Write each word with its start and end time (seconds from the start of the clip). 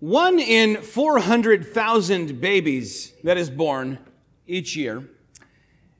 One 0.00 0.38
in 0.38 0.82
400,000 0.82 2.38
babies 2.38 3.14
that 3.24 3.38
is 3.38 3.48
born 3.48 3.98
each 4.46 4.76
year 4.76 5.08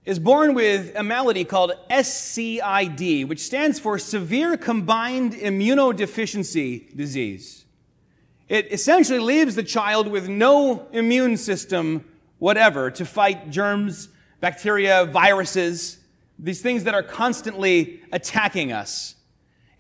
is 0.05 0.19
born 0.19 0.53
with 0.53 0.95
a 0.95 1.03
malady 1.03 1.45
called 1.45 1.73
SCID, 1.89 3.27
which 3.27 3.41
stands 3.41 3.81
for 3.81 3.99
Severe 3.99 4.59
Combined 4.59 5.33
Immunodeficiency 5.33 6.95
Disease. 6.95 7.65
It 8.51 8.71
essentially 8.71 9.19
leaves 9.19 9.55
the 9.55 9.63
child 9.63 10.09
with 10.09 10.29
no 10.29 10.89
immune 10.93 11.39
system 11.39 12.05
whatever 12.39 12.91
to 12.91 13.07
fight 13.07 13.49
germs, 13.49 14.11
bacteria, 14.41 15.07
viruses, 15.07 16.01
these 16.39 16.61
things 16.61 16.85
that 16.85 16.93
are 16.93 17.03
constantly 17.03 18.03
attacking 18.13 18.73
us. 18.73 19.15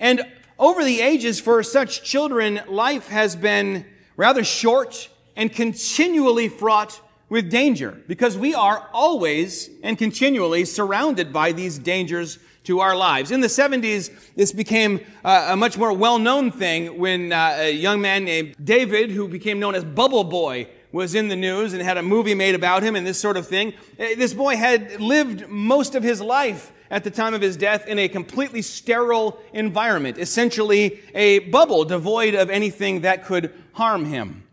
And 0.00 0.22
over 0.58 0.82
the 0.82 1.02
ages 1.02 1.38
for 1.38 1.62
such 1.62 2.02
children, 2.02 2.62
life 2.66 3.08
has 3.08 3.36
been 3.36 3.84
rather 4.16 4.44
short 4.44 5.08
and 5.36 5.52
continually 5.52 6.48
fraught 6.48 7.00
with 7.28 7.50
danger 7.50 8.00
because 8.06 8.36
we 8.36 8.54
are 8.54 8.88
always 8.92 9.68
and 9.82 9.98
continually 9.98 10.64
surrounded 10.64 11.32
by 11.32 11.52
these 11.52 11.78
dangers 11.78 12.38
to 12.64 12.80
our 12.80 12.96
lives. 12.96 13.30
In 13.30 13.40
the 13.40 13.46
70s, 13.46 14.10
this 14.34 14.52
became 14.52 15.00
uh, 15.24 15.48
a 15.50 15.56
much 15.56 15.78
more 15.78 15.92
well-known 15.92 16.50
thing 16.50 16.98
when 16.98 17.32
uh, 17.32 17.56
a 17.58 17.72
young 17.72 18.00
man 18.00 18.24
named 18.24 18.56
David, 18.62 19.10
who 19.10 19.28
became 19.28 19.60
known 19.60 19.74
as 19.74 19.84
Bubble 19.84 20.24
Boy, 20.24 20.68
was 20.90 21.14
in 21.14 21.28
the 21.28 21.36
news 21.36 21.74
and 21.74 21.82
had 21.82 21.96
a 21.96 22.02
movie 22.02 22.34
made 22.34 22.54
about 22.54 22.82
him 22.82 22.96
and 22.96 23.06
this 23.06 23.20
sort 23.20 23.36
of 23.36 23.46
thing. 23.46 23.72
Uh, 24.00 24.06
this 24.16 24.34
boy 24.34 24.56
had 24.56 25.00
lived 25.00 25.48
most 25.48 25.94
of 25.94 26.02
his 26.02 26.20
life 26.20 26.72
at 26.90 27.04
the 27.04 27.10
time 27.10 27.34
of 27.34 27.40
his 27.40 27.56
death 27.56 27.86
in 27.86 27.98
a 27.98 28.08
completely 28.08 28.62
sterile 28.62 29.38
environment, 29.52 30.18
essentially 30.18 31.00
a 31.14 31.40
bubble 31.40 31.84
devoid 31.84 32.34
of 32.34 32.50
anything 32.50 33.00
that 33.02 33.24
could 33.24 33.52
harm 33.72 34.04
him. 34.04 34.44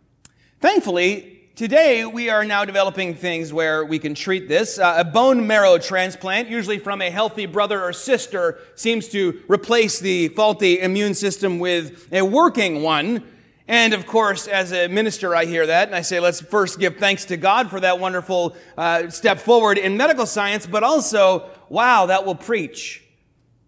Thankfully, 0.60 1.42
today 1.56 2.06
we 2.06 2.30
are 2.30 2.44
now 2.44 2.66
developing 2.66 3.14
things 3.14 3.54
where 3.54 3.86
we 3.86 4.00
can 4.00 4.16
treat 4.16 4.48
this. 4.48 4.80
Uh, 4.80 4.96
a 4.98 5.04
bone 5.04 5.46
marrow 5.46 5.78
transplant, 5.78 6.50
usually 6.50 6.80
from 6.80 7.02
a 7.02 7.10
healthy 7.10 7.46
brother 7.46 7.82
or 7.82 7.94
sister, 7.94 8.60
seems 8.76 9.08
to 9.10 9.42
replace 9.48 10.00
the 10.00 10.30
faulty 10.30 10.80
immune 10.80 11.14
system 11.14 11.60
with 11.60 12.08
a 12.12 12.24
working 12.24 12.82
one. 12.82 13.24
And 13.68 13.94
of 13.94 14.06
course, 14.06 14.48
as 14.48 14.74
a 14.74 14.88
minister, 14.88 15.36
I 15.36 15.46
hear 15.46 15.66
that 15.68 15.88
and 15.88 15.96
I 15.96 16.02
say, 16.02 16.20
let's 16.20 16.42
first 16.42 16.80
give 16.80 16.98
thanks 16.98 17.26
to 17.26 17.38
God 17.38 17.70
for 17.70 17.80
that 17.80 18.00
wonderful 18.00 18.56
uh, 18.78 19.10
step 19.10 19.40
forward 19.40 19.78
in 19.78 19.96
medical 19.96 20.26
science, 20.26 20.68
but 20.68 20.84
also, 20.84 21.50
wow, 21.70 22.08
that 22.08 22.26
will 22.26 22.36
preach. 22.36 23.04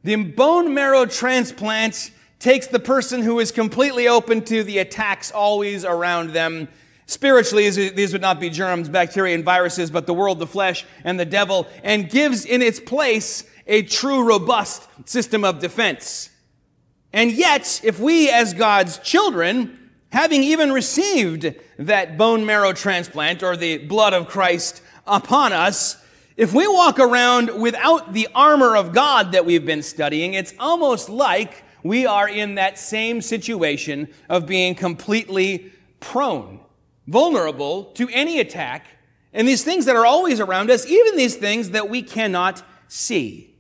The 0.04 0.16
bone 0.18 0.74
marrow 0.74 1.06
transplant 1.06 2.12
takes 2.40 2.68
the 2.68 2.80
person 2.80 3.22
who 3.22 3.40
is 3.40 3.52
completely 3.52 4.08
open 4.08 4.44
to 4.46 4.64
the 4.64 4.80
attacks 4.80 5.32
always 5.32 5.86
around 5.86 6.32
them 6.32 6.68
Spiritually, 7.08 7.70
these 7.70 8.14
would 8.14 8.22
not 8.22 8.40
be 8.40 8.50
germs, 8.50 8.90
bacteria, 8.90 9.36
and 9.36 9.44
viruses, 9.44 9.92
but 9.92 10.08
the 10.08 10.14
world, 10.14 10.40
the 10.40 10.48
flesh, 10.48 10.86
and 11.04 11.20
the 11.20 11.26
devil, 11.26 11.68
and 11.84 12.09
gives 12.09 12.46
in 12.46 12.64
its 12.64 12.80
place 12.80 13.44
a 13.68 13.84
true, 13.84 14.24
robust 14.24 14.88
system 15.08 15.44
of 15.44 15.59
defense. 15.59 16.32
And 17.14 17.32
yet, 17.32 17.80
if 17.84 18.00
we 18.00 18.30
as 18.30 18.56
God's 18.56 18.98
children, 19.00 19.84
having 20.16 20.42
even 20.42 20.72
received 20.72 21.54
that 21.78 22.18
bone 22.18 22.46
marrow 22.46 22.72
transplant 22.74 23.44
or 23.44 23.56
the 23.56 23.78
blood 23.78 24.14
of 24.14 24.28
Christ 24.28 24.82
upon 25.06 25.54
us, 25.54 26.02
if 26.38 26.54
we 26.54 26.68
walk 26.68 27.00
around 27.00 27.62
without 27.62 28.14
the 28.14 28.28
armor 28.34 28.76
of 28.76 28.94
God 28.94 29.34
that 29.34 29.46
we've 29.46 29.66
been 29.66 29.84
studying, 29.84 30.34
it's 30.34 30.54
almost 30.58 31.10
like 31.10 31.64
we 31.84 32.06
are 32.06 32.28
in 32.28 32.56
that 32.56 32.80
same 32.80 33.22
situation 33.22 34.08
of 34.28 34.48
being 34.48 34.74
completely 34.74 35.72
prone 36.00 36.62
vulnerable 37.08 37.86
to 37.94 38.10
any 38.10 38.40
attack, 38.40 38.88
and 39.34 39.48
these 39.48 39.64
things 39.64 39.86
that 39.86 39.96
are 39.96 40.06
always 40.06 40.40
around 40.40 40.72
us, 40.72 40.86
even 40.88 41.18
these 41.18 41.36
things 41.36 41.72
that 41.72 41.90
we 41.90 42.02
cannot 42.02 42.64
see. 42.88 43.55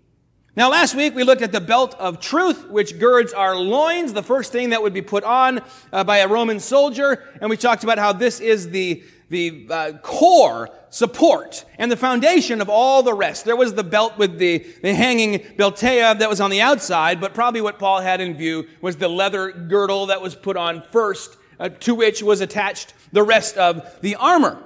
Now, 0.57 0.71
last 0.71 0.95
week 0.95 1.13
we 1.13 1.23
looked 1.23 1.41
at 1.41 1.51
the 1.51 1.59
belt 1.59 1.95
of 1.95 2.21
truth, 2.21 2.69
which 2.69 2.97
girds 2.97 3.33
our 3.33 3.57
loins, 3.57 4.13
the 4.13 4.23
first 4.23 4.53
thing 4.53 4.69
that 4.69 4.81
would 4.81 4.93
be 4.93 5.01
put 5.01 5.25
on 5.25 5.59
uh, 5.91 6.05
by 6.05 6.19
a 6.19 6.29
Roman 6.29 6.61
soldier, 6.61 7.25
and 7.41 7.49
we 7.49 7.57
talked 7.57 7.83
about 7.83 7.97
how 7.97 8.13
this 8.13 8.39
is 8.39 8.69
the 8.69 9.03
the 9.27 9.67
uh, 9.71 9.91
core 10.03 10.69
support 10.91 11.65
and 11.79 11.91
the 11.91 11.97
foundation 11.97 12.61
of 12.61 12.69
all 12.69 13.01
the 13.01 13.13
rest. 13.13 13.43
There 13.43 13.55
was 13.55 13.73
the 13.73 13.83
belt 13.83 14.19
with 14.19 14.37
the, 14.37 14.59
the 14.83 14.93
hanging 14.93 15.39
balteus 15.57 16.19
that 16.19 16.29
was 16.29 16.39
on 16.39 16.51
the 16.51 16.61
outside, 16.61 17.19
but 17.19 17.33
probably 17.33 17.59
what 17.59 17.79
Paul 17.79 18.01
had 18.01 18.21
in 18.21 18.37
view 18.37 18.67
was 18.81 18.97
the 18.97 19.07
leather 19.07 19.51
girdle 19.51 20.05
that 20.05 20.21
was 20.21 20.35
put 20.35 20.57
on 20.57 20.83
first 20.91 21.37
uh, 21.59 21.69
to 21.69 21.95
which 21.95 22.21
was 22.21 22.39
attached 22.39 22.93
the 23.11 23.23
rest 23.23 23.57
of 23.57 23.99
the 24.01 24.13
armor. 24.15 24.61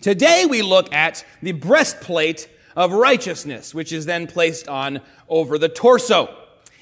Today 0.00 0.46
we 0.46 0.62
look 0.62 0.92
at 0.92 1.24
the 1.40 1.52
breastplate 1.52 2.48
of 2.76 2.92
righteousness, 2.92 3.74
which 3.74 3.92
is 3.92 4.06
then 4.06 4.26
placed 4.26 4.68
on 4.68 5.00
over 5.28 5.58
the 5.58 5.68
torso. 5.68 6.32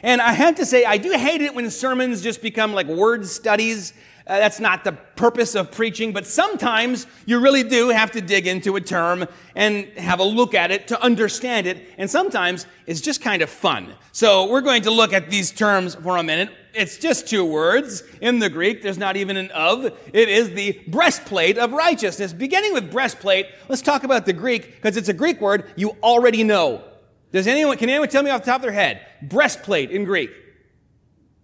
And 0.03 0.21
I 0.21 0.32
have 0.32 0.56
to 0.56 0.66
say, 0.66 0.84
I 0.84 0.99
do 0.99 1.12
hate 1.12 1.41
it 1.41 1.55
when 1.55 1.71
sermons 1.71 2.21
just 2.21 2.43
become 2.43 2.75
like 2.75 2.88
word 2.88 3.27
studies 3.27 3.94
uh, 4.27 4.39
that's 4.39 4.59
not 4.59 4.85
the 4.85 4.93
purpose 4.93 5.55
of 5.55 5.71
preaching, 5.71 6.12
but 6.12 6.27
sometimes 6.27 7.07
you 7.27 7.41
really 7.41 7.62
do 7.62 7.91
have 7.91 8.11
to 8.12 8.23
dig 8.23 8.47
into 8.47 8.75
a 8.77 8.81
term 8.81 9.27
and 9.55 9.85
have 9.99 10.19
a 10.19 10.25
look 10.25 10.55
at 10.55 10.71
it 10.71 10.89
to 10.89 11.03
understand 11.03 11.67
it. 11.67 11.91
And 11.99 12.11
sometimes 12.11 12.67
it's 12.87 13.03
just 13.03 13.21
kind 13.21 13.43
of 13.43 13.51
fun. 13.51 13.95
So 14.12 14.49
we're 14.49 14.62
going 14.62 14.83
to 14.83 14.91
look 14.91 15.12
at 15.12 15.29
these 15.29 15.51
terms 15.51 15.95
for 15.97 16.17
a 16.17 16.23
minute. 16.23 16.51
It's 16.73 16.97
just 16.97 17.29
two 17.29 17.45
words 17.45 18.03
in 18.23 18.39
the 18.39 18.49
Greek. 18.49 18.83
There's 18.83 18.99
not 18.99 19.17
even 19.17 19.37
an 19.37 19.51
of. 19.51 19.85
It 19.85 20.29
is 20.29 20.51
the 20.55 20.81
breastplate 20.89 21.59
of 21.59 21.73
righteousness. 21.73 22.33
Beginning 22.33 22.73
with 22.73 22.91
breastplate, 22.91 23.47
let's 23.69 23.83
talk 23.83 24.05
about 24.05 24.25
the 24.25 24.33
Greek 24.33 24.77
because 24.77 24.97
it's 24.97 25.11
a 25.11 25.15
Greek 25.15 25.41
word 25.41 25.71
you 25.77 25.91
already 26.03 26.43
know. 26.45 26.83
Does 27.31 27.47
anyone, 27.47 27.77
can 27.77 27.91
anyone 27.91 28.09
tell 28.09 28.23
me 28.23 28.31
off 28.31 28.41
the 28.41 28.51
top 28.51 28.61
of 28.61 28.62
their 28.62 28.73
head? 28.73 29.06
Breastplate 29.21 29.91
in 29.91 30.05
Greek. 30.05 30.31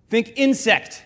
Think 0.08 0.32
insect. 0.36 1.04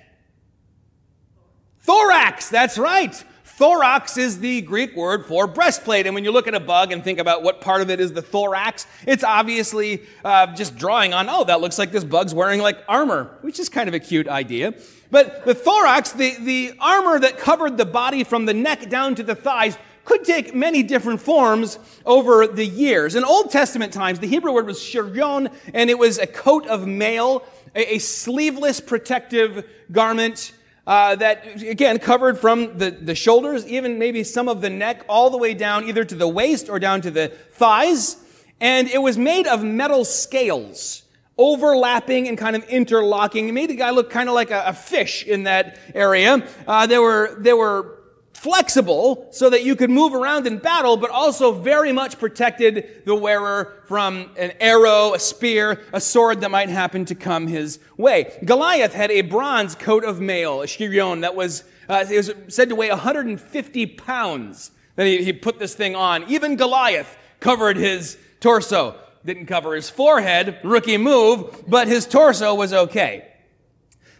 Thorax, 1.84 2.48
that's 2.48 2.78
right. 2.78 3.14
Thorax 3.44 4.16
is 4.16 4.40
the 4.40 4.62
Greek 4.62 4.96
word 4.96 5.26
for 5.26 5.46
breastplate. 5.46 6.06
And 6.06 6.14
when 6.14 6.24
you 6.24 6.32
look 6.32 6.48
at 6.48 6.54
a 6.54 6.60
bug 6.60 6.92
and 6.92 7.04
think 7.04 7.18
about 7.18 7.42
what 7.42 7.60
part 7.60 7.82
of 7.82 7.90
it 7.90 8.00
is 8.00 8.14
the 8.14 8.22
thorax, 8.22 8.86
it's 9.06 9.22
obviously 9.22 10.00
uh, 10.24 10.46
just 10.54 10.76
drawing 10.76 11.12
on, 11.12 11.28
oh, 11.28 11.44
that 11.44 11.60
looks 11.60 11.78
like 11.78 11.92
this 11.92 12.02
bug's 12.02 12.34
wearing 12.34 12.60
like 12.60 12.78
armor, 12.88 13.36
which 13.42 13.60
is 13.60 13.68
kind 13.68 13.86
of 13.86 13.94
a 13.94 14.00
cute 14.00 14.28
idea. 14.28 14.72
But 15.10 15.44
the 15.44 15.54
thorax, 15.54 16.12
the, 16.12 16.34
the 16.40 16.72
armor 16.80 17.18
that 17.18 17.36
covered 17.36 17.76
the 17.76 17.84
body 17.84 18.24
from 18.24 18.46
the 18.46 18.54
neck 18.54 18.88
down 18.88 19.14
to 19.16 19.22
the 19.22 19.34
thighs, 19.34 19.76
could 20.06 20.24
take 20.24 20.54
many 20.54 20.82
different 20.82 21.20
forms 21.20 21.78
over 22.06 22.46
the 22.46 22.64
years. 22.64 23.14
In 23.14 23.24
Old 23.24 23.50
Testament 23.50 23.92
times, 23.92 24.20
the 24.20 24.26
Hebrew 24.26 24.52
word 24.52 24.66
was 24.66 24.78
shirion, 24.78 25.52
and 25.74 25.90
it 25.90 25.98
was 25.98 26.16
a 26.18 26.26
coat 26.26 26.66
of 26.66 26.86
mail, 26.86 27.44
a, 27.74 27.96
a 27.96 27.98
sleeveless 27.98 28.80
protective 28.80 29.68
garment 29.92 30.52
uh, 30.86 31.16
that 31.16 31.62
again 31.62 31.98
covered 31.98 32.38
from 32.38 32.78
the, 32.78 32.90
the 32.90 33.14
shoulders, 33.14 33.66
even 33.66 33.98
maybe 33.98 34.24
some 34.24 34.48
of 34.48 34.60
the 34.60 34.70
neck, 34.70 35.04
all 35.08 35.30
the 35.30 35.38
way 35.38 35.54
down 35.54 35.88
either 35.88 36.04
to 36.04 36.14
the 36.14 36.28
waist 36.28 36.68
or 36.68 36.78
down 36.78 37.00
to 37.02 37.10
the 37.10 37.28
thighs. 37.52 38.16
And 38.60 38.88
it 38.88 39.02
was 39.02 39.18
made 39.18 39.46
of 39.46 39.64
metal 39.64 40.04
scales, 40.04 41.02
overlapping 41.36 42.28
and 42.28 42.38
kind 42.38 42.54
of 42.56 42.64
interlocking. 42.68 43.48
It 43.48 43.52
made 43.52 43.70
the 43.70 43.76
guy 43.76 43.90
look 43.90 44.10
kind 44.10 44.28
of 44.28 44.34
like 44.34 44.50
a, 44.50 44.64
a 44.66 44.72
fish 44.72 45.24
in 45.24 45.44
that 45.44 45.78
area. 45.94 46.46
Uh, 46.66 46.86
there 46.86 47.02
were 47.02 47.36
there 47.38 47.56
were 47.56 47.93
flexible 48.34 49.28
so 49.30 49.48
that 49.48 49.64
you 49.64 49.74
could 49.76 49.90
move 49.90 50.12
around 50.12 50.46
in 50.46 50.58
battle, 50.58 50.96
but 50.96 51.10
also 51.10 51.52
very 51.52 51.92
much 51.92 52.18
protected 52.18 53.02
the 53.06 53.14
wearer 53.14 53.82
from 53.86 54.30
an 54.36 54.52
arrow, 54.60 55.14
a 55.14 55.18
spear, 55.18 55.80
a 55.92 56.00
sword 56.00 56.40
that 56.42 56.50
might 56.50 56.68
happen 56.68 57.04
to 57.06 57.14
come 57.14 57.46
his 57.46 57.78
way. 57.96 58.36
Goliath 58.44 58.92
had 58.92 59.10
a 59.10 59.22
bronze 59.22 59.74
coat 59.74 60.04
of 60.04 60.20
mail, 60.20 60.62
a 60.62 60.66
shirion, 60.66 61.22
that 61.22 61.34
was, 61.34 61.64
uh, 61.88 62.04
it 62.10 62.16
was 62.16 62.32
said 62.48 62.68
to 62.68 62.74
weigh 62.74 62.90
150 62.90 63.86
pounds. 63.86 64.70
That 64.96 65.06
he, 65.06 65.24
he 65.24 65.32
put 65.32 65.58
this 65.58 65.74
thing 65.74 65.96
on. 65.96 66.30
Even 66.30 66.56
Goliath 66.56 67.16
covered 67.40 67.76
his 67.76 68.16
torso. 68.40 68.96
Didn't 69.24 69.46
cover 69.46 69.74
his 69.74 69.88
forehead, 69.88 70.58
rookie 70.62 70.98
move, 70.98 71.64
but 71.66 71.88
his 71.88 72.06
torso 72.06 72.54
was 72.54 72.72
okay. 72.72 73.26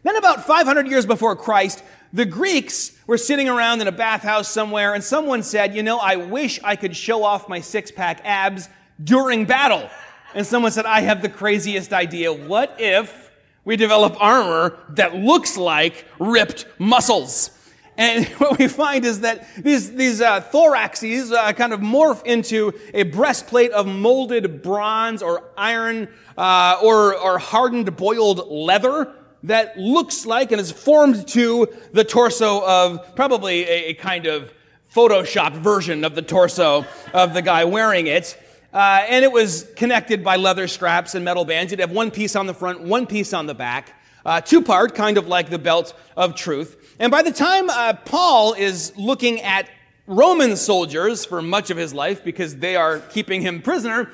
Then 0.03 0.17
about 0.17 0.47
500 0.47 0.89
years 0.89 1.07
before 1.07 1.37
Christ, 1.37 1.83
the 2.15 2.25
Greeks 2.25 2.97
were 3.09 3.19
sitting 3.19 3.49
around 3.49 3.81
in 3.81 3.89
a 3.89 3.93
bathhouse 3.93 4.49
somewhere 4.49 4.95
and 4.95 5.03
someone 5.03 5.43
said, 5.43 5.75
you 5.75 5.83
know, 5.83 5.99
I 5.99 6.15
wish 6.15 6.61
I 6.63 6.77
could 6.77 6.97
show 6.97 7.25
off 7.25 7.49
my 7.49 7.61
six 7.61 7.91
pack 7.91 8.21
abs 8.25 8.69
during 9.03 9.47
battle. 9.47 9.91
And 10.33 10.47
someone 10.47 10.71
said, 10.71 10.87
I 10.87 11.01
have 11.01 11.23
the 11.23 11.29
craziest 11.29 11.93
idea. 11.93 12.33
What 12.33 12.77
if 12.79 13.33
we 13.65 13.77
develop 13.77 14.17
armor 14.23 14.79
that 14.91 15.17
looks 15.17 15.57
like 15.57 16.07
ripped 16.21 16.67
muscles? 16.79 17.51
And 17.97 18.27
what 18.39 18.61
we 18.61 18.69
find 18.69 19.05
is 19.05 19.23
that 19.23 19.49
these, 19.57 19.93
these 19.93 20.21
uh, 20.21 20.41
thoraxes 20.41 21.33
uh, 21.33 21.53
kind 21.53 21.73
of 21.73 21.81
morph 21.81 22.25
into 22.25 22.75
a 22.93 23.03
breastplate 23.03 23.73
of 23.73 23.89
molded 23.89 24.63
bronze 24.63 25.21
or 25.21 25.43
iron 25.57 26.09
uh, 26.39 26.79
or, 26.81 27.17
or 27.17 27.39
hardened 27.39 27.97
boiled 27.97 28.49
leather 28.49 29.13
that 29.45 29.79
looks 29.79 30.27
like 30.27 30.53
and 30.53 30.61
is 30.61 30.73
formed 30.73 31.29
to 31.29 31.69
the 31.93 32.03
torso 32.03 32.67
of 32.67 33.15
probably 33.15 33.63
a, 33.65 33.91
a 33.91 33.95
kind 33.95 34.27
of 34.27 34.53
photoshopped 34.93 35.57
version 35.57 36.05
of 36.05 36.15
the 36.15 36.23
torso 36.23 36.85
of 37.13 37.35
the 37.35 37.43
guy 37.43 37.65
wearing 37.65 38.07
it. 38.07 38.39
Uh, 38.73 39.05
and 39.09 39.25
it 39.25 39.31
was 39.31 39.71
connected 39.77 40.25
by 40.25 40.37
leather 40.37 40.67
straps 40.67 41.15
and 41.15 41.25
metal 41.25 41.45
bands. 41.45 41.71
You'd 41.71 41.81
have 41.81 41.93
one 41.93 42.11
piece 42.11 42.35
on 42.35 42.47
the 42.47 42.55
front, 42.55 42.81
one 42.81 43.07
piece 43.07 43.33
on 43.33 43.47
the 43.47 43.55
back, 43.55 43.95
uh, 44.25 44.41
two 44.41 44.63
part, 44.63 44.95
kind 44.95 45.19
of 45.19 45.29
like 45.29 45.51
the 45.51 45.59
belt 45.59 45.95
of 46.17 46.35
truth. 46.35 46.97
And 46.99 47.11
by 47.11 47.23
the 47.23 47.33
time 47.33 47.69
uh, 47.71 47.93
Paul 48.05 48.55
is 48.55 48.97
looking 48.97 49.41
at 49.43 49.69
Roman 50.07 50.57
soldiers 50.57 51.25
for 51.25 51.43
much 51.43 51.71
of 51.71 51.77
his 51.77 51.93
life 51.93 52.25
because 52.25 52.57
they 52.57 52.77
are 52.77 53.01
keeping 53.01 53.43
him 53.43 53.63
prisoner, 53.63 54.11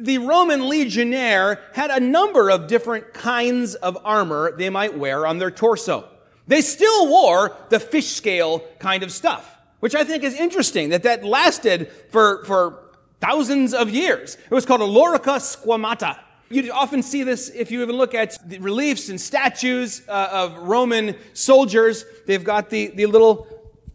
the 0.00 0.18
Roman 0.18 0.68
legionnaire 0.68 1.60
had 1.74 1.90
a 1.90 2.00
number 2.00 2.50
of 2.50 2.66
different 2.66 3.12
kinds 3.12 3.74
of 3.74 3.98
armor 4.04 4.52
they 4.56 4.70
might 4.70 4.96
wear 4.96 5.26
on 5.26 5.38
their 5.38 5.50
torso. 5.50 6.08
They 6.46 6.62
still 6.62 7.08
wore 7.08 7.56
the 7.68 7.78
fish 7.78 8.08
scale 8.08 8.64
kind 8.78 9.02
of 9.02 9.12
stuff, 9.12 9.56
which 9.80 9.94
I 9.94 10.04
think 10.04 10.24
is 10.24 10.34
interesting 10.34 10.88
that 10.90 11.04
that 11.04 11.24
lasted 11.24 11.90
for, 12.10 12.44
for 12.44 12.90
thousands 13.20 13.74
of 13.74 13.90
years. 13.90 14.34
It 14.34 14.50
was 14.50 14.66
called 14.66 14.80
a 14.80 14.84
lorica 14.84 15.36
squamata. 15.38 16.18
You 16.52 16.72
often 16.72 17.04
see 17.04 17.22
this 17.22 17.48
if 17.50 17.70
you 17.70 17.80
even 17.82 17.94
look 17.94 18.12
at 18.12 18.36
the 18.48 18.58
reliefs 18.58 19.08
and 19.08 19.20
statues 19.20 20.02
uh, 20.08 20.28
of 20.32 20.58
Roman 20.58 21.14
soldiers. 21.32 22.04
They've 22.26 22.42
got 22.42 22.70
the, 22.70 22.88
the 22.88 23.06
little 23.06 23.46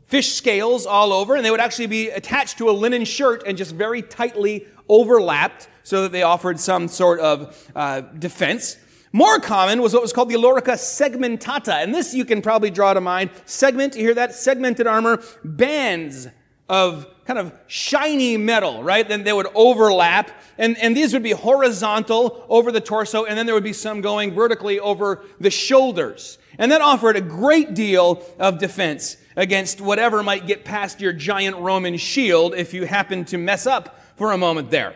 fish 0.07 0.33
scales 0.33 0.85
all 0.85 1.13
over, 1.13 1.35
and 1.35 1.45
they 1.45 1.51
would 1.51 1.59
actually 1.59 1.87
be 1.87 2.09
attached 2.09 2.57
to 2.59 2.69
a 2.69 2.71
linen 2.71 3.05
shirt 3.05 3.43
and 3.45 3.57
just 3.57 3.73
very 3.73 4.01
tightly 4.01 4.65
overlapped 4.87 5.67
so 5.83 6.03
that 6.03 6.11
they 6.11 6.23
offered 6.23 6.59
some 6.59 6.87
sort 6.87 7.19
of 7.19 7.71
uh, 7.75 8.01
defense. 8.01 8.77
More 9.11 9.39
common 9.39 9.81
was 9.81 9.93
what 9.93 10.01
was 10.01 10.11
called 10.11 10.29
the 10.29 10.35
lorica 10.35 10.73
segmentata, 10.73 11.81
and 11.81 11.93
this 11.93 12.13
you 12.13 12.25
can 12.25 12.41
probably 12.41 12.69
draw 12.69 12.93
to 12.93 13.01
mind. 13.01 13.29
Segment, 13.45 13.95
you 13.95 14.01
hear 14.01 14.13
that? 14.15 14.33
Segmented 14.33 14.87
armor, 14.87 15.23
bands 15.43 16.27
of 16.67 17.07
kind 17.25 17.39
of 17.39 17.57
shiny 17.67 18.37
metal, 18.37 18.83
right? 18.83 19.07
Then 19.07 19.23
they 19.23 19.33
would 19.33 19.47
overlap. 19.55 20.31
And, 20.57 20.77
and 20.77 20.95
these 20.95 21.13
would 21.13 21.23
be 21.23 21.31
horizontal 21.31 22.45
over 22.49 22.71
the 22.71 22.81
torso, 22.81 23.25
and 23.25 23.37
then 23.37 23.45
there 23.45 23.55
would 23.55 23.63
be 23.63 23.73
some 23.73 24.01
going 24.01 24.33
vertically 24.33 24.79
over 24.79 25.23
the 25.39 25.51
shoulders. 25.51 26.37
And 26.57 26.71
that 26.71 26.81
offered 26.81 27.15
a 27.15 27.21
great 27.21 27.73
deal 27.73 28.23
of 28.39 28.59
defense 28.59 29.17
against 29.35 29.81
whatever 29.81 30.23
might 30.23 30.47
get 30.47 30.63
past 30.65 31.01
your 31.01 31.13
giant 31.13 31.57
Roman 31.57 31.97
shield 31.97 32.55
if 32.55 32.73
you 32.73 32.85
happened 32.85 33.27
to 33.27 33.37
mess 33.37 33.65
up 33.67 33.99
for 34.15 34.31
a 34.31 34.37
moment 34.37 34.71
there. 34.71 34.95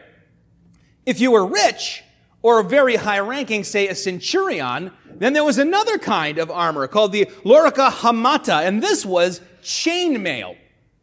If 1.06 1.20
you 1.20 1.32
were 1.32 1.46
rich, 1.46 2.04
or 2.42 2.64
very 2.64 2.96
high 2.96 3.20
ranking, 3.20 3.64
say 3.64 3.88
a 3.88 3.96
centurion, 3.96 4.92
then 5.16 5.34
there 5.34 5.44
was 5.44 5.58
another 5.58 5.98
kind 5.98 6.38
of 6.38 6.50
armor 6.50 6.88
called 6.88 7.12
the 7.12 7.26
lorica 7.44 7.90
hamata, 7.90 8.66
and 8.66 8.82
this 8.82 9.06
was 9.06 9.42
chainmail. 9.62 10.56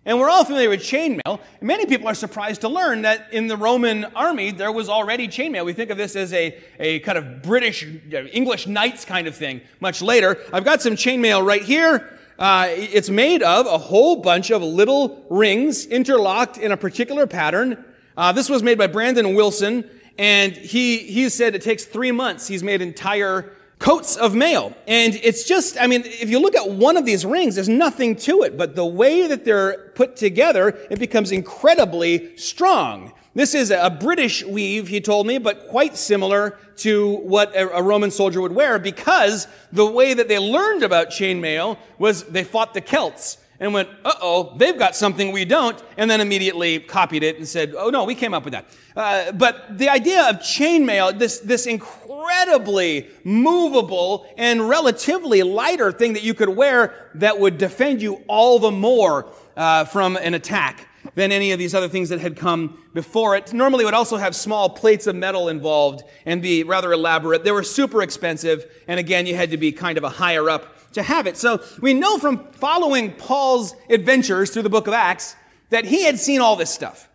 And 0.06 0.20
we're 0.20 0.30
all 0.30 0.44
familiar 0.44 0.70
with 0.70 0.82
chainmail. 0.82 1.40
Many 1.60 1.84
people 1.84 2.06
are 2.06 2.14
surprised 2.14 2.60
to 2.60 2.68
learn 2.68 3.02
that 3.02 3.32
in 3.32 3.48
the 3.48 3.56
Roman 3.56 4.04
army, 4.04 4.52
there 4.52 4.70
was 4.70 4.88
already 4.88 5.26
chainmail. 5.26 5.64
We 5.64 5.72
think 5.72 5.90
of 5.90 5.98
this 5.98 6.14
as 6.14 6.32
a, 6.32 6.56
a 6.78 7.00
kind 7.00 7.18
of 7.18 7.42
British, 7.42 7.84
uh, 7.84 8.18
English 8.26 8.68
knights 8.68 9.04
kind 9.04 9.26
of 9.26 9.34
thing 9.34 9.62
much 9.80 10.00
later. 10.00 10.38
I've 10.52 10.64
got 10.64 10.80
some 10.80 10.94
chainmail 10.94 11.44
right 11.44 11.62
here. 11.62 12.15
Uh, 12.38 12.66
it's 12.70 13.08
made 13.08 13.42
of 13.42 13.66
a 13.66 13.78
whole 13.78 14.16
bunch 14.16 14.50
of 14.50 14.62
little 14.62 15.24
rings 15.30 15.86
interlocked 15.86 16.58
in 16.58 16.70
a 16.70 16.76
particular 16.76 17.26
pattern. 17.26 17.84
Uh, 18.16 18.32
this 18.32 18.50
was 18.50 18.62
made 18.62 18.76
by 18.76 18.86
Brandon 18.86 19.34
Wilson, 19.34 19.88
and 20.18 20.52
he, 20.52 20.98
he 20.98 21.28
said 21.28 21.54
it 21.54 21.62
takes 21.62 21.84
three 21.84 22.12
months. 22.12 22.46
He's 22.46 22.62
made 22.62 22.82
entire 22.82 23.52
coats 23.78 24.16
of 24.16 24.34
mail. 24.34 24.74
And 24.86 25.14
it's 25.16 25.44
just, 25.44 25.80
I 25.80 25.86
mean, 25.86 26.02
if 26.04 26.30
you 26.30 26.38
look 26.38 26.54
at 26.54 26.70
one 26.70 26.96
of 26.96 27.04
these 27.04 27.26
rings, 27.26 27.54
there's 27.54 27.68
nothing 27.68 28.16
to 28.16 28.42
it, 28.42 28.56
but 28.56 28.74
the 28.74 28.86
way 28.86 29.26
that 29.26 29.44
they're 29.44 29.92
put 29.94 30.16
together, 30.16 30.78
it 30.90 30.98
becomes 30.98 31.32
incredibly 31.32 32.36
strong. 32.36 33.12
This 33.36 33.54
is 33.54 33.70
a 33.70 33.90
British 33.90 34.42
weave, 34.46 34.88
he 34.88 34.98
told 34.98 35.26
me, 35.26 35.36
but 35.36 35.68
quite 35.68 35.98
similar 35.98 36.58
to 36.78 37.16
what 37.16 37.52
a 37.54 37.82
Roman 37.82 38.10
soldier 38.10 38.40
would 38.40 38.52
wear 38.52 38.78
because 38.78 39.46
the 39.70 39.84
way 39.84 40.14
that 40.14 40.26
they 40.26 40.38
learned 40.38 40.82
about 40.82 41.10
chainmail 41.10 41.76
was 41.98 42.22
they 42.22 42.44
fought 42.44 42.72
the 42.72 42.80
Celts 42.80 43.36
and 43.60 43.74
went, 43.74 43.90
uh-oh, 44.06 44.56
they've 44.56 44.78
got 44.78 44.96
something 44.96 45.32
we 45.32 45.44
don't, 45.44 45.82
and 45.98 46.10
then 46.10 46.22
immediately 46.22 46.78
copied 46.78 47.22
it 47.22 47.36
and 47.36 47.46
said, 47.46 47.74
oh 47.76 47.90
no, 47.90 48.04
we 48.04 48.14
came 48.14 48.32
up 48.32 48.44
with 48.44 48.54
that. 48.54 48.64
Uh, 48.96 49.32
but 49.32 49.76
the 49.76 49.90
idea 49.90 50.30
of 50.30 50.36
chainmail, 50.36 51.18
this, 51.18 51.38
this 51.40 51.66
incredibly 51.66 53.06
movable 53.22 54.26
and 54.38 54.66
relatively 54.66 55.42
lighter 55.42 55.92
thing 55.92 56.14
that 56.14 56.22
you 56.22 56.32
could 56.32 56.48
wear 56.48 57.10
that 57.14 57.38
would 57.38 57.58
defend 57.58 58.00
you 58.00 58.22
all 58.28 58.58
the 58.58 58.70
more 58.70 59.30
uh, 59.58 59.84
from 59.84 60.16
an 60.16 60.32
attack 60.32 60.85
than 61.14 61.32
any 61.32 61.52
of 61.52 61.58
these 61.58 61.74
other 61.74 61.88
things 61.88 62.08
that 62.08 62.20
had 62.20 62.36
come 62.36 62.82
before 62.94 63.36
it. 63.36 63.52
Normally 63.52 63.82
it 63.82 63.86
would 63.86 63.94
also 63.94 64.16
have 64.16 64.34
small 64.34 64.68
plates 64.68 65.06
of 65.06 65.16
metal 65.16 65.48
involved 65.48 66.02
and 66.24 66.42
be 66.42 66.62
rather 66.62 66.92
elaborate. 66.92 67.44
They 67.44 67.52
were 67.52 67.62
super 67.62 68.02
expensive, 68.02 68.66
and 68.88 68.98
again, 68.98 69.26
you 69.26 69.36
had 69.36 69.50
to 69.50 69.56
be 69.56 69.72
kind 69.72 69.98
of 69.98 70.04
a 70.04 70.08
higher 70.08 70.50
up 70.50 70.92
to 70.92 71.02
have 71.02 71.26
it. 71.26 71.36
So 71.36 71.62
we 71.80 71.94
know 71.94 72.18
from 72.18 72.50
following 72.52 73.12
Paul's 73.12 73.74
adventures 73.90 74.50
through 74.50 74.62
the 74.62 74.70
book 74.70 74.86
of 74.86 74.94
Acts 74.94 75.36
that 75.70 75.84
he 75.84 76.04
had 76.04 76.18
seen 76.18 76.40
all 76.40 76.56
this 76.56 76.70
stuff. 76.70 77.08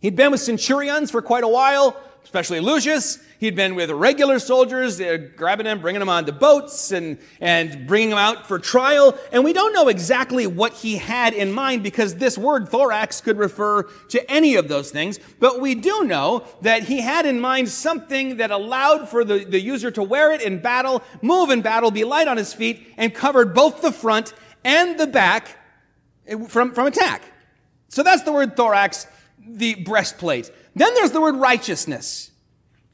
He'd 0.00 0.16
been 0.16 0.30
with 0.30 0.40
centurions 0.40 1.10
for 1.10 1.20
quite 1.20 1.44
a 1.44 1.48
while, 1.48 1.96
especially 2.24 2.60
Lucius. 2.60 3.18
He'd 3.40 3.56
been 3.56 3.74
with 3.74 3.90
regular 3.90 4.38
soldiers, 4.38 5.00
uh, 5.00 5.16
grabbing 5.34 5.64
them, 5.64 5.80
bringing 5.80 6.00
them 6.00 6.10
onto 6.10 6.30
boats, 6.30 6.92
and, 6.92 7.16
and 7.40 7.86
bringing 7.86 8.10
them 8.10 8.18
out 8.18 8.46
for 8.46 8.58
trial. 8.58 9.18
And 9.32 9.44
we 9.44 9.54
don't 9.54 9.72
know 9.72 9.88
exactly 9.88 10.46
what 10.46 10.74
he 10.74 10.98
had 10.98 11.32
in 11.32 11.50
mind 11.50 11.82
because 11.82 12.16
this 12.16 12.36
word 12.36 12.68
thorax 12.68 13.22
could 13.22 13.38
refer 13.38 13.84
to 13.84 14.30
any 14.30 14.56
of 14.56 14.68
those 14.68 14.90
things. 14.90 15.18
But 15.38 15.58
we 15.58 15.74
do 15.74 16.04
know 16.04 16.44
that 16.60 16.82
he 16.82 17.00
had 17.00 17.24
in 17.24 17.40
mind 17.40 17.70
something 17.70 18.36
that 18.36 18.50
allowed 18.50 19.08
for 19.08 19.24
the, 19.24 19.42
the 19.42 19.58
user 19.58 19.90
to 19.92 20.02
wear 20.02 20.34
it 20.34 20.42
in 20.42 20.60
battle, 20.60 21.02
move 21.22 21.48
in 21.48 21.62
battle, 21.62 21.90
be 21.90 22.04
light 22.04 22.28
on 22.28 22.36
his 22.36 22.52
feet, 22.52 22.92
and 22.98 23.14
covered 23.14 23.54
both 23.54 23.80
the 23.80 23.90
front 23.90 24.34
and 24.66 25.00
the 25.00 25.06
back 25.06 25.56
eh, 26.26 26.36
from, 26.46 26.74
from 26.74 26.86
attack. 26.86 27.22
So 27.88 28.02
that's 28.02 28.22
the 28.22 28.32
word 28.32 28.54
thorax, 28.54 29.06
the 29.38 29.76
breastplate. 29.76 30.50
Then 30.76 30.92
there's 30.92 31.12
the 31.12 31.22
word 31.22 31.36
righteousness. 31.36 32.30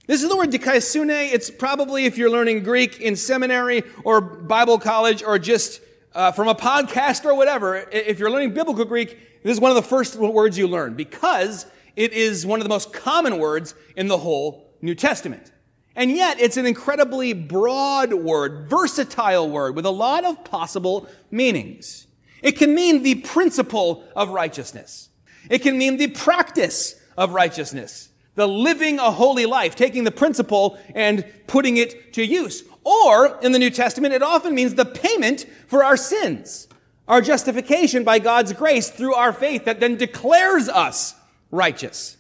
This 0.07 0.23
is 0.23 0.29
the 0.29 0.37
word 0.37 0.53
dikaiosune. 0.53 1.33
It's 1.33 1.51
probably, 1.51 2.05
if 2.05 2.17
you're 2.17 2.31
learning 2.31 2.63
Greek 2.63 3.01
in 3.01 3.17
seminary 3.17 3.83
or 4.05 4.21
Bible 4.21 4.79
college 4.79 5.25
or 5.25 5.37
just 5.37 5.81
uh, 6.15 6.31
from 6.31 6.47
a 6.47 6.55
podcast 6.55 7.25
or 7.25 7.35
whatever, 7.35 7.89
if 7.91 8.21
you're 8.21 8.31
learning 8.31 8.55
biblical 8.55 8.85
Greek, 8.85 9.43
this 9.43 9.53
is 9.53 9.61
one 9.61 9.73
of 9.73 9.75
the 9.75 9.83
first 9.83 10.15
words 10.15 10.57
you 10.57 10.69
learn 10.69 10.95
because 10.95 11.67
it 11.97 12.13
is 12.13 12.47
one 12.47 12.61
of 12.61 12.65
the 12.65 12.69
most 12.69 12.93
common 12.93 13.39
words 13.39 13.75
in 13.97 14.07
the 14.07 14.19
whole 14.19 14.71
New 14.81 14.95
Testament. 14.95 15.51
And 15.97 16.13
yet, 16.13 16.39
it's 16.39 16.57
an 16.57 16.67
incredibly 16.67 17.33
broad 17.33 18.15
word, 18.15 18.71
versatile 18.71 19.51
word 19.51 19.75
with 19.75 19.87
a 19.87 19.91
lot 19.91 20.25
of 20.25 20.45
possible 20.45 21.09
meanings. 21.33 22.07
It 22.43 22.53
can 22.53 22.77
mean 22.77 23.03
the 23.03 23.17
principle 23.17 24.05
of 24.15 24.29
righteousness. 24.29 25.09
It 25.51 25.63
can 25.63 25.77
mean 25.77 25.97
the 25.97 26.09
practice 26.09 26.95
of 27.17 27.33
righteousness 27.33 28.11
the 28.37 28.47
living 28.47 28.99
a 28.99 29.11
holy 29.11 29.47
life, 29.47 29.75
taking 29.75 30.05
the 30.05 30.11
principle 30.13 30.79
and 30.95 31.25
putting 31.47 31.77
it 31.77 32.13
to 32.13 32.25
use. 32.25 32.63
Or, 32.85 33.39
in 33.43 33.51
the 33.51 33.59
New 33.59 33.71
Testament, 33.71 34.15
it 34.15 34.23
often 34.23 34.55
means 34.55 34.75
the 34.75 34.85
payment 34.85 35.47
for 35.67 35.83
our 35.83 35.97
sins, 35.97 36.69
our 37.09 37.21
justification 37.21 38.05
by 38.05 38.21
God's 38.21 38.53
grace 38.53 38.89
through 38.91 39.15
our 39.15 39.33
faith 39.33 39.65
that 39.65 39.81
then 39.81 39.97
declares 39.97 40.69
us 40.69 41.15
righteous. 41.51 42.17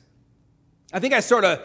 I 0.93 0.99
think 0.99 1.15
I 1.15 1.21
sort 1.21 1.45
of 1.45 1.61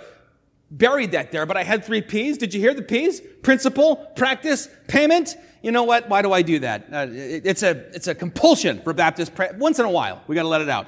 buried 0.70 1.12
that 1.12 1.32
there, 1.32 1.46
but 1.46 1.58
I 1.58 1.64
had 1.64 1.84
three 1.84 2.02
P's. 2.02 2.38
Did 2.38 2.54
you 2.54 2.60
hear 2.60 2.74
the 2.74 2.82
P's? 2.82 3.22
Principle, 3.42 3.96
practice, 4.16 4.70
payment. 4.88 5.36
You 5.62 5.72
know 5.72 5.84
what? 5.84 6.10
Why 6.10 6.22
do 6.22 6.32
I 6.34 6.42
do 6.42 6.60
that? 6.60 6.88
Uh, 6.92 7.08
it, 7.10 7.46
it's 7.46 7.64
a, 7.64 7.72
it's 7.96 8.08
a 8.08 8.16
compulsion 8.16 8.82
for 8.82 8.94
Baptist. 8.94 9.32
Once 9.56 9.80
in 9.80 9.86
a 9.86 9.92
while, 9.92 10.24
we 10.28 10.36
got 10.36 10.44
to 10.44 10.48
let 10.48 10.62
it 10.62 10.70
out. 10.70 10.88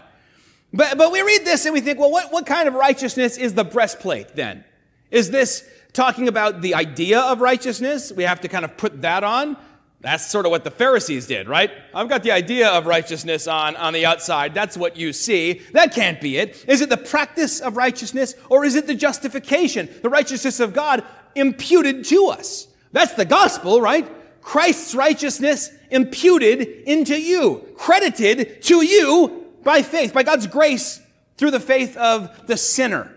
But, 0.73 0.97
but 0.97 1.11
we 1.11 1.21
read 1.21 1.45
this 1.45 1.65
and 1.65 1.73
we 1.73 1.81
think, 1.81 1.99
well, 1.99 2.11
what, 2.11 2.33
what 2.33 2.45
kind 2.47 2.67
of 2.67 2.73
righteousness 2.73 3.37
is 3.37 3.53
the 3.53 3.63
breastplate 3.63 4.35
then? 4.35 4.63
Is 5.11 5.29
this 5.29 5.69
talking 5.93 6.27
about 6.27 6.61
the 6.61 6.73
idea 6.73 7.19
of 7.19 7.41
righteousness? 7.41 8.11
We 8.11 8.23
have 8.23 8.41
to 8.41 8.47
kind 8.47 8.65
of 8.65 8.75
put 8.75 9.03
that 9.03 9.23
on. 9.23 9.55
That's 10.01 10.29
sort 10.29 10.45
of 10.45 10.51
what 10.51 10.63
the 10.63 10.71
Pharisees 10.71 11.27
did, 11.27 11.47
right? 11.47 11.71
I've 11.93 12.09
got 12.09 12.23
the 12.23 12.31
idea 12.31 12.69
of 12.69 12.87
righteousness 12.87 13.47
on, 13.47 13.75
on 13.77 13.93
the 13.93 14.05
outside. 14.05 14.53
That's 14.53 14.75
what 14.75 14.97
you 14.97 15.13
see. 15.13 15.61
That 15.71 15.93
can't 15.93 16.19
be 16.19 16.37
it. 16.37 16.65
Is 16.67 16.81
it 16.81 16.89
the 16.89 16.97
practice 16.97 17.61
of 17.61 17.77
righteousness 17.77 18.33
or 18.49 18.65
is 18.65 18.75
it 18.75 18.87
the 18.87 18.95
justification, 18.95 19.87
the 20.01 20.09
righteousness 20.09 20.59
of 20.59 20.73
God 20.73 21.03
imputed 21.35 22.03
to 22.05 22.27
us? 22.27 22.67
That's 22.91 23.13
the 23.13 23.25
gospel, 23.25 23.79
right? 23.79 24.09
Christ's 24.41 24.93
righteousness 24.93 25.69
imputed 25.89 26.61
into 26.85 27.17
you, 27.17 27.65
credited 27.77 28.61
to 28.63 28.83
you 28.83 29.42
by 29.63 29.81
faith, 29.81 30.13
by 30.13 30.23
God's 30.23 30.47
grace 30.47 31.01
through 31.37 31.51
the 31.51 31.59
faith 31.59 31.97
of 31.97 32.47
the 32.47 32.57
sinner. 32.57 33.11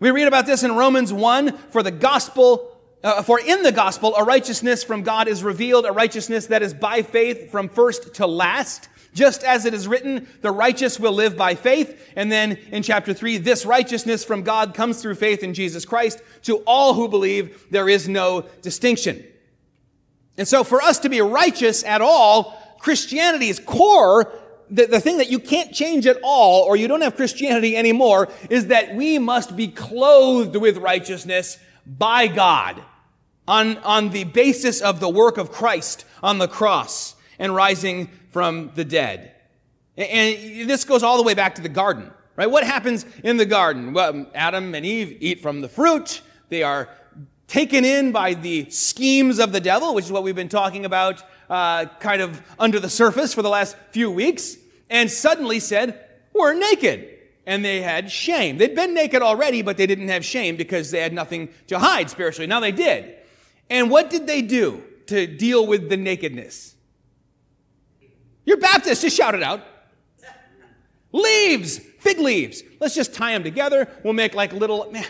We 0.00 0.10
read 0.10 0.28
about 0.28 0.46
this 0.46 0.62
in 0.62 0.72
Romans 0.72 1.12
1 1.12 1.56
for 1.70 1.82
the 1.82 1.90
gospel 1.90 2.70
Uh, 3.04 3.22
for 3.22 3.38
in 3.38 3.62
the 3.62 3.70
gospel, 3.70 4.16
a 4.16 4.24
righteousness 4.24 4.82
from 4.82 5.02
God 5.02 5.28
is 5.28 5.44
revealed, 5.44 5.84
a 5.84 5.92
righteousness 5.92 6.46
that 6.46 6.62
is 6.62 6.72
by 6.72 7.02
faith 7.02 7.50
from 7.50 7.68
first 7.68 8.14
to 8.14 8.26
last. 8.26 8.88
Just 9.12 9.44
as 9.44 9.66
it 9.66 9.74
is 9.74 9.86
written, 9.86 10.26
the 10.40 10.50
righteous 10.50 10.98
will 10.98 11.12
live 11.12 11.36
by 11.36 11.54
faith. 11.54 12.12
And 12.16 12.32
then 12.32 12.58
in 12.72 12.82
chapter 12.82 13.12
3, 13.12 13.36
this 13.36 13.66
righteousness 13.66 14.24
from 14.24 14.42
God 14.42 14.72
comes 14.72 15.02
through 15.02 15.16
faith 15.16 15.42
in 15.42 15.52
Jesus 15.52 15.84
Christ. 15.84 16.22
To 16.44 16.56
all 16.66 16.94
who 16.94 17.06
believe, 17.06 17.66
there 17.70 17.90
is 17.90 18.08
no 18.08 18.46
distinction. 18.62 19.22
And 20.38 20.48
so 20.48 20.64
for 20.64 20.80
us 20.80 20.98
to 21.00 21.10
be 21.10 21.20
righteous 21.20 21.84
at 21.84 22.00
all, 22.00 22.58
Christianity's 22.80 23.60
core, 23.60 24.32
the, 24.74 24.86
the 24.86 25.00
thing 25.00 25.18
that 25.18 25.30
you 25.30 25.38
can't 25.38 25.72
change 25.72 26.06
at 26.06 26.18
all, 26.22 26.62
or 26.62 26.76
you 26.76 26.88
don't 26.88 27.00
have 27.00 27.16
Christianity 27.16 27.76
anymore, 27.76 28.28
is 28.50 28.66
that 28.66 28.94
we 28.94 29.18
must 29.18 29.56
be 29.56 29.68
clothed 29.68 30.56
with 30.56 30.78
righteousness 30.78 31.58
by 31.86 32.26
God 32.26 32.82
on, 33.46 33.78
on 33.78 34.10
the 34.10 34.24
basis 34.24 34.80
of 34.80 35.00
the 35.00 35.08
work 35.08 35.38
of 35.38 35.52
Christ 35.52 36.04
on 36.22 36.38
the 36.38 36.48
cross 36.48 37.14
and 37.38 37.54
rising 37.54 38.08
from 38.30 38.72
the 38.74 38.84
dead. 38.84 39.32
And 39.96 40.68
this 40.68 40.84
goes 40.84 41.02
all 41.04 41.16
the 41.16 41.22
way 41.22 41.34
back 41.34 41.54
to 41.54 41.62
the 41.62 41.68
garden, 41.68 42.10
right? 42.34 42.50
What 42.50 42.64
happens 42.64 43.06
in 43.22 43.36
the 43.36 43.46
garden? 43.46 43.92
Well, 43.92 44.26
Adam 44.34 44.74
and 44.74 44.84
Eve 44.84 45.18
eat 45.20 45.40
from 45.40 45.60
the 45.60 45.68
fruit. 45.68 46.20
They 46.48 46.64
are 46.64 46.88
taken 47.46 47.84
in 47.84 48.10
by 48.10 48.34
the 48.34 48.68
schemes 48.70 49.38
of 49.38 49.52
the 49.52 49.60
devil, 49.60 49.94
which 49.94 50.06
is 50.06 50.12
what 50.12 50.24
we've 50.24 50.34
been 50.34 50.48
talking 50.48 50.84
about 50.84 51.22
uh, 51.48 51.84
kind 52.00 52.22
of 52.22 52.42
under 52.58 52.80
the 52.80 52.88
surface 52.88 53.34
for 53.34 53.42
the 53.42 53.48
last 53.48 53.76
few 53.90 54.10
weeks, 54.10 54.56
and 54.90 55.10
suddenly 55.10 55.60
said, 55.60 55.98
We're 56.32 56.54
naked. 56.54 57.10
And 57.46 57.62
they 57.62 57.82
had 57.82 58.10
shame. 58.10 58.56
They'd 58.56 58.74
been 58.74 58.94
naked 58.94 59.20
already, 59.20 59.60
but 59.60 59.76
they 59.76 59.86
didn't 59.86 60.08
have 60.08 60.24
shame 60.24 60.56
because 60.56 60.90
they 60.90 61.00
had 61.00 61.12
nothing 61.12 61.50
to 61.66 61.78
hide 61.78 62.08
spiritually. 62.08 62.46
Now 62.46 62.60
they 62.60 62.72
did. 62.72 63.16
And 63.68 63.90
what 63.90 64.08
did 64.08 64.26
they 64.26 64.40
do 64.40 64.82
to 65.08 65.26
deal 65.26 65.66
with 65.66 65.90
the 65.90 65.98
nakedness? 65.98 66.74
You're 68.46 68.56
Baptist, 68.56 69.02
just 69.02 69.16
shout 69.16 69.34
it 69.34 69.42
out. 69.42 69.62
Leaves, 71.12 71.78
fig 71.78 72.18
leaves. 72.18 72.62
Let's 72.80 72.94
just 72.94 73.14
tie 73.14 73.32
them 73.32 73.44
together. 73.44 73.88
We'll 74.02 74.14
make 74.14 74.34
like 74.34 74.52
little. 74.52 74.90
Man, 74.90 75.04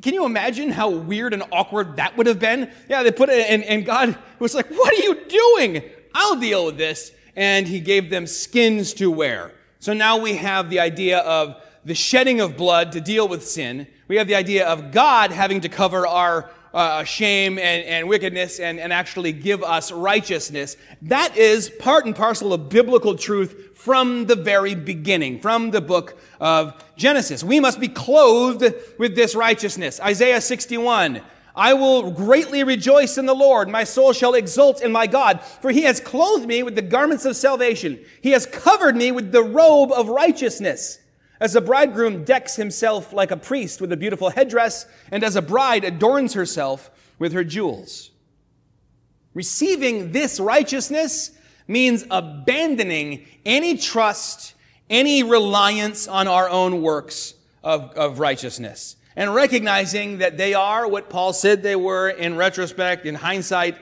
can 0.00 0.14
you 0.14 0.24
imagine 0.24 0.70
how 0.70 0.88
weird 0.88 1.34
and 1.34 1.42
awkward 1.52 1.96
that 1.96 2.16
would 2.16 2.26
have 2.26 2.38
been? 2.38 2.70
Yeah, 2.88 3.02
they 3.02 3.12
put 3.12 3.28
it, 3.28 3.50
and, 3.50 3.62
and 3.64 3.84
God 3.84 4.16
was 4.38 4.54
like, 4.54 4.68
What 4.70 4.92
are 4.94 5.04
you 5.04 5.24
doing? 5.26 5.82
I'll 6.14 6.36
deal 6.36 6.66
with 6.66 6.78
this. 6.78 7.12
And 7.36 7.68
He 7.68 7.80
gave 7.80 8.10
them 8.10 8.26
skins 8.26 8.92
to 8.94 9.10
wear. 9.10 9.52
So 9.80 9.92
now 9.92 10.18
we 10.18 10.36
have 10.36 10.70
the 10.70 10.80
idea 10.80 11.18
of 11.18 11.56
the 11.84 11.94
shedding 11.94 12.40
of 12.40 12.56
blood 12.56 12.92
to 12.92 13.00
deal 13.00 13.26
with 13.26 13.46
sin. 13.46 13.86
We 14.08 14.16
have 14.16 14.28
the 14.28 14.36
idea 14.36 14.66
of 14.66 14.92
God 14.92 15.32
having 15.32 15.62
to 15.62 15.68
cover 15.68 16.06
our 16.06 16.50
uh, 16.74 17.04
shame 17.04 17.58
and, 17.58 17.84
and 17.84 18.08
wickedness 18.08 18.60
and, 18.60 18.78
and 18.78 18.92
actually 18.92 19.32
give 19.32 19.62
us 19.62 19.92
righteousness. 19.92 20.76
That 21.02 21.36
is 21.36 21.68
part 21.68 22.06
and 22.06 22.16
parcel 22.16 22.52
of 22.52 22.68
biblical 22.68 23.16
truth 23.16 23.76
from 23.76 24.26
the 24.26 24.36
very 24.36 24.74
beginning, 24.74 25.40
from 25.40 25.70
the 25.70 25.80
book 25.80 26.18
of 26.40 26.74
Genesis. 26.96 27.42
We 27.42 27.60
must 27.60 27.80
be 27.80 27.88
clothed 27.88 28.72
with 28.98 29.16
this 29.16 29.34
righteousness. 29.34 30.00
Isaiah 30.00 30.40
61. 30.40 31.20
I 31.54 31.74
will 31.74 32.10
greatly 32.10 32.64
rejoice 32.64 33.18
in 33.18 33.26
the 33.26 33.34
Lord. 33.34 33.68
My 33.68 33.84
soul 33.84 34.12
shall 34.12 34.34
exult 34.34 34.82
in 34.82 34.90
my 34.90 35.06
God, 35.06 35.42
for 35.42 35.70
he 35.70 35.82
has 35.82 36.00
clothed 36.00 36.46
me 36.46 36.62
with 36.62 36.74
the 36.74 36.82
garments 36.82 37.24
of 37.24 37.36
salvation. 37.36 38.02
He 38.22 38.30
has 38.30 38.46
covered 38.46 38.96
me 38.96 39.12
with 39.12 39.32
the 39.32 39.42
robe 39.42 39.92
of 39.92 40.08
righteousness. 40.08 40.98
As 41.40 41.54
a 41.56 41.60
bridegroom 41.60 42.24
decks 42.24 42.56
himself 42.56 43.12
like 43.12 43.30
a 43.30 43.36
priest 43.36 43.80
with 43.80 43.92
a 43.92 43.96
beautiful 43.96 44.30
headdress, 44.30 44.86
and 45.10 45.22
as 45.24 45.36
a 45.36 45.42
bride 45.42 45.84
adorns 45.84 46.34
herself 46.34 46.90
with 47.18 47.32
her 47.32 47.44
jewels. 47.44 48.10
Receiving 49.34 50.12
this 50.12 50.38
righteousness 50.38 51.32
means 51.66 52.04
abandoning 52.10 53.26
any 53.44 53.76
trust, 53.76 54.54
any 54.88 55.22
reliance 55.22 56.06
on 56.06 56.28
our 56.28 56.48
own 56.48 56.82
works 56.82 57.34
of, 57.64 57.90
of 57.92 58.18
righteousness, 58.18 58.96
and 59.16 59.34
recognizing 59.34 60.18
that 60.18 60.36
they 60.36 60.54
are 60.54 60.88
what 60.88 61.10
Paul 61.10 61.32
said 61.32 61.62
they 61.62 61.76
were 61.76 62.08
in 62.08 62.36
retrospect, 62.36 63.06
in 63.06 63.14
hindsight, 63.14 63.76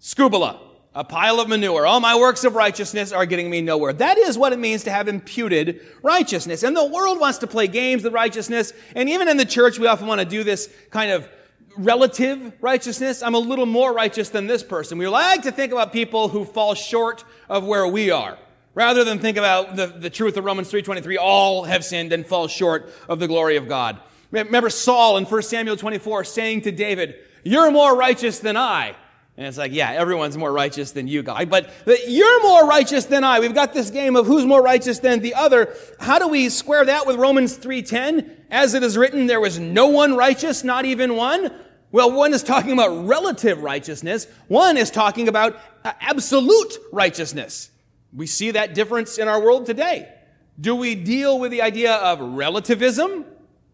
scubala, 0.00 0.58
a 0.94 1.04
pile 1.04 1.40
of 1.40 1.48
manure. 1.48 1.86
All 1.86 2.00
my 2.00 2.16
works 2.16 2.42
of 2.44 2.54
righteousness 2.54 3.12
are 3.12 3.26
getting 3.26 3.50
me 3.50 3.60
nowhere. 3.60 3.92
That 3.92 4.16
is 4.16 4.38
what 4.38 4.52
it 4.52 4.58
means 4.58 4.84
to 4.84 4.90
have 4.90 5.08
imputed 5.08 5.86
righteousness. 6.02 6.62
And 6.62 6.76
the 6.76 6.86
world 6.86 7.20
wants 7.20 7.38
to 7.38 7.46
play 7.46 7.66
games 7.66 8.02
with 8.02 8.14
righteousness. 8.14 8.72
And 8.94 9.08
even 9.08 9.28
in 9.28 9.36
the 9.36 9.44
church, 9.44 9.78
we 9.78 9.86
often 9.86 10.06
want 10.06 10.20
to 10.20 10.26
do 10.26 10.42
this 10.42 10.72
kind 10.90 11.10
of 11.10 11.28
relative 11.76 12.52
righteousness. 12.60 13.22
I'm 13.22 13.34
a 13.34 13.38
little 13.38 13.66
more 13.66 13.92
righteous 13.92 14.30
than 14.30 14.46
this 14.46 14.62
person. 14.62 14.96
We 14.96 15.06
like 15.06 15.42
to 15.42 15.52
think 15.52 15.72
about 15.72 15.92
people 15.92 16.28
who 16.28 16.44
fall 16.44 16.74
short 16.74 17.24
of 17.48 17.64
where 17.64 17.86
we 17.86 18.10
are. 18.10 18.38
Rather 18.74 19.04
than 19.04 19.18
think 19.18 19.38
about 19.38 19.76
the, 19.76 19.86
the 19.86 20.10
truth 20.10 20.36
of 20.36 20.44
Romans 20.44 20.70
3.23, 20.70 21.16
all 21.18 21.64
have 21.64 21.84
sinned 21.84 22.12
and 22.12 22.26
fall 22.26 22.46
short 22.46 22.90
of 23.08 23.18
the 23.18 23.28
glory 23.28 23.56
of 23.56 23.68
God. 23.68 23.98
Remember 24.30 24.70
Saul 24.70 25.16
in 25.16 25.24
1 25.24 25.42
Samuel 25.42 25.76
24 25.76 26.24
saying 26.24 26.62
to 26.62 26.72
David, 26.72 27.16
you're 27.44 27.70
more 27.70 27.96
righteous 27.96 28.40
than 28.40 28.56
I. 28.56 28.96
And 29.36 29.46
it's 29.46 29.58
like, 29.58 29.72
yeah, 29.72 29.90
everyone's 29.90 30.36
more 30.38 30.50
righteous 30.50 30.92
than 30.92 31.06
you, 31.06 31.22
guy. 31.22 31.44
But, 31.44 31.70
you're 32.08 32.42
more 32.42 32.66
righteous 32.66 33.04
than 33.04 33.22
I. 33.22 33.38
We've 33.38 33.54
got 33.54 33.74
this 33.74 33.90
game 33.90 34.16
of 34.16 34.26
who's 34.26 34.46
more 34.46 34.62
righteous 34.62 34.98
than 34.98 35.20
the 35.20 35.34
other. 35.34 35.74
How 36.00 36.18
do 36.18 36.26
we 36.28 36.48
square 36.48 36.86
that 36.86 37.06
with 37.06 37.16
Romans 37.16 37.58
3.10? 37.58 38.30
As 38.50 38.72
it 38.72 38.82
is 38.82 38.96
written, 38.96 39.26
there 39.26 39.40
was 39.40 39.58
no 39.58 39.88
one 39.88 40.16
righteous, 40.16 40.64
not 40.64 40.86
even 40.86 41.16
one. 41.16 41.52
Well, 41.92 42.12
one 42.12 42.32
is 42.32 42.42
talking 42.42 42.72
about 42.72 43.06
relative 43.06 43.62
righteousness. 43.62 44.26
One 44.48 44.76
is 44.76 44.90
talking 44.90 45.28
about 45.28 45.60
uh, 45.84 45.92
absolute 46.00 46.78
righteousness. 46.90 47.70
We 48.14 48.26
see 48.26 48.52
that 48.52 48.74
difference 48.74 49.18
in 49.18 49.28
our 49.28 49.40
world 49.40 49.66
today. 49.66 50.12
Do 50.58 50.74
we 50.74 50.94
deal 50.94 51.38
with 51.38 51.50
the 51.50 51.60
idea 51.60 51.94
of 51.94 52.20
relativism? 52.20 53.26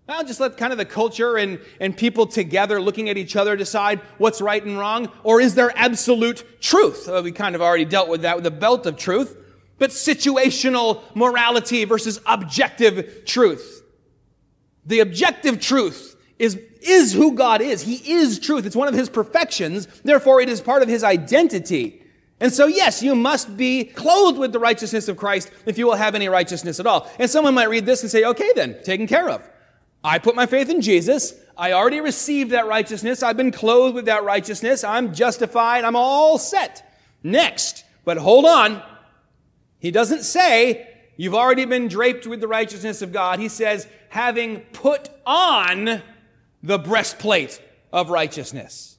Well, 0.09 0.25
just 0.25 0.41
let 0.41 0.57
kind 0.57 0.73
of 0.73 0.79
the 0.79 0.85
culture 0.85 1.37
and, 1.37 1.61
and 1.81 1.97
people 1.97 2.27
together 2.27 2.81
looking 2.81 3.09
at 3.09 3.17
each 3.17 3.37
other 3.37 3.57
decide 3.57 4.01
what's 4.19 4.41
right 4.41 4.63
and 4.63 4.79
wrong. 4.79 5.11
Or 5.23 5.41
is 5.41 5.55
there 5.55 5.73
absolute 5.77 6.61
truth? 6.61 7.09
We 7.23 7.31
kind 7.31 7.55
of 7.55 7.63
already 7.63 7.85
dealt 7.85 8.09
with 8.09 8.23
that 8.23 8.37
with 8.37 8.45
the 8.45 8.51
belt 8.51 8.85
of 8.87 8.97
truth. 8.97 9.37
But 9.79 9.91
situational 9.91 11.03
morality 11.15 11.85
versus 11.85 12.21
objective 12.27 13.25
truth. 13.25 13.83
The 14.85 15.01
objective 15.01 15.61
truth 15.61 16.17
is, 16.39 16.61
is 16.81 17.13
who 17.13 17.35
God 17.35 17.61
is. 17.61 17.83
He 17.83 18.13
is 18.13 18.41
truth. 18.41 18.67
It's 18.67 18.77
one 18.77 18.89
of 18.89 18.95
his 18.95 19.09
perfections. 19.09 19.87
Therefore, 20.03 20.41
it 20.41 20.49
is 20.49 20.61
part 20.61 20.83
of 20.83 20.89
his 20.89 21.05
identity. 21.05 22.03
And 22.41 22.53
so, 22.53 22.67
yes, 22.67 23.05
you 23.05 23.15
must 23.15 23.57
be 23.57 23.85
clothed 23.85 24.39
with 24.39 24.53
the 24.53 24.59
righteousness 24.59 25.07
of 25.07 25.17
Christ 25.17 25.53
if 25.65 25.79
you 25.79 25.87
will 25.87 25.95
have 25.95 26.17
any 26.17 26.29
righteousness 26.29 26.81
at 26.81 26.89
all. 26.89 27.09
And 27.21 27.31
someone 27.31 27.55
might 27.55 27.71
read 27.71 27.87
this 27.87 28.03
and 28.03 28.11
say, 28.11 28.25
okay, 28.25 28.51
then, 28.57 28.83
taken 28.83 29.07
care 29.07 29.29
of. 29.31 29.49
I 30.05 30.19
put 30.19 30.35
my 30.35 30.47
faith 30.47 30.69
in 30.69 30.81
Jesus. 30.81 31.35
I 31.57 31.73
already 31.73 32.01
received 32.01 32.51
that 32.51 32.67
righteousness. 32.67 33.23
I've 33.23 33.37
been 33.37 33.53
clothed 33.53 33.95
with 33.95 34.07
that 34.07 34.25
righteousness. 34.25 34.85
I'm 34.85 35.15
justified. 35.15 35.85
I'm 35.85 35.97
all 35.97 36.39
set. 36.39 36.99
Next. 37.23 37.85
But 38.05 38.17
hold 38.17 38.45
on. 38.45 38.83
He 39.79 39.91
doesn't 39.91 40.23
say 40.23 40.89
you've 41.17 41.35
already 41.35 41.65
been 41.65 41.89
draped 41.89 42.27
with 42.27 42.41
the 42.41 42.49
righteousness 42.49 43.03
of 43.03 43.13
God. 43.13 43.39
He 43.39 43.49
says, 43.49 43.87
having 44.09 44.61
put 44.73 45.09
on 45.27 46.03
the 46.63 46.79
breastplate 46.79 47.61
of 47.93 48.11
righteousness. 48.11 48.92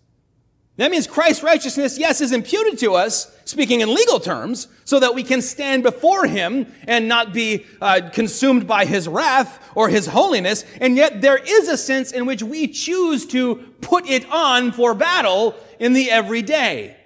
That 0.78 0.90
means 0.90 1.06
Christ's 1.06 1.44
righteousness, 1.44 2.00
yes, 2.00 2.20
is 2.20 2.32
imputed 2.32 2.80
to 2.80 2.96
us, 2.96 3.32
speaking 3.46 3.82
in 3.82 3.94
legal 3.94 4.20
terms, 4.20 4.68
so 4.86 5.00
that 5.00 5.14
we 5.14 5.22
can 5.24 5.42
stand 5.42 5.84
before 5.84 6.26
Him 6.26 6.66
and 6.88 7.08
not 7.08 7.32
be 7.32 7.68
uh, 7.80 8.10
consumed 8.12 8.66
by 8.66 8.86
His 8.86 9.08
wrath 9.08 9.72
or 9.76 9.90
His 9.90 10.08
holiness. 10.08 10.66
And 10.82 10.96
yet 10.96 11.22
there 11.22 11.38
is 11.38 11.68
a 11.68 11.78
sense 11.78 12.12
in 12.12 12.26
which 12.26 12.42
we 12.42 12.68
choose 12.68 13.28
to 13.28 13.58
put 13.82 14.08
it 14.08 14.28
on 14.32 14.72
for 14.72 14.96
battle 14.96 15.56
in 15.80 15.94
the 15.94 16.10
everyday. 16.10 16.98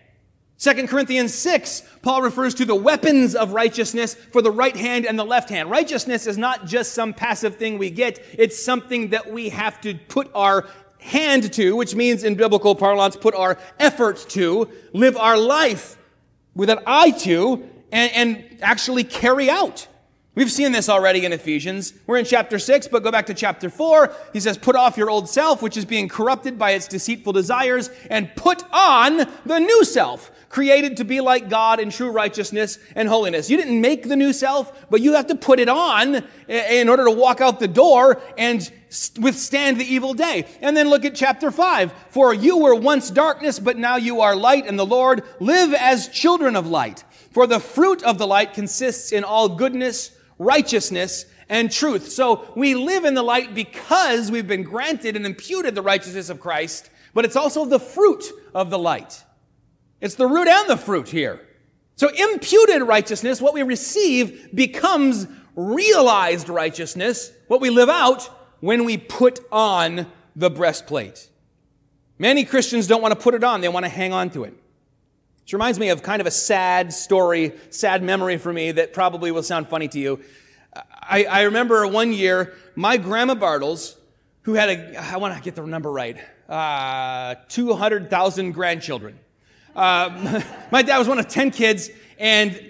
2 0.60 0.88
Corinthians 0.88 1.36
6, 1.36 1.84
Paul 2.02 2.24
refers 2.24 2.56
to 2.56 2.66
the 2.66 2.74
weapons 2.74 3.36
of 3.36 3.52
righteousness 3.52 4.16
for 4.16 4.42
the 4.42 4.50
right 4.50 4.76
hand 4.76 5.06
and 5.06 5.20
the 5.20 5.26
left 5.26 5.50
hand. 5.50 5.70
Righteousness 5.70 6.26
is 6.26 6.38
not 6.38 6.66
just 6.66 6.94
some 6.94 7.14
passive 7.14 7.58
thing 7.58 7.78
we 7.78 7.92
get. 7.92 8.26
It's 8.34 8.64
something 8.64 9.10
that 9.10 9.32
we 9.32 9.50
have 9.50 9.80
to 9.82 9.94
put 10.08 10.32
our 10.34 10.66
hand 11.08 11.54
to, 11.54 11.76
which 11.76 11.96
means 11.96 12.24
in 12.24 12.36
biblical 12.36 12.76
parlance, 12.76 13.16
put 13.16 13.34
our 13.34 13.58
effort 13.80 14.26
to, 14.30 14.70
live 14.94 15.16
our 15.18 15.38
life 15.38 15.98
with 16.54 16.70
an 16.70 16.80
eye 16.86 17.12
to, 17.12 17.68
and, 17.92 18.12
and 18.14 18.60
actually 18.62 19.04
carry 19.04 19.50
out. 19.50 19.88
We've 20.38 20.52
seen 20.52 20.72
this 20.72 20.88
already 20.88 21.26
in 21.26 21.34
Ephesians. 21.34 21.94
We're 22.06 22.18
in 22.20 22.26
chapter 22.26 22.60
6, 22.60 22.90
but 22.90 23.02
go 23.02 23.10
back 23.10 23.26
to 23.26 23.34
chapter 23.34 23.72
4. 23.72 24.14
He 24.34 24.40
says, 24.40 24.56
Put 24.56 24.76
off 24.76 24.96
your 24.96 25.10
old 25.10 25.28
self, 25.28 25.64
which 25.64 25.76
is 25.76 25.84
being 25.84 26.08
corrupted 26.08 26.60
by 26.60 26.74
its 26.74 26.88
deceitful 26.88 27.34
desires, 27.34 27.90
and 28.12 28.30
put 28.36 28.64
on 28.72 29.18
the 29.48 29.58
new 29.58 29.84
self, 29.84 30.30
created 30.50 30.98
to 30.98 31.06
be 31.06 31.22
like 31.22 31.50
God 31.50 31.80
in 31.80 31.90
true 31.90 32.12
righteousness 32.12 32.78
and 32.94 33.10
holiness. 33.10 33.50
You 33.50 33.58
didn't 33.58 33.82
make 33.82 34.08
the 34.08 34.16
new 34.16 34.32
self, 34.32 34.88
but 34.92 35.02
you 35.02 35.14
have 35.14 35.26
to 35.26 35.36
put 35.36 35.60
it 35.60 35.70
on 35.70 36.24
in 36.48 36.88
order 36.88 37.06
to 37.06 37.12
walk 37.12 37.42
out 37.42 37.60
the 37.60 37.68
door 37.68 38.22
and 38.38 38.72
withstand 39.20 39.80
the 39.80 39.92
evil 39.92 40.14
day. 40.14 40.46
And 40.62 40.78
then 40.78 40.88
look 40.88 41.04
at 41.04 41.16
chapter 41.16 41.50
5. 41.50 41.92
For 42.10 42.32
you 42.32 42.60
were 42.60 42.76
once 42.76 43.10
darkness, 43.10 43.58
but 43.58 43.78
now 43.78 43.96
you 43.96 44.22
are 44.22 44.36
light 44.36 44.68
in 44.68 44.76
the 44.76 44.86
Lord. 44.86 45.24
Live 45.40 45.74
as 45.74 46.08
children 46.10 46.56
of 46.56 46.68
light. 46.68 47.04
For 47.32 47.48
the 47.48 47.60
fruit 47.60 48.04
of 48.04 48.20
the 48.20 48.28
light 48.28 48.54
consists 48.54 49.12
in 49.12 49.24
all 49.24 49.50
goodness, 49.50 50.12
righteousness, 50.38 51.26
and 51.50 51.72
truth. 51.72 52.10
So 52.10 52.52
we 52.56 52.76
live 52.76 53.06
in 53.06 53.14
the 53.14 53.24
light 53.24 53.56
because 53.56 54.30
we've 54.32 54.48
been 54.48 54.64
granted 54.64 55.16
and 55.16 55.26
imputed 55.26 55.76
the 55.76 55.82
righteousness 55.82 56.30
of 56.30 56.40
Christ, 56.40 56.90
but 57.14 57.26
it's 57.26 57.36
also 57.36 57.66
the 57.66 57.80
fruit 57.80 58.26
of 58.54 58.70
the 58.70 58.80
light. 58.80 59.24
It's 60.02 60.16
the 60.16 60.28
root 60.28 60.48
and 60.48 60.70
the 60.70 60.78
fruit 60.78 61.10
here. 61.10 61.42
So 61.96 62.10
imputed 62.10 62.84
righteousness, 62.84 63.42
what 63.42 63.54
we 63.54 63.64
receive, 63.64 64.50
becomes 64.54 65.28
realized 65.56 66.50
righteousness, 66.50 67.32
what 67.48 67.62
we 67.62 67.70
live 67.72 67.90
out 67.90 68.24
when 68.60 68.86
we 68.86 68.98
put 68.98 69.40
on 69.52 70.06
the 70.36 70.50
breastplate. 70.50 71.30
Many 72.20 72.46
Christians 72.46 72.88
don't 72.88 73.02
want 73.02 73.14
to 73.14 73.20
put 73.20 73.34
it 73.34 73.44
on, 73.44 73.62
they 73.62 73.70
want 73.70 73.86
to 73.86 73.90
hang 73.90 74.14
on 74.14 74.30
to 74.32 74.44
it. 74.44 74.54
Which 75.48 75.54
reminds 75.54 75.80
me 75.80 75.88
of 75.88 76.04
kind 76.04 76.20
of 76.20 76.28
a 76.28 76.32
sad 76.32 76.92
story, 76.92 77.54
sad 77.70 78.04
memory 78.04 78.38
for 78.38 78.52
me 78.52 78.74
that 78.74 78.92
probably 78.92 79.32
will 79.32 79.44
sound 79.44 79.70
funny 79.70 79.88
to 79.88 79.98
you. 79.98 80.20
I, 80.76 81.24
I 81.24 81.42
remember 81.44 81.88
one 81.88 82.12
year, 82.12 82.54
my 82.76 82.98
grandma 82.98 83.34
Bartles, 83.34 83.96
who 84.42 84.56
had 84.56 84.68
a, 84.68 85.02
I 85.02 85.16
want 85.16 85.38
to 85.38 85.42
get 85.42 85.56
the 85.56 85.66
number 85.66 85.90
right, 85.90 86.18
uh, 86.50 87.36
200,000 87.48 88.52
grandchildren. 88.52 89.18
Uh, 89.74 90.44
my 90.74 90.82
dad 90.82 90.98
was 90.98 91.08
one 91.08 91.18
of 91.18 91.30
10 91.30 91.52
kids, 91.52 91.92
and 92.20 92.62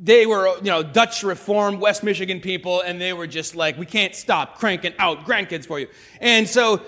they 0.00 0.26
were, 0.26 0.48
you 0.56 0.64
know, 0.64 0.82
Dutch 0.82 1.22
Reformed 1.22 1.78
West 1.78 2.02
Michigan 2.02 2.40
people, 2.40 2.80
and 2.80 3.00
they 3.00 3.12
were 3.12 3.28
just 3.28 3.54
like, 3.54 3.78
we 3.78 3.86
can't 3.86 4.16
stop 4.16 4.58
cranking 4.58 4.94
out 4.98 5.26
grandkids 5.26 5.64
for 5.64 5.78
you. 5.78 5.86
And 6.20 6.48
so 6.48 6.82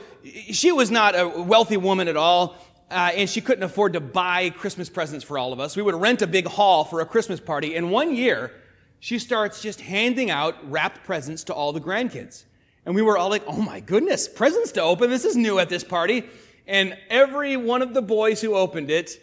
she 0.51 0.73
was 0.73 0.91
not 0.91 1.15
a 1.17 1.29
wealthy 1.29 1.77
woman 1.77 2.09
at 2.09 2.17
all 2.17 2.57
uh, 2.93 3.11
and 3.15 3.29
she 3.29 3.41
couldn't 3.41 3.65
afford 3.65 3.95
to 3.95 4.01
buy 4.01 4.51
Christmas 4.51 4.89
presents 4.89 5.25
for 5.25 5.39
all 5.39 5.53
of 5.53 5.61
us. 5.61 5.77
We 5.77 5.83
would 5.83 5.95
rent 5.95 6.23
a 6.23 6.27
big 6.27 6.47
hall 6.47 6.85
for 6.85 7.01
a 7.01 7.07
Christmas 7.07 7.41
party. 7.41 7.75
And 7.75 7.91
one 7.91 8.15
year, 8.15 8.53
she 9.01 9.19
starts 9.19 9.63
just 9.63 9.81
handing 9.81 10.31
out 10.31 10.55
wrapped 10.71 11.03
presents 11.05 11.45
to 11.45 11.55
all 11.55 11.73
the 11.73 11.81
grandkids. 11.81 12.45
And 12.85 12.95
we 12.95 13.03
were 13.03 13.17
all 13.17 13.31
like, 13.31 13.45
oh 13.47 13.61
my 13.61 13.81
goodness, 13.81 14.29
presents 14.29 14.73
to 14.73 14.83
open. 14.83 15.11
This 15.11 15.25
is 15.25 15.37
new 15.37 15.59
at 15.59 15.69
this 15.69 15.85
party. 15.85 16.25
And 16.67 16.97
every 17.09 17.57
one 17.57 17.83
of 17.83 17.95
the 17.95 18.03
boys 18.03 18.41
who 18.41 18.55
opened 18.55 18.91
it 18.91 19.21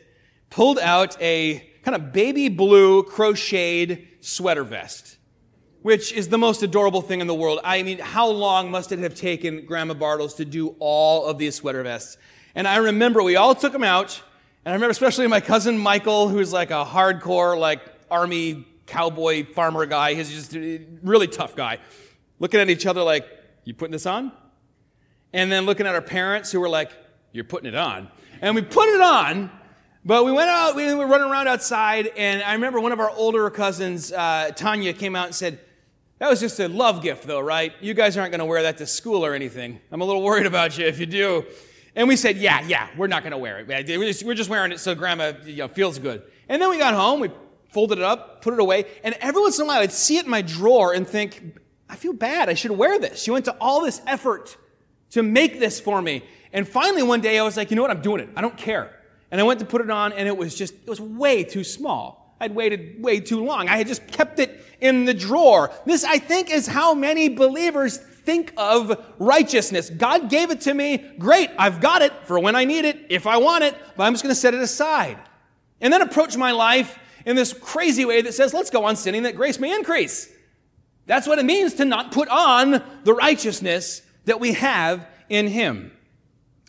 pulled 0.50 0.80
out 0.80 1.22
a 1.22 1.60
kind 1.84 1.96
of 1.96 2.12
baby 2.12 2.50
blue 2.50 3.04
crocheted 3.04 4.08
sweater 4.22 4.64
vest, 4.64 5.18
which 5.82 6.12
is 6.12 6.28
the 6.30 6.38
most 6.38 6.64
adorable 6.64 7.02
thing 7.02 7.22
in 7.22 7.28
the 7.28 7.36
world. 7.36 7.60
I 7.64 7.84
mean, 7.84 8.00
how 8.00 8.28
long 8.28 8.72
must 8.72 8.92
it 8.92 9.00
have 9.00 9.16
taken 9.16 9.66
Grandma 9.66 9.94
Bartles 9.94 10.36
to 10.38 10.46
do 10.46 10.76
all 10.80 11.26
of 11.26 11.38
these 11.38 11.56
sweater 11.56 11.84
vests? 11.84 12.18
And 12.60 12.68
I 12.68 12.76
remember 12.76 13.24
we 13.24 13.38
all 13.38 13.56
took 13.56 13.72
them 13.72 13.86
out. 13.86 14.22
And 14.66 14.74
I 14.74 14.76
remember 14.76 14.92
especially 14.92 15.26
my 15.28 15.40
cousin 15.40 15.78
Michael, 15.78 16.28
who's 16.28 16.52
like 16.52 16.72
a 16.72 16.84
hardcore, 16.84 17.58
like 17.58 17.80
army 18.12 18.68
cowboy 18.86 19.46
farmer 19.46 19.86
guy. 19.86 20.14
He's 20.14 20.30
just 20.30 20.54
a 20.58 20.82
really 21.02 21.28
tough 21.28 21.56
guy. 21.56 21.78
Looking 22.38 22.60
at 22.60 22.70
each 22.70 22.86
other 22.86 23.02
like, 23.02 23.26
you 23.64 23.74
putting 23.74 23.94
this 23.94 24.06
on? 24.06 24.34
And 25.32 25.50
then 25.50 25.66
looking 25.66 25.88
at 25.88 25.96
our 25.96 26.02
parents 26.02 26.52
who 26.52 26.60
were 26.60 26.68
like, 26.68 26.92
you're 27.32 27.46
putting 27.46 27.70
it 27.70 27.76
on. 27.76 28.10
And 28.42 28.56
we 28.56 28.62
put 28.62 28.90
it 28.90 29.00
on, 29.00 29.50
but 30.04 30.26
we 30.26 30.34
went 30.34 30.50
out, 30.50 30.76
we 30.76 30.94
were 30.94 31.08
running 31.08 31.32
around 31.32 31.48
outside, 31.48 32.08
and 32.18 32.44
I 32.44 32.56
remember 32.56 32.82
one 32.82 32.92
of 32.92 33.00
our 33.00 33.10
older 33.12 33.50
cousins, 33.50 34.12
uh, 34.12 34.52
Tanya, 34.54 34.92
came 34.92 35.16
out 35.16 35.28
and 35.28 35.36
said, 35.36 35.62
that 36.18 36.30
was 36.30 36.42
just 36.42 36.60
a 36.60 36.68
love 36.68 37.02
gift, 37.02 37.26
though, 37.26 37.40
right? 37.40 37.72
You 37.80 37.94
guys 37.94 38.18
aren't 38.18 38.32
going 38.32 38.40
to 38.40 38.46
wear 38.46 38.64
that 38.64 38.80
to 38.80 38.86
school 38.86 39.26
or 39.26 39.34
anything. 39.34 39.80
I'm 39.94 40.02
a 40.02 40.06
little 40.06 40.24
worried 40.24 40.46
about 40.46 40.78
you 40.78 40.86
if 40.86 41.00
you 41.00 41.06
do. 41.06 41.46
And 42.00 42.08
we 42.08 42.16
said, 42.16 42.38
yeah, 42.38 42.62
yeah, 42.66 42.88
we're 42.96 43.08
not 43.08 43.24
going 43.24 43.32
to 43.32 43.38
wear 43.38 43.60
it. 43.60 43.68
We're 43.68 44.34
just 44.34 44.50
wearing 44.50 44.72
it 44.72 44.80
so 44.80 44.96
grandma 44.96 45.34
you 45.44 45.58
know, 45.58 45.68
feels 45.68 46.00
good. 46.00 46.24
And 46.48 46.62
then 46.62 46.70
we 46.70 46.78
got 46.78 46.94
home, 46.94 47.20
we 47.20 47.30
folded 47.74 47.98
it 47.98 48.06
up, 48.06 48.42
put 48.42 48.54
it 48.54 48.60
away, 48.62 48.86
and 49.04 49.16
every 49.20 49.42
once 49.42 49.60
in 49.60 49.66
a 49.66 49.68
while 49.68 49.82
I'd 49.82 49.92
see 49.92 50.16
it 50.16 50.24
in 50.24 50.32
my 50.32 50.42
drawer 50.42 50.94
and 50.94 51.06
think, 51.06 51.60
I 51.90 51.98
feel 51.98 52.14
bad. 52.14 52.48
I 52.48 52.54
should 52.54 52.72
wear 52.72 53.00
this. 53.00 53.22
She 53.22 53.32
went 53.32 53.44
to 53.46 53.56
all 53.60 53.84
this 53.84 54.02
effort 54.08 54.56
to 55.10 55.22
make 55.22 55.60
this 55.60 55.82
for 55.82 56.02
me. 56.02 56.24
And 56.54 56.66
finally 56.66 57.04
one 57.04 57.20
day 57.20 57.38
I 57.38 57.44
was 57.44 57.58
like, 57.58 57.70
you 57.70 57.76
know 57.76 57.82
what? 57.82 57.92
I'm 57.92 58.02
doing 58.02 58.22
it. 58.22 58.30
I 58.34 58.40
don't 58.40 58.56
care. 58.56 58.98
And 59.30 59.42
I 59.42 59.44
went 59.44 59.60
to 59.60 59.66
put 59.66 59.82
it 59.82 59.90
on 59.90 60.14
and 60.14 60.26
it 60.26 60.38
was 60.38 60.56
just, 60.56 60.76
it 60.76 60.88
was 60.88 61.02
way 61.02 61.44
too 61.44 61.66
small. 61.66 62.34
I'd 62.40 62.56
waited 62.56 63.04
way 63.04 63.20
too 63.20 63.44
long. 63.44 63.68
I 63.68 63.76
had 63.76 63.88
just 63.88 64.08
kept 64.08 64.40
it 64.40 64.66
in 64.80 65.04
the 65.04 65.14
drawer. 65.14 65.70
This, 65.86 66.06
I 66.06 66.18
think, 66.18 66.50
is 66.50 66.66
how 66.66 66.94
many 66.94 67.28
believers 67.28 68.00
think 68.30 68.54
of 68.58 69.04
righteousness. 69.18 69.90
God 69.90 70.30
gave 70.30 70.52
it 70.52 70.62
to 70.62 70.74
me. 70.76 71.04
Great. 71.18 71.50
I've 71.58 71.82
got 71.82 72.04
it 72.04 72.14
for 72.26 72.40
when 72.40 72.56
I 72.56 72.64
need 72.64 72.86
it, 72.86 73.08
if 73.10 73.26
I 73.26 73.38
want 73.38 73.64
it, 73.64 73.76
but 73.98 74.04
I'm 74.04 74.14
just 74.14 74.22
going 74.22 74.36
to 74.36 74.40
set 74.40 74.54
it 74.54 74.60
aside. 74.60 75.18
And 75.82 75.92
then 75.92 76.04
approach 76.04 76.38
my 76.38 76.52
life 76.52 77.00
in 77.26 77.36
this 77.36 77.54
crazy 77.54 78.06
way 78.06 78.22
that 78.22 78.36
says, 78.36 78.54
let's 78.54 78.70
go 78.70 78.86
on 78.86 78.98
sinning 78.98 79.24
that 79.24 79.36
grace 79.36 79.60
may 79.60 79.74
increase. 79.74 80.32
That's 81.08 81.26
what 81.26 81.40
it 81.40 81.46
means 81.46 81.74
to 81.76 81.86
not 81.86 82.12
put 82.12 82.28
on 82.28 82.84
the 83.04 83.16
righteousness 83.16 84.04
that 84.26 84.40
we 84.40 84.54
have 84.54 85.08
in 85.28 85.48
Him. 85.48 85.92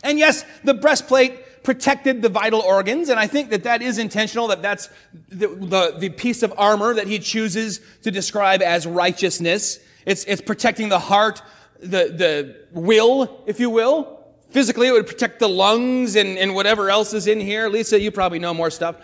And 0.02 0.18
yes, 0.18 0.46
the 0.64 0.72
breastplate 0.72 1.62
protected 1.62 2.22
the 2.22 2.30
vital 2.30 2.60
organs, 2.60 3.10
and 3.10 3.20
I 3.20 3.26
think 3.26 3.50
that 3.50 3.64
that 3.64 3.82
is 3.82 3.98
intentional, 3.98 4.48
that 4.48 4.62
that's 4.62 4.88
the, 5.28 5.48
the, 5.48 5.96
the 5.98 6.08
piece 6.08 6.42
of 6.42 6.54
armor 6.56 6.94
that 6.94 7.06
he 7.06 7.18
chooses 7.18 7.82
to 8.00 8.10
describe 8.10 8.62
as 8.62 8.86
righteousness. 8.86 9.78
It's, 10.06 10.24
it's 10.24 10.40
protecting 10.40 10.88
the 10.88 10.98
heart, 10.98 11.42
the, 11.80 11.86
the 12.12 12.56
will, 12.72 13.42
if 13.46 13.60
you 13.60 13.70
will. 13.70 14.18
Physically, 14.50 14.88
it 14.88 14.92
would 14.92 15.06
protect 15.06 15.38
the 15.38 15.48
lungs 15.48 16.16
and, 16.16 16.36
and 16.36 16.54
whatever 16.54 16.90
else 16.90 17.14
is 17.14 17.26
in 17.26 17.40
here. 17.40 17.68
Lisa, 17.68 18.00
you 18.00 18.10
probably 18.10 18.38
know 18.38 18.52
more 18.52 18.70
stuff. 18.70 18.96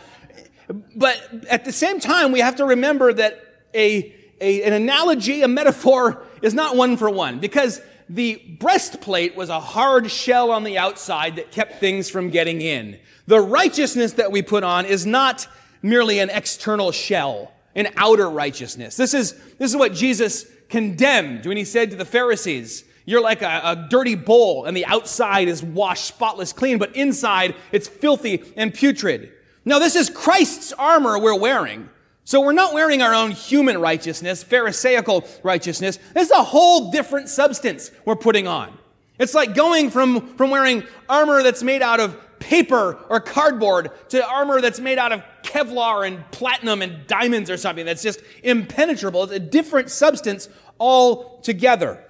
But 0.94 1.46
at 1.48 1.64
the 1.64 1.72
same 1.72 2.00
time, 2.00 2.32
we 2.32 2.40
have 2.40 2.56
to 2.56 2.64
remember 2.64 3.12
that 3.12 3.40
a, 3.72 4.14
a, 4.40 4.62
an 4.64 4.72
analogy, 4.72 5.42
a 5.42 5.48
metaphor, 5.48 6.22
is 6.42 6.54
not 6.54 6.76
one 6.76 6.96
for 6.96 7.08
one 7.08 7.38
because 7.38 7.80
the 8.08 8.36
breastplate 8.58 9.36
was 9.36 9.48
a 9.48 9.60
hard 9.60 10.10
shell 10.10 10.50
on 10.50 10.64
the 10.64 10.78
outside 10.78 11.36
that 11.36 11.50
kept 11.50 11.80
things 11.80 12.08
from 12.08 12.30
getting 12.30 12.60
in. 12.60 12.98
The 13.26 13.40
righteousness 13.40 14.12
that 14.14 14.30
we 14.30 14.42
put 14.42 14.64
on 14.64 14.86
is 14.86 15.06
not 15.06 15.46
merely 15.82 16.18
an 16.18 16.30
external 16.30 16.92
shell, 16.92 17.52
an 17.76 17.88
outer 17.96 18.28
righteousness. 18.28 18.96
This 18.96 19.14
is, 19.14 19.34
this 19.58 19.70
is 19.70 19.76
what 19.76 19.92
Jesus 19.92 20.46
condemned 20.68 21.46
when 21.46 21.56
he 21.56 21.64
said 21.64 21.90
to 21.90 21.96
the 21.96 22.04
Pharisees, 22.04 22.84
you're 23.04 23.20
like 23.20 23.42
a, 23.42 23.60
a, 23.62 23.86
dirty 23.88 24.16
bowl 24.16 24.64
and 24.64 24.76
the 24.76 24.84
outside 24.86 25.46
is 25.46 25.62
washed 25.62 26.06
spotless 26.06 26.52
clean, 26.52 26.78
but 26.78 26.96
inside 26.96 27.54
it's 27.70 27.86
filthy 27.86 28.42
and 28.56 28.74
putrid. 28.74 29.32
Now 29.64 29.78
this 29.78 29.94
is 29.94 30.10
Christ's 30.10 30.72
armor 30.72 31.18
we're 31.18 31.38
wearing. 31.38 31.88
So 32.24 32.40
we're 32.40 32.52
not 32.52 32.74
wearing 32.74 33.02
our 33.02 33.14
own 33.14 33.30
human 33.30 33.80
righteousness, 33.80 34.42
pharisaical 34.42 35.24
righteousness. 35.44 36.00
This 36.12 36.24
is 36.24 36.32
a 36.32 36.42
whole 36.42 36.90
different 36.90 37.28
substance 37.28 37.92
we're 38.04 38.16
putting 38.16 38.48
on. 38.48 38.76
It's 39.18 39.34
like 39.34 39.54
going 39.54 39.90
from, 39.90 40.36
from 40.36 40.50
wearing 40.50 40.82
armor 41.08 41.44
that's 41.44 41.62
made 41.62 41.82
out 41.82 42.00
of 42.00 42.20
paper 42.38 42.98
or 43.08 43.20
cardboard 43.20 43.90
to 44.10 44.26
armor 44.26 44.60
that's 44.60 44.80
made 44.80 44.98
out 44.98 45.12
of 45.12 45.22
Kevlar 45.42 46.06
and 46.06 46.28
platinum 46.30 46.82
and 46.82 47.06
diamonds 47.06 47.50
or 47.50 47.56
something 47.56 47.86
that's 47.86 48.02
just 48.02 48.20
impenetrable. 48.42 49.24
It's 49.24 49.32
a 49.32 49.38
different 49.38 49.90
substance 49.90 50.48
altogether. 50.78 52.02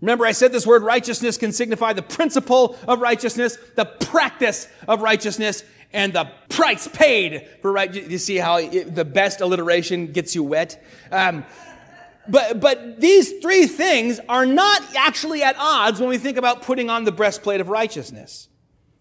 Remember, 0.00 0.26
I 0.26 0.32
said 0.32 0.52
this 0.52 0.66
word 0.66 0.82
righteousness 0.82 1.38
can 1.38 1.52
signify 1.52 1.92
the 1.92 2.02
principle 2.02 2.76
of 2.86 3.00
righteousness, 3.00 3.56
the 3.76 3.86
practice 3.86 4.68
of 4.86 5.00
righteousness, 5.00 5.64
and 5.92 6.12
the 6.12 6.30
price 6.48 6.86
paid 6.88 7.48
for 7.62 7.72
right. 7.72 7.92
You 7.92 8.18
see 8.18 8.36
how 8.36 8.58
it, 8.58 8.94
the 8.94 9.04
best 9.04 9.40
alliteration 9.40 10.12
gets 10.12 10.34
you 10.34 10.42
wet? 10.42 10.84
Um, 11.10 11.44
but, 12.28 12.60
but 12.60 13.00
these 13.00 13.38
three 13.40 13.66
things 13.66 14.20
are 14.28 14.44
not 14.44 14.82
actually 14.96 15.42
at 15.42 15.56
odds 15.58 16.00
when 16.00 16.08
we 16.08 16.18
think 16.18 16.36
about 16.36 16.62
putting 16.62 16.90
on 16.90 17.04
the 17.04 17.12
breastplate 17.12 17.60
of 17.60 17.68
righteousness. 17.68 18.48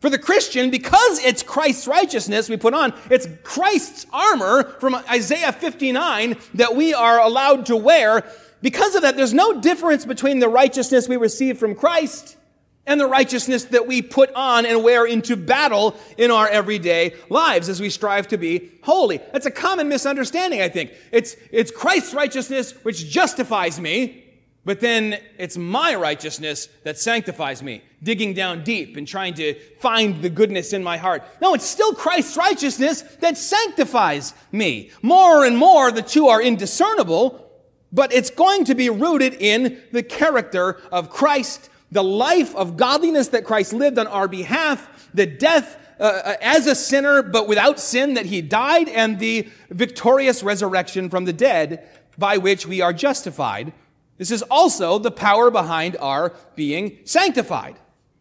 For 0.06 0.12
the 0.12 0.20
Christian, 0.20 0.70
because 0.70 1.18
it's 1.26 1.42
Christ's 1.42 1.88
righteousness 1.88 2.48
we 2.48 2.58
put 2.58 2.76
on, 2.76 2.94
it's 3.10 3.28
Christ's 3.42 4.06
armor 4.14 4.76
from 4.80 4.94
Isaiah 4.94 5.52
59 5.52 6.36
that 6.54 6.76
we 6.76 6.94
are 6.94 7.20
allowed 7.20 7.66
to 7.66 7.76
wear. 7.76 8.24
Because 8.62 8.94
of 8.94 9.02
that, 9.02 9.18
there's 9.18 9.34
no 9.34 9.60
difference 9.62 10.06
between 10.06 10.38
the 10.38 10.48
righteousness 10.48 11.10
we 11.10 11.18
receive 11.18 11.58
from 11.58 11.74
Christ 11.74 12.38
and 12.86 13.02
the 13.02 13.08
righteousness 13.08 13.64
that 13.64 13.88
we 13.88 14.04
put 14.04 14.32
on 14.36 14.68
and 14.68 14.84
wear 14.84 15.08
into 15.08 15.36
battle 15.36 15.96
in 16.20 16.30
our 16.30 16.48
everyday 16.48 17.16
lives 17.32 17.68
as 17.68 17.82
we 17.82 17.90
strive 17.90 18.28
to 18.28 18.38
be 18.38 18.74
holy. 18.84 19.18
That's 19.34 19.48
a 19.48 19.52
common 19.52 19.90
misunderstanding, 19.90 20.62
I 20.62 20.70
think. 20.70 20.92
It's, 21.12 21.36
it's 21.52 21.72
Christ's 21.72 22.14
righteousness 22.14 22.74
which 22.84 23.10
justifies 23.10 23.80
me, 23.80 24.25
but 24.66 24.80
then 24.80 25.20
it's 25.38 25.58
my 25.58 25.96
righteousness 25.96 26.68
that 26.84 26.98
sanctifies 26.98 27.62
me, 27.64 27.84
digging 28.02 28.34
down 28.34 28.64
deep 28.64 28.98
and 28.98 29.08
trying 29.08 29.36
to 29.36 29.54
find 29.80 30.22
the 30.22 30.30
goodness 30.30 30.74
in 30.74 30.84
my 30.84 30.98
heart. 30.98 31.24
No, 31.42 31.54
it's 31.54 31.66
still 31.66 31.94
Christ's 31.94 32.36
righteousness 32.36 33.02
that 33.22 33.38
sanctifies 33.38 34.34
me. 34.52 34.92
More 35.02 35.46
and 35.46 35.56
more, 35.56 35.92
the 35.92 36.02
two 36.02 36.28
are 36.28 36.42
indiscernible, 36.42 37.50
but 37.92 38.12
it's 38.12 38.32
going 38.32 38.66
to 38.66 38.76
be 38.76 38.90
rooted 38.90 39.36
in 39.36 39.82
the 39.92 40.04
character 40.04 40.82
of 40.92 41.10
Christ 41.10 41.70
the 41.92 42.04
life 42.04 42.54
of 42.56 42.78
godliness 42.78 43.30
that 43.30 43.46
Christ 43.46 43.72
lived 43.72 43.98
on 43.98 44.08
our 44.08 44.28
behalf, 44.28 45.10
the 45.14 45.26
death 45.26 45.78
uh, 46.00 46.04
uh, 46.04 46.36
as 46.42 46.68
a 46.68 46.76
sinner 46.76 47.22
but 47.22 47.48
without 47.48 47.80
sin 47.80 48.16
that 48.16 48.26
he 48.26 48.42
died, 48.42 48.90
and 48.90 49.18
the 49.18 49.48
victorious 49.70 50.44
resurrection 50.44 51.10
from 51.10 51.26
the 51.26 51.34
dead 51.34 51.88
by 52.18 52.38
which 52.38 52.68
we 52.68 52.82
are 52.82 52.92
justified. 52.92 53.72
This 54.18 54.32
is 54.32 54.42
also 54.44 54.98
the 54.98 55.12
power 55.12 55.52
behind 55.52 55.98
our 55.98 56.34
being 56.56 57.00
sanctified. 57.04 57.76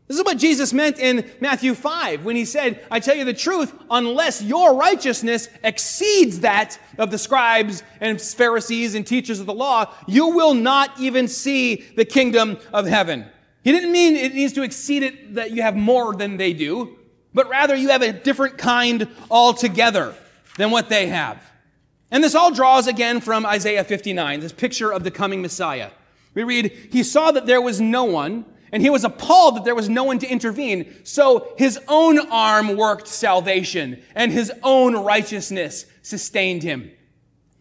This 0.06 0.18
is 0.18 0.24
what 0.24 0.36
Jesus 0.36 0.74
meant 0.74 0.98
in 0.98 1.30
Matthew 1.40 1.74
5 1.74 2.26
when 2.26 2.36
he 2.36 2.44
said, 2.44 2.84
I 2.90 3.00
tell 3.00 3.16
you 3.16 3.24
the 3.24 3.32
truth, 3.32 3.72
unless 3.90 4.42
your 4.42 4.74
righteousness 4.74 5.48
exceeds 5.62 6.40
that 6.40 6.78
of 6.98 7.10
the 7.10 7.16
scribes 7.16 7.82
and 8.00 8.20
Pharisees 8.20 8.94
and 8.94 9.06
teachers 9.06 9.40
of 9.40 9.46
the 9.46 9.54
law, 9.54 9.90
you 10.06 10.28
will 10.28 10.52
not 10.52 11.00
even 11.00 11.26
see 11.26 11.76
the 11.96 12.04
kingdom 12.04 12.58
of 12.72 12.86
heaven. 12.86 13.24
He 13.62 13.72
didn't 13.72 13.92
mean 13.92 14.14
it 14.14 14.34
needs 14.34 14.52
to 14.54 14.62
exceed 14.62 15.02
it 15.04 15.34
that 15.36 15.52
you 15.52 15.62
have 15.62 15.74
more 15.74 16.14
than 16.14 16.36
they 16.36 16.52
do, 16.52 16.98
but 17.32 17.48
rather 17.48 17.74
you 17.74 17.88
have 17.88 18.02
a 18.02 18.12
different 18.12 18.58
kind 18.58 19.08
altogether 19.30 20.14
than 20.58 20.70
what 20.70 20.90
they 20.90 21.06
have. 21.06 21.42
And 22.14 22.22
this 22.22 22.36
all 22.36 22.52
draws 22.52 22.86
again 22.86 23.20
from 23.20 23.44
Isaiah 23.44 23.82
59, 23.82 24.38
this 24.38 24.52
picture 24.52 24.92
of 24.92 25.02
the 25.02 25.10
coming 25.10 25.42
Messiah. 25.42 25.90
We 26.32 26.44
read, 26.44 26.70
He 26.92 27.02
saw 27.02 27.32
that 27.32 27.46
there 27.46 27.60
was 27.60 27.80
no 27.80 28.04
one, 28.04 28.44
and 28.70 28.80
he 28.80 28.88
was 28.88 29.02
appalled 29.02 29.56
that 29.56 29.64
there 29.64 29.74
was 29.74 29.88
no 29.88 30.04
one 30.04 30.20
to 30.20 30.28
intervene. 30.28 30.94
So 31.02 31.52
his 31.58 31.76
own 31.88 32.20
arm 32.30 32.76
worked 32.76 33.08
salvation, 33.08 34.00
and 34.14 34.30
his 34.30 34.52
own 34.62 34.94
righteousness 34.94 35.86
sustained 36.02 36.62
him. 36.62 36.92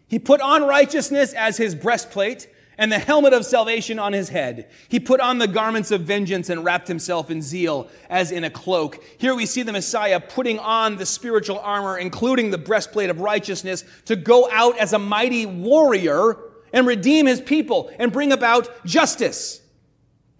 He 0.08 0.20
put 0.20 0.40
on 0.40 0.68
righteousness 0.68 1.34
as 1.34 1.58
his 1.58 1.74
breastplate, 1.74 2.48
and 2.78 2.92
the 2.92 3.00
helmet 3.00 3.34
of 3.34 3.46
salvation 3.46 4.00
on 4.00 4.14
his 4.14 4.30
head. 4.30 4.70
He 4.90 5.00
put 5.00 5.20
on 5.20 5.38
the 5.38 5.48
garments 5.48 5.92
of 5.92 6.02
vengeance 6.02 6.50
and 6.50 6.64
wrapped 6.64 6.88
himself 6.88 7.30
in 7.30 7.42
zeal 7.42 7.90
as 8.10 8.32
in 8.32 8.44
a 8.44 8.50
cloak. 8.50 9.04
Here 9.18 9.36
we 9.36 9.46
see 9.46 9.64
the 9.64 9.72
Messiah 9.72 10.20
putting 10.20 10.60
on 10.60 10.98
the 10.98 11.06
spiritual 11.06 11.60
armor, 11.60 11.98
including 11.98 12.50
the 12.50 12.58
breastplate 12.58 13.10
of 13.10 13.20
righteousness, 13.20 13.84
to 14.06 14.16
go 14.16 14.50
out 14.52 14.78
as 14.78 14.94
a 14.94 15.00
mighty 15.00 15.46
warrior 15.46 16.38
and 16.72 16.88
redeem 16.88 17.28
his 17.28 17.40
people 17.40 17.92
and 18.00 18.12
bring 18.12 18.32
about 18.32 18.86
justice. 18.86 19.62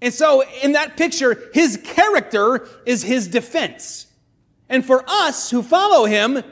And 0.02 0.14
so 0.14 0.44
in 0.62 0.74
that 0.74 0.98
picture, 0.98 1.50
his 1.54 1.80
character 1.84 2.68
is 2.86 3.04
his 3.04 3.28
defense. 3.28 4.08
And 4.68 4.86
for 4.86 5.04
us 5.08 5.52
who 5.52 5.62
follow 5.62 6.06
him, 6.06 6.44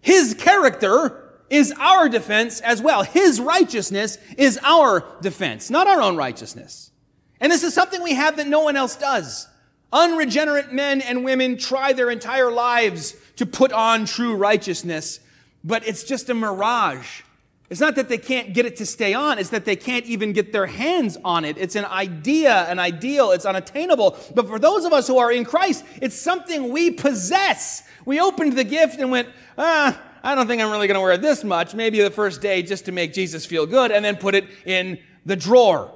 his 0.00 0.34
character 0.34 1.29
is 1.50 1.74
our 1.78 2.08
defense 2.08 2.60
as 2.60 2.80
well. 2.80 3.02
His 3.02 3.40
righteousness 3.40 4.16
is 4.38 4.58
our 4.62 5.04
defense, 5.20 5.68
not 5.68 5.88
our 5.88 6.00
own 6.00 6.16
righteousness. 6.16 6.92
And 7.40 7.50
this 7.50 7.64
is 7.64 7.74
something 7.74 8.02
we 8.02 8.14
have 8.14 8.36
that 8.36 8.46
no 8.46 8.60
one 8.60 8.76
else 8.76 8.96
does. 8.96 9.48
Unregenerate 9.92 10.72
men 10.72 11.00
and 11.00 11.24
women 11.24 11.58
try 11.58 11.92
their 11.92 12.10
entire 12.10 12.50
lives 12.50 13.16
to 13.36 13.46
put 13.46 13.72
on 13.72 14.04
true 14.04 14.36
righteousness, 14.36 15.18
but 15.64 15.86
it's 15.86 16.04
just 16.04 16.30
a 16.30 16.34
mirage. 16.34 17.22
It's 17.70 17.80
not 17.80 17.94
that 17.96 18.08
they 18.08 18.18
can't 18.18 18.52
get 18.52 18.66
it 18.66 18.76
to 18.76 18.86
stay 18.86 19.14
on, 19.14 19.38
it's 19.38 19.50
that 19.50 19.64
they 19.64 19.76
can't 19.76 20.04
even 20.06 20.32
get 20.32 20.52
their 20.52 20.66
hands 20.66 21.16
on 21.24 21.44
it. 21.44 21.56
It's 21.56 21.76
an 21.76 21.84
idea, 21.84 22.64
an 22.68 22.78
ideal, 22.78 23.32
it's 23.32 23.46
unattainable. 23.46 24.16
But 24.34 24.48
for 24.48 24.58
those 24.58 24.84
of 24.84 24.92
us 24.92 25.06
who 25.06 25.18
are 25.18 25.30
in 25.32 25.44
Christ, 25.44 25.84
it's 26.02 26.16
something 26.16 26.70
we 26.72 26.90
possess. 26.90 27.82
We 28.04 28.20
opened 28.20 28.56
the 28.56 28.64
gift 28.64 28.98
and 28.98 29.10
went, 29.10 29.28
ah, 29.56 30.00
I 30.22 30.34
don't 30.34 30.46
think 30.46 30.60
I'm 30.60 30.70
really 30.70 30.86
going 30.86 30.96
to 30.96 31.00
wear 31.00 31.16
this 31.16 31.44
much, 31.44 31.74
maybe 31.74 32.00
the 32.00 32.10
first 32.10 32.40
day 32.40 32.62
just 32.62 32.84
to 32.86 32.92
make 32.92 33.12
Jesus 33.12 33.46
feel 33.46 33.66
good, 33.66 33.90
and 33.90 34.04
then 34.04 34.16
put 34.16 34.34
it 34.34 34.46
in 34.66 34.98
the 35.24 35.36
drawer. 35.36 35.92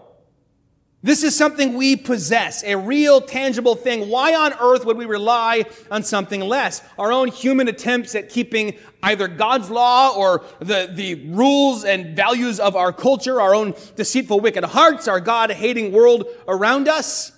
This 1.03 1.23
is 1.23 1.37
something 1.37 1.75
we 1.75 1.97
possess, 1.97 2.65
a 2.65 2.77
real 2.77 3.21
tangible 3.21 3.75
thing. 3.75 4.09
Why 4.09 4.35
on 4.35 4.55
earth 4.55 4.87
would 4.87 4.97
we 4.97 5.05
rely 5.05 5.67
on 5.91 6.03
something 6.03 6.41
less? 6.41 6.83
Our 6.99 7.13
own 7.13 7.29
human 7.29 7.69
attempts 7.69 8.15
at 8.15 8.31
keeping 8.31 8.79
either 9.03 9.29
God's 9.29 9.69
law 9.69 10.17
or 10.17 10.43
the, 10.61 10.91
the 10.91 11.27
rules 11.27 11.85
and 11.85 12.17
values 12.17 12.59
of 12.59 12.75
our 12.75 12.91
culture, 12.91 13.39
our 13.39 13.55
own 13.55 13.75
deceitful, 13.97 14.41
wicked 14.41 14.65
hearts, 14.65 15.07
our 15.07 15.21
God 15.21 15.51
hating 15.51 15.93
world 15.93 16.25
around 16.49 16.89
us. 16.89 17.33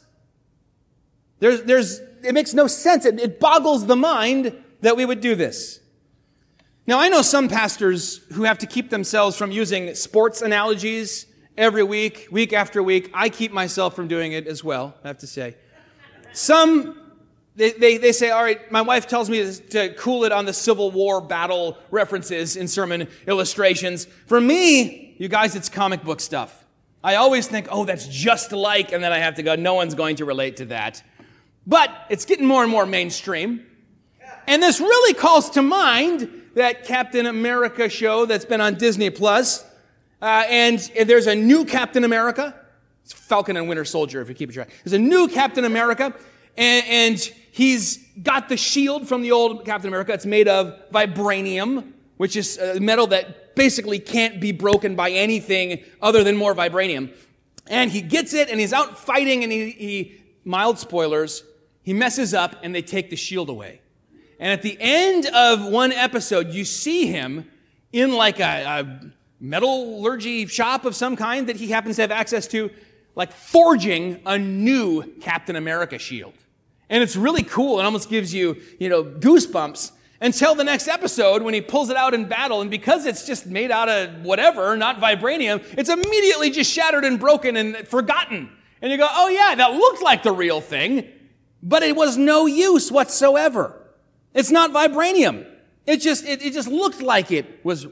There's, 1.40 1.62
there's, 1.64 1.98
it 2.22 2.34
makes 2.34 2.54
no 2.54 2.68
sense. 2.68 3.04
It, 3.04 3.18
it 3.18 3.40
boggles 3.40 3.86
the 3.86 3.96
mind 3.96 4.56
that 4.82 4.96
we 4.96 5.04
would 5.04 5.20
do 5.20 5.34
this. 5.34 5.80
Now, 6.88 7.00
I 7.00 7.08
know 7.08 7.22
some 7.22 7.48
pastors 7.48 8.20
who 8.32 8.44
have 8.44 8.58
to 8.58 8.66
keep 8.66 8.90
themselves 8.90 9.36
from 9.36 9.50
using 9.50 9.92
sports 9.96 10.40
analogies 10.40 11.26
every 11.58 11.82
week, 11.82 12.28
week 12.30 12.52
after 12.52 12.80
week. 12.80 13.10
I 13.12 13.28
keep 13.28 13.50
myself 13.50 13.96
from 13.96 14.06
doing 14.06 14.32
it 14.32 14.46
as 14.46 14.62
well, 14.62 14.94
I 15.02 15.08
have 15.08 15.18
to 15.18 15.26
say. 15.26 15.56
Some, 16.32 16.96
they, 17.56 17.72
they, 17.72 17.96
they 17.96 18.12
say, 18.12 18.30
all 18.30 18.44
right, 18.44 18.70
my 18.70 18.82
wife 18.82 19.08
tells 19.08 19.28
me 19.28 19.52
to 19.70 19.94
cool 19.94 20.22
it 20.24 20.30
on 20.30 20.44
the 20.44 20.52
Civil 20.52 20.92
War 20.92 21.20
battle 21.20 21.76
references 21.90 22.54
in 22.54 22.68
sermon 22.68 23.08
illustrations. 23.26 24.04
For 24.26 24.40
me, 24.40 25.16
you 25.18 25.26
guys, 25.26 25.56
it's 25.56 25.68
comic 25.68 26.04
book 26.04 26.20
stuff. 26.20 26.64
I 27.02 27.16
always 27.16 27.48
think, 27.48 27.66
oh, 27.68 27.84
that's 27.84 28.06
just 28.06 28.52
like, 28.52 28.92
and 28.92 29.02
then 29.02 29.12
I 29.12 29.18
have 29.18 29.34
to 29.36 29.42
go, 29.42 29.56
no 29.56 29.74
one's 29.74 29.94
going 29.96 30.16
to 30.16 30.24
relate 30.24 30.58
to 30.58 30.66
that. 30.66 31.02
But 31.66 31.90
it's 32.10 32.26
getting 32.26 32.46
more 32.46 32.62
and 32.62 32.70
more 32.70 32.86
mainstream. 32.86 33.66
And 34.46 34.62
this 34.62 34.80
really 34.80 35.14
calls 35.14 35.50
to 35.50 35.62
mind 35.62 36.30
that 36.54 36.84
Captain 36.84 37.26
America 37.26 37.88
show 37.88 38.26
that's 38.26 38.44
been 38.44 38.60
on 38.60 38.76
Disney 38.76 39.10
Plus. 39.10 39.64
Uh, 40.22 40.44
and 40.48 40.78
there's 41.04 41.26
a 41.26 41.34
new 41.34 41.64
Captain 41.64 42.04
America. 42.04 42.54
It's 43.04 43.12
Falcon 43.12 43.56
and 43.56 43.68
Winter 43.68 43.84
Soldier, 43.84 44.20
if 44.20 44.28
you 44.28 44.34
keep 44.34 44.50
it 44.50 44.54
track. 44.54 44.70
There's 44.82 44.94
a 44.94 44.98
new 44.98 45.28
Captain 45.28 45.64
America, 45.64 46.14
and, 46.56 46.86
and 46.86 47.20
he's 47.52 47.98
got 48.22 48.48
the 48.48 48.56
shield 48.56 49.06
from 49.06 49.22
the 49.22 49.32
old 49.32 49.64
Captain 49.64 49.88
America. 49.88 50.12
It's 50.12 50.26
made 50.26 50.48
of 50.48 50.90
vibranium, 50.90 51.92
which 52.16 52.36
is 52.36 52.56
a 52.58 52.80
metal 52.80 53.06
that 53.08 53.54
basically 53.54 53.98
can't 53.98 54.40
be 54.40 54.52
broken 54.52 54.96
by 54.96 55.10
anything 55.10 55.84
other 56.00 56.24
than 56.24 56.36
more 56.36 56.54
vibranium. 56.54 57.12
And 57.68 57.90
he 57.90 58.00
gets 58.00 58.32
it, 58.32 58.48
and 58.48 58.58
he's 58.58 58.72
out 58.72 58.98
fighting, 58.98 59.42
and 59.42 59.52
he, 59.52 59.70
he 59.70 60.22
mild 60.44 60.78
spoilers, 60.78 61.44
he 61.82 61.92
messes 61.92 62.32
up, 62.32 62.56
and 62.62 62.74
they 62.74 62.82
take 62.82 63.10
the 63.10 63.16
shield 63.16 63.50
away. 63.50 63.80
And 64.38 64.52
at 64.52 64.62
the 64.62 64.76
end 64.78 65.26
of 65.26 65.64
one 65.66 65.92
episode, 65.92 66.52
you 66.52 66.64
see 66.64 67.06
him 67.06 67.48
in 67.92 68.12
like 68.12 68.40
a, 68.40 68.64
a 68.64 69.00
metallurgy 69.40 70.46
shop 70.46 70.84
of 70.84 70.94
some 70.94 71.16
kind 71.16 71.48
that 71.48 71.56
he 71.56 71.68
happens 71.68 71.96
to 71.96 72.02
have 72.02 72.10
access 72.10 72.46
to, 72.48 72.70
like 73.14 73.32
forging 73.32 74.20
a 74.26 74.38
new 74.38 75.02
Captain 75.20 75.56
America 75.56 75.98
shield. 75.98 76.34
And 76.88 77.02
it's 77.02 77.16
really 77.16 77.42
cool. 77.42 77.80
It 77.80 77.84
almost 77.84 78.08
gives 78.08 78.32
you, 78.32 78.60
you 78.78 78.88
know, 78.88 79.02
goosebumps 79.02 79.92
until 80.20 80.54
the 80.54 80.64
next 80.64 80.88
episode 80.88 81.42
when 81.42 81.54
he 81.54 81.60
pulls 81.60 81.90
it 81.90 81.96
out 81.96 82.14
in 82.14 82.26
battle. 82.26 82.60
And 82.60 82.70
because 82.70 83.06
it's 83.06 83.26
just 83.26 83.46
made 83.46 83.70
out 83.70 83.88
of 83.88 84.22
whatever, 84.22 84.76
not 84.76 85.00
vibranium, 85.00 85.62
it's 85.76 85.90
immediately 85.90 86.50
just 86.50 86.72
shattered 86.72 87.04
and 87.04 87.18
broken 87.18 87.56
and 87.56 87.88
forgotten. 87.88 88.50
And 88.80 88.92
you 88.92 88.98
go, 88.98 89.08
oh 89.10 89.28
yeah, 89.28 89.54
that 89.54 89.72
looked 89.72 90.02
like 90.02 90.22
the 90.22 90.32
real 90.32 90.60
thing, 90.60 91.08
but 91.62 91.82
it 91.82 91.96
was 91.96 92.16
no 92.16 92.46
use 92.46 92.92
whatsoever. 92.92 93.75
It's 94.36 94.50
not 94.50 94.70
vibranium. 94.70 95.46
It 95.86 95.96
just, 95.96 96.24
it, 96.24 96.42
it 96.42 96.52
just 96.52 96.68
looked 96.68 97.00
like 97.00 97.32
it 97.32 97.64
was 97.64 97.86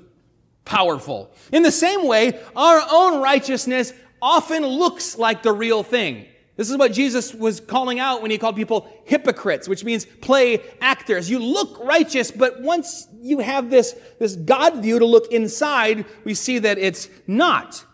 powerful. 0.64 1.32
In 1.52 1.62
the 1.62 1.72
same 1.72 2.06
way, 2.06 2.38
our 2.54 2.82
own 2.90 3.22
righteousness 3.22 3.92
often 4.20 4.64
looks 4.64 5.18
like 5.18 5.42
the 5.42 5.52
real 5.52 5.82
thing. 5.82 6.26
This 6.56 6.70
is 6.70 6.76
what 6.76 6.92
Jesus 6.92 7.34
was 7.34 7.60
calling 7.60 7.98
out 7.98 8.22
when 8.22 8.30
he 8.30 8.38
called 8.38 8.54
people 8.54 8.88
hypocrites, 9.04 9.68
which 9.68 9.84
means 9.84 10.04
play 10.04 10.62
actors. 10.80 11.28
You 11.28 11.40
look 11.40 11.82
righteous, 11.82 12.30
but 12.30 12.60
once 12.60 13.08
you 13.20 13.40
have 13.40 13.70
this, 13.70 13.96
this 14.20 14.36
God 14.36 14.82
view 14.82 14.98
to 15.00 15.06
look 15.06 15.32
inside, 15.32 16.04
we 16.24 16.34
see 16.34 16.60
that 16.60 16.78
it's 16.78 17.08
not. 17.26 17.84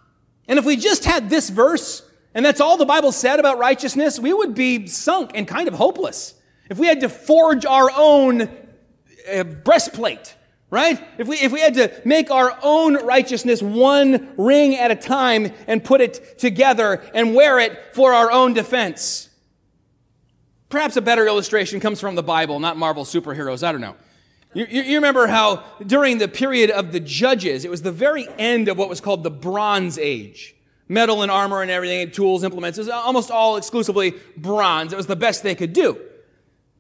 And 0.47 0.59
if 0.59 0.65
we 0.65 0.77
just 0.77 1.05
had 1.05 1.31
this 1.31 1.49
verse, 1.49 2.03
and 2.35 2.45
that's 2.45 2.61
all 2.61 2.77
the 2.77 2.85
Bible 2.85 3.13
said 3.13 3.41
about 3.41 3.59
righteousness, 3.59 4.19
we 4.19 4.33
would 4.33 4.55
be 4.55 4.89
sunk 4.89 5.31
and 5.35 5.49
kind 5.49 5.69
of 5.69 5.75
hopeless. 5.75 6.35
If 6.71 6.79
we 6.79 6.87
had 6.87 7.01
to 7.01 7.09
forge 7.09 7.67
our 7.67 7.91
own 7.95 8.43
uh, 9.31 9.43
breastplate, 9.43 10.37
right? 10.71 11.05
If 11.19 11.27
we, 11.27 11.37
if 11.37 11.51
we 11.51 11.61
had 11.61 11.75
to 11.75 12.01
make 12.05 12.31
our 12.31 12.57
own 12.63 13.05
righteousness 13.05 13.61
one 13.61 14.33
ring 14.39 14.77
at 14.77 14.93
a 14.93 14.97
time 14.97 15.53
and 15.67 15.83
put 15.83 16.01
it 16.01 16.39
together 16.39 17.03
and 17.13 17.35
wear 17.35 17.59
it 17.59 17.95
for 17.95 18.15
our 18.15 18.31
own 18.31 18.55
defense. 18.55 19.29
Perhaps 20.69 20.97
a 20.97 21.03
better 21.03 21.27
illustration 21.27 21.81
comes 21.81 22.01
from 22.01 22.15
the 22.15 22.23
Bible, 22.23 22.61
not 22.61 22.77
Marvel 22.77 23.05
superheroes. 23.05 23.67
I 23.67 23.73
don't 23.73 23.81
know. 23.81 23.97
You, 24.55 24.67
you, 24.67 24.95
remember 24.97 25.27
how 25.27 25.65
during 25.85 26.19
the 26.19 26.29
period 26.29 26.71
of 26.71 26.93
the 26.93 27.01
judges, 27.01 27.65
it 27.65 27.71
was 27.71 27.83
the 27.83 27.93
very 27.93 28.29
end 28.39 28.69
of 28.69 28.79
what 28.79 28.89
was 28.89 29.01
called 29.01 29.23
the 29.23 29.31
Bronze 29.31 29.99
Age. 29.99 30.55
Metal 30.89 31.23
and 31.23 31.31
armor 31.31 31.63
and 31.63 31.71
everything, 31.71 32.11
tools, 32.11 32.43
implements, 32.43 32.79
it 32.79 32.83
was 32.83 32.89
almost 32.89 33.31
all 33.31 33.57
exclusively 33.57 34.15
bronze. 34.37 34.93
It 34.93 34.97
was 34.97 35.07
the 35.07 35.15
best 35.15 35.45
they 35.45 35.55
could 35.55 35.73
do. 35.73 36.01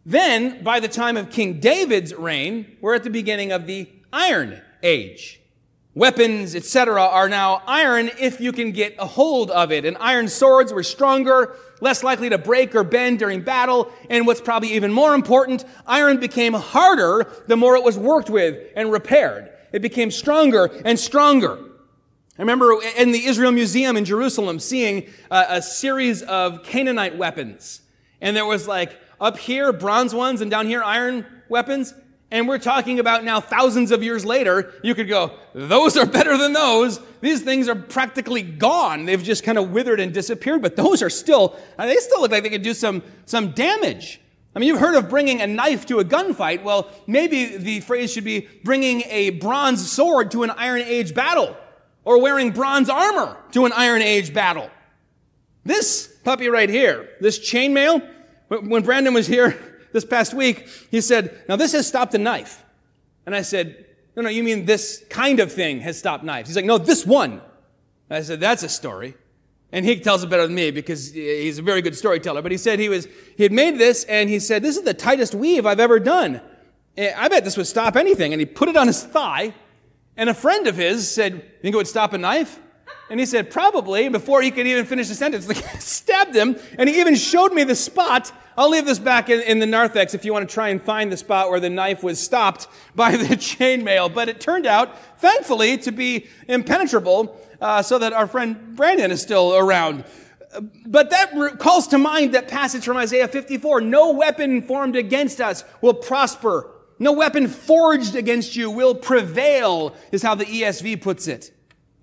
Then, 0.04 0.62
by 0.62 0.80
the 0.80 0.88
time 0.88 1.16
of 1.16 1.30
King 1.30 1.60
David's 1.60 2.14
reign, 2.14 2.76
we're 2.80 2.94
at 2.94 3.04
the 3.04 3.10
beginning 3.10 3.52
of 3.52 3.66
the 3.66 3.88
Iron 4.12 4.60
Age. 4.82 5.40
Weapons, 5.94 6.54
etc., 6.54 7.02
are 7.02 7.28
now 7.28 7.62
iron 7.66 8.10
if 8.18 8.40
you 8.40 8.52
can 8.52 8.70
get 8.70 8.94
a 8.98 9.06
hold 9.06 9.50
of 9.50 9.72
it. 9.72 9.84
And 9.84 9.96
iron 9.98 10.28
swords 10.28 10.72
were 10.72 10.84
stronger, 10.84 11.56
less 11.80 12.02
likely 12.04 12.30
to 12.30 12.38
break 12.38 12.74
or 12.74 12.84
bend 12.84 13.18
during 13.18 13.42
battle. 13.42 13.92
And 14.08 14.26
what's 14.26 14.40
probably 14.40 14.72
even 14.74 14.92
more 14.92 15.14
important, 15.14 15.64
iron 15.86 16.18
became 16.18 16.54
harder 16.54 17.30
the 17.48 17.56
more 17.56 17.76
it 17.76 17.82
was 17.82 17.98
worked 17.98 18.30
with 18.30 18.68
and 18.76 18.92
repaired. 18.92 19.50
It 19.72 19.82
became 19.82 20.10
stronger 20.10 20.70
and 20.84 20.98
stronger. 20.98 21.58
I 22.38 22.42
remember 22.42 22.76
in 22.96 23.12
the 23.12 23.26
Israel 23.26 23.52
Museum 23.52 23.96
in 23.96 24.04
Jerusalem 24.04 24.60
seeing 24.60 25.08
a, 25.30 25.44
a 25.50 25.62
series 25.62 26.22
of 26.22 26.62
Canaanite 26.62 27.18
weapons. 27.18 27.82
And 28.20 28.34
there 28.36 28.46
was 28.46 28.66
like 28.66 28.98
up 29.20 29.38
here, 29.38 29.72
bronze 29.72 30.14
ones, 30.14 30.40
and 30.40 30.50
down 30.50 30.66
here, 30.66 30.83
iron 30.83 31.26
weapons. 31.48 31.94
And 32.33 32.46
we're 32.46 32.59
talking 32.59 33.00
about 33.00 33.24
now 33.24 33.40
thousands 33.40 33.90
of 33.90 34.04
years 34.04 34.24
later, 34.24 34.72
you 34.85 34.94
could 34.94 35.09
go, 35.09 35.33
those 35.52 35.96
are 35.96 36.06
better 36.06 36.38
than 36.38 36.52
those. 36.52 37.00
These 37.20 37.42
things 37.42 37.68
are 37.68 37.74
practically 37.74 38.42
gone. 38.42 39.04
They've 39.04 39.22
just 39.22 39.42
kind 39.42 39.59
of 39.59 39.70
withered 39.70 39.98
and 39.98 40.14
disappeared, 40.14 40.62
but 40.62 40.76
those 40.76 41.02
are 41.02 41.11
still, 41.11 41.56
uh, 41.76 41.87
they 41.87 41.96
still 41.96 42.20
look 42.20 42.30
like 42.30 42.44
they 42.44 42.50
could 42.50 42.62
do 42.62 42.72
some, 42.72 43.02
some 43.26 43.50
damage. 43.50 44.20
I 44.54 44.61
mean, 44.61 44.68
you've 44.68 44.80
heard 44.80 44.94
of 44.94 45.09
bringing 45.09 45.40
a 45.40 45.46
knife 45.46 45.87
to 45.87 45.98
a 45.98 46.04
gunfight. 46.04 46.62
Well, 46.62 46.88
maybe 47.06 47.56
the 47.56 47.80
phrase 47.80 48.12
should 48.12 48.24
be 48.24 48.48
bringing 48.64 49.02
a 49.06 49.30
bronze 49.30 49.90
sword 49.90 50.30
to 50.33 50.44
an 50.44 50.50
Iron 50.50 50.83
Age 50.83 51.14
battle, 51.14 51.56
or 52.04 52.20
wearing 52.20 52.52
bronze 52.52 52.88
armor 52.88 53.37
to 53.52 53.66
an 53.66 53.72
Iron 53.74 54.02
Age 54.02 54.33
battle. 54.33 54.70
This 55.64 56.06
puppy 56.24 56.48
right 56.48 56.70
here, 56.70 57.11
this 57.20 57.38
chainmail, 57.38 58.09
when 58.50 58.82
Brandon 58.82 59.14
was 59.14 59.26
here, 59.26 59.58
this 59.92 60.04
past 60.04 60.34
week, 60.34 60.68
he 60.90 61.00
said, 61.00 61.42
Now 61.48 61.56
this 61.56 61.72
has 61.72 61.86
stopped 61.86 62.14
a 62.14 62.18
knife. 62.18 62.64
And 63.26 63.34
I 63.34 63.42
said, 63.42 63.86
No, 64.16 64.22
no, 64.22 64.28
you 64.28 64.42
mean 64.42 64.64
this 64.64 65.04
kind 65.10 65.40
of 65.40 65.52
thing 65.52 65.80
has 65.80 65.98
stopped 65.98 66.24
knives. 66.24 66.48
He's 66.48 66.56
like, 66.56 66.64
No, 66.64 66.78
this 66.78 67.06
one. 67.06 67.32
And 67.32 68.18
I 68.18 68.22
said, 68.22 68.40
That's 68.40 68.62
a 68.62 68.68
story. 68.68 69.14
And 69.72 69.84
he 69.84 70.00
tells 70.00 70.24
it 70.24 70.30
better 70.30 70.46
than 70.46 70.54
me 70.54 70.72
because 70.72 71.12
he's 71.12 71.58
a 71.58 71.62
very 71.62 71.80
good 71.80 71.96
storyteller. 71.96 72.42
But 72.42 72.50
he 72.50 72.58
said 72.58 72.80
he 72.80 72.88
was, 72.88 73.06
he 73.36 73.44
had 73.44 73.52
made 73.52 73.78
this 73.78 74.02
and 74.04 74.28
he 74.28 74.40
said, 74.40 74.62
This 74.62 74.76
is 74.76 74.82
the 74.82 74.94
tightest 74.94 75.34
weave 75.34 75.66
I've 75.66 75.80
ever 75.80 76.00
done. 76.00 76.40
Eh, 76.96 77.12
I 77.16 77.28
bet 77.28 77.44
this 77.44 77.56
would 77.56 77.68
stop 77.68 77.96
anything. 77.96 78.32
And 78.32 78.40
he 78.40 78.46
put 78.46 78.68
it 78.68 78.76
on 78.76 78.86
his 78.86 79.02
thigh. 79.02 79.54
And 80.16 80.28
a 80.28 80.34
friend 80.34 80.66
of 80.66 80.76
his 80.76 81.10
said, 81.10 81.34
You 81.34 81.40
Think 81.62 81.74
it 81.74 81.76
would 81.76 81.88
stop 81.88 82.12
a 82.12 82.18
knife? 82.18 82.60
And 83.10 83.20
he 83.20 83.26
said, 83.26 83.50
Probably. 83.50 84.08
Before 84.08 84.40
he 84.40 84.50
could 84.50 84.66
even 84.66 84.86
finish 84.86 85.08
the 85.08 85.14
sentence, 85.14 85.46
guy 85.60 85.60
stabbed 85.78 86.34
him. 86.34 86.56
And 86.78 86.88
he 86.88 87.00
even 87.00 87.16
showed 87.16 87.52
me 87.52 87.64
the 87.64 87.74
spot 87.74 88.32
I'll 88.60 88.68
leave 88.68 88.84
this 88.84 88.98
back 88.98 89.30
in, 89.30 89.40
in, 89.40 89.58
the 89.58 89.64
narthex 89.64 90.12
if 90.12 90.26
you 90.26 90.34
want 90.34 90.46
to 90.46 90.52
try 90.52 90.68
and 90.68 90.82
find 90.82 91.10
the 91.10 91.16
spot 91.16 91.48
where 91.48 91.60
the 91.60 91.70
knife 91.70 92.02
was 92.02 92.20
stopped 92.20 92.68
by 92.94 93.12
the 93.12 93.36
chainmail. 93.36 94.12
But 94.12 94.28
it 94.28 94.38
turned 94.38 94.66
out, 94.66 94.98
thankfully, 95.18 95.78
to 95.78 95.92
be 95.92 96.26
impenetrable, 96.46 97.40
uh, 97.58 97.80
so 97.80 97.98
that 97.98 98.12
our 98.12 98.26
friend 98.26 98.76
Brandon 98.76 99.10
is 99.10 99.22
still 99.22 99.56
around. 99.56 100.04
But 100.84 101.08
that 101.08 101.58
calls 101.58 101.86
to 101.88 101.96
mind 101.98 102.34
that 102.34 102.48
passage 102.48 102.84
from 102.84 102.98
Isaiah 102.98 103.28
54. 103.28 103.80
No 103.80 104.10
weapon 104.10 104.60
formed 104.60 104.96
against 104.96 105.40
us 105.40 105.64
will 105.80 105.94
prosper. 105.94 106.70
No 106.98 107.12
weapon 107.12 107.48
forged 107.48 108.14
against 108.14 108.56
you 108.56 108.70
will 108.70 108.94
prevail, 108.94 109.94
is 110.12 110.22
how 110.22 110.34
the 110.34 110.44
ESV 110.44 111.00
puts 111.00 111.28
it. 111.28 111.50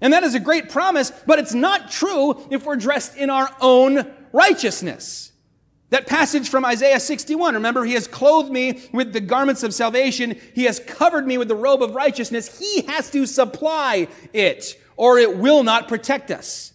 And 0.02 0.14
that 0.14 0.24
is 0.24 0.36
a 0.36 0.40
great 0.40 0.70
promise, 0.70 1.12
but 1.26 1.40
it's 1.40 1.54
not 1.54 1.90
true 1.90 2.48
if 2.52 2.66
we're 2.66 2.76
dressed 2.76 3.18
in 3.18 3.30
our 3.30 3.50
own 3.60 4.06
righteousness. 4.32 5.32
That 5.90 6.06
passage 6.06 6.50
from 6.50 6.66
Isaiah 6.66 7.00
61, 7.00 7.56
remember, 7.56 7.86
he 7.86 7.94
has 7.94 8.08
clothed 8.08 8.52
me 8.52 8.82
with 8.92 9.14
the 9.14 9.22
garments 9.22 9.64
of 9.64 9.74
salvation. 9.74 10.38
He 10.54 10.66
has 10.66 10.82
covered 10.82 11.26
me 11.26 11.38
with 11.38 11.48
the 11.48 11.56
robe 11.56 11.82
of 11.82 11.96
righteousness. 11.96 12.60
He 12.60 12.82
has 12.82 13.10
to 13.12 13.26
supply 13.26 14.10
it, 14.34 14.80
or 14.98 15.18
it 15.18 15.38
will 15.38 15.64
not 15.64 15.88
protect 15.88 16.30
us. 16.30 16.74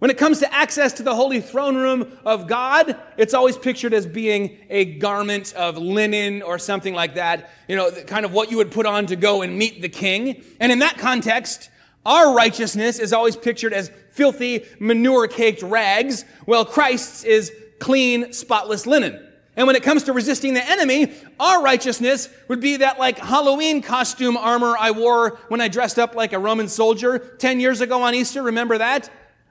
When 0.00 0.10
it 0.10 0.18
comes 0.18 0.40
to 0.40 0.52
access 0.52 0.94
to 0.94 1.04
the 1.04 1.14
holy 1.14 1.40
throne 1.40 1.76
room 1.76 2.18
of 2.24 2.48
God, 2.48 3.00
it's 3.16 3.34
always 3.34 3.56
pictured 3.56 3.94
as 3.94 4.04
being 4.04 4.58
a 4.68 4.96
garment 4.96 5.54
of 5.54 5.78
linen 5.78 6.42
or 6.42 6.58
something 6.58 6.92
like 6.92 7.14
that. 7.14 7.50
You 7.68 7.76
know, 7.76 7.92
kind 8.08 8.24
of 8.24 8.32
what 8.32 8.50
you 8.50 8.56
would 8.56 8.72
put 8.72 8.84
on 8.84 9.06
to 9.06 9.14
go 9.14 9.42
and 9.42 9.56
meet 9.56 9.80
the 9.80 9.88
king. 9.88 10.42
And 10.58 10.72
in 10.72 10.80
that 10.80 10.98
context, 10.98 11.70
our 12.04 12.34
righteousness 12.34 12.98
is 12.98 13.12
always 13.12 13.36
pictured 13.36 13.72
as 13.72 13.90
filthy, 14.10 14.66
manure-caked 14.78 15.62
rags, 15.62 16.24
while 16.44 16.64
Christ's 16.64 17.24
is 17.24 17.52
clean, 17.78 18.32
spotless 18.32 18.86
linen. 18.86 19.28
And 19.54 19.66
when 19.66 19.76
it 19.76 19.82
comes 19.82 20.04
to 20.04 20.12
resisting 20.12 20.54
the 20.54 20.66
enemy, 20.66 21.12
our 21.38 21.62
righteousness 21.62 22.28
would 22.48 22.60
be 22.60 22.78
that 22.78 22.98
like 22.98 23.18
Halloween 23.18 23.82
costume 23.82 24.36
armor 24.36 24.74
I 24.78 24.92
wore 24.92 25.38
when 25.48 25.60
I 25.60 25.68
dressed 25.68 25.98
up 25.98 26.14
like 26.14 26.32
a 26.32 26.38
Roman 26.38 26.68
soldier 26.68 27.18
10 27.18 27.60
years 27.60 27.82
ago 27.82 28.02
on 28.02 28.14
Easter. 28.14 28.42
Remember 28.42 28.78
that? 28.78 29.10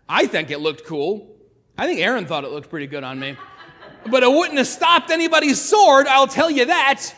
I 0.10 0.26
think 0.26 0.50
it 0.50 0.60
looked 0.60 0.86
cool. 0.86 1.36
I 1.78 1.86
think 1.86 2.00
Aaron 2.00 2.26
thought 2.26 2.44
it 2.44 2.52
looked 2.52 2.70
pretty 2.70 2.88
good 2.88 3.04
on 3.04 3.20
me. 3.20 3.38
But 4.10 4.24
it 4.24 4.32
wouldn't 4.32 4.58
have 4.58 4.68
stopped 4.68 5.12
anybody's 5.12 5.62
sword, 5.62 6.08
I'll 6.08 6.28
tell 6.28 6.50
you 6.50 6.66
that. 6.66 7.14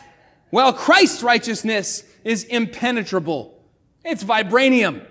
Well, 0.50 0.72
Christ's 0.72 1.22
righteousness 1.22 2.04
is 2.22 2.44
impenetrable. 2.44 3.58
It's 4.04 4.22
vibranium. 4.22 5.06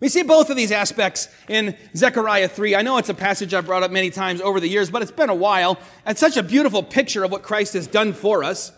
We 0.00 0.08
see 0.08 0.22
both 0.22 0.48
of 0.48 0.56
these 0.56 0.70
aspects 0.70 1.28
in 1.48 1.76
Zechariah 1.96 2.48
3. 2.48 2.76
I 2.76 2.82
know 2.82 2.98
it's 2.98 3.08
a 3.08 3.14
passage 3.14 3.52
I've 3.52 3.66
brought 3.66 3.82
up 3.82 3.90
many 3.90 4.10
times 4.10 4.40
over 4.40 4.60
the 4.60 4.68
years, 4.68 4.90
but 4.90 5.02
it's 5.02 5.10
been 5.10 5.30
a 5.30 5.34
while. 5.34 5.78
It's 6.06 6.20
such 6.20 6.36
a 6.36 6.42
beautiful 6.42 6.84
picture 6.84 7.24
of 7.24 7.32
what 7.32 7.42
Christ 7.42 7.72
has 7.72 7.88
done 7.88 8.12
for 8.12 8.44
us. 8.44 8.72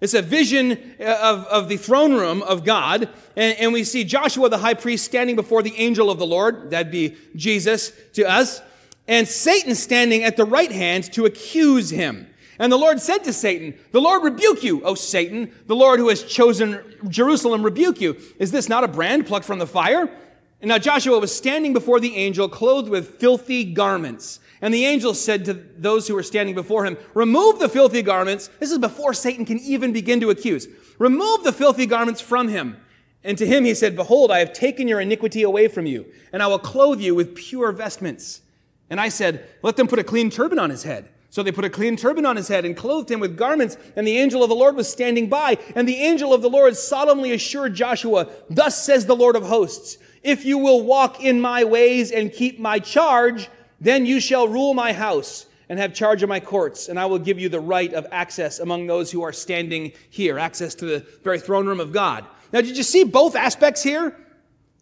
It's 0.00 0.14
a 0.14 0.22
vision 0.22 0.72
uh, 1.00 1.04
of, 1.04 1.46
of 1.46 1.68
the 1.68 1.78
throne 1.78 2.14
room 2.14 2.42
of 2.42 2.64
God. 2.64 3.08
And, 3.34 3.58
and 3.58 3.72
we 3.72 3.82
see 3.82 4.04
Joshua 4.04 4.50
the 4.50 4.58
high 4.58 4.74
priest 4.74 5.06
standing 5.06 5.36
before 5.36 5.62
the 5.62 5.74
angel 5.76 6.10
of 6.10 6.18
the 6.18 6.26
Lord. 6.26 6.70
That'd 6.70 6.92
be 6.92 7.16
Jesus 7.34 7.92
to 8.12 8.28
us. 8.28 8.60
And 9.08 9.26
Satan 9.26 9.74
standing 9.74 10.22
at 10.22 10.36
the 10.36 10.44
right 10.44 10.70
hand 10.70 11.10
to 11.14 11.24
accuse 11.24 11.88
him. 11.88 12.28
And 12.58 12.70
the 12.70 12.76
Lord 12.76 13.00
said 13.00 13.24
to 13.24 13.32
Satan, 13.32 13.74
The 13.92 14.00
Lord 14.00 14.22
rebuke 14.22 14.62
you, 14.62 14.84
O 14.84 14.94
Satan. 14.94 15.52
The 15.66 15.76
Lord 15.76 15.98
who 15.98 16.10
has 16.10 16.22
chosen 16.22 16.80
Jerusalem 17.08 17.62
rebuke 17.62 18.00
you. 18.00 18.18
Is 18.38 18.50
this 18.50 18.68
not 18.68 18.84
a 18.84 18.88
brand 18.88 19.26
plucked 19.26 19.46
from 19.46 19.58
the 19.58 19.66
fire? 19.66 20.10
And 20.60 20.68
now 20.68 20.78
Joshua 20.78 21.18
was 21.18 21.34
standing 21.34 21.72
before 21.72 22.00
the 22.00 22.16
angel, 22.16 22.48
clothed 22.48 22.88
with 22.88 23.20
filthy 23.20 23.64
garments. 23.64 24.40
And 24.60 24.74
the 24.74 24.86
angel 24.86 25.14
said 25.14 25.44
to 25.44 25.54
those 25.54 26.08
who 26.08 26.14
were 26.14 26.22
standing 26.22 26.54
before 26.54 26.84
him, 26.84 26.96
Remove 27.14 27.60
the 27.60 27.68
filthy 27.68 28.02
garments. 28.02 28.50
This 28.58 28.72
is 28.72 28.78
before 28.78 29.14
Satan 29.14 29.44
can 29.44 29.58
even 29.60 29.92
begin 29.92 30.20
to 30.20 30.30
accuse. 30.30 30.66
Remove 30.98 31.44
the 31.44 31.52
filthy 31.52 31.86
garments 31.86 32.20
from 32.20 32.48
him. 32.48 32.76
And 33.22 33.38
to 33.38 33.46
him 33.46 33.64
he 33.64 33.74
said, 33.74 33.94
Behold, 33.94 34.32
I 34.32 34.40
have 34.40 34.52
taken 34.52 34.88
your 34.88 35.00
iniquity 35.00 35.42
away 35.42 35.68
from 35.68 35.86
you, 35.86 36.06
and 36.32 36.42
I 36.42 36.48
will 36.48 36.58
clothe 36.58 37.00
you 37.00 37.14
with 37.14 37.36
pure 37.36 37.70
vestments. 37.72 38.42
And 38.90 39.00
I 39.00 39.10
said, 39.10 39.48
Let 39.62 39.76
them 39.76 39.86
put 39.86 39.98
a 40.00 40.04
clean 40.04 40.30
turban 40.30 40.58
on 40.58 40.70
his 40.70 40.82
head. 40.82 41.08
So 41.30 41.42
they 41.42 41.52
put 41.52 41.66
a 41.66 41.70
clean 41.70 41.96
turban 41.96 42.24
on 42.24 42.36
his 42.36 42.48
head 42.48 42.64
and 42.64 42.76
clothed 42.76 43.10
him 43.10 43.20
with 43.20 43.36
garments, 43.36 43.76
and 43.96 44.06
the 44.06 44.16
angel 44.16 44.42
of 44.42 44.48
the 44.48 44.54
Lord 44.54 44.76
was 44.76 44.90
standing 44.90 45.28
by. 45.28 45.58
And 45.76 45.86
the 45.86 45.96
angel 45.96 46.32
of 46.32 46.42
the 46.42 46.48
Lord 46.48 46.74
solemnly 46.76 47.32
assured 47.32 47.74
Joshua, 47.74 48.28
Thus 48.48 48.84
says 48.84 49.04
the 49.06 49.14
Lord 49.14 49.36
of 49.36 49.44
hosts, 49.44 49.98
if 50.22 50.44
you 50.44 50.58
will 50.58 50.82
walk 50.82 51.22
in 51.22 51.40
my 51.40 51.64
ways 51.64 52.10
and 52.10 52.32
keep 52.32 52.58
my 52.58 52.78
charge, 52.78 53.48
then 53.80 54.06
you 54.06 54.20
shall 54.20 54.48
rule 54.48 54.74
my 54.74 54.92
house 54.92 55.46
and 55.68 55.78
have 55.78 55.92
charge 55.94 56.22
of 56.22 56.28
my 56.28 56.40
courts, 56.40 56.88
and 56.88 56.98
I 56.98 57.06
will 57.06 57.18
give 57.18 57.38
you 57.38 57.48
the 57.48 57.60
right 57.60 57.92
of 57.92 58.06
access 58.10 58.58
among 58.58 58.86
those 58.86 59.10
who 59.10 59.22
are 59.22 59.32
standing 59.32 59.92
here, 60.08 60.38
access 60.38 60.74
to 60.76 60.86
the 60.86 61.00
very 61.22 61.38
throne 61.38 61.66
room 61.66 61.80
of 61.80 61.92
God. 61.92 62.24
Now, 62.52 62.62
did 62.62 62.76
you 62.76 62.82
see 62.82 63.04
both 63.04 63.36
aspects 63.36 63.82
here? 63.82 64.16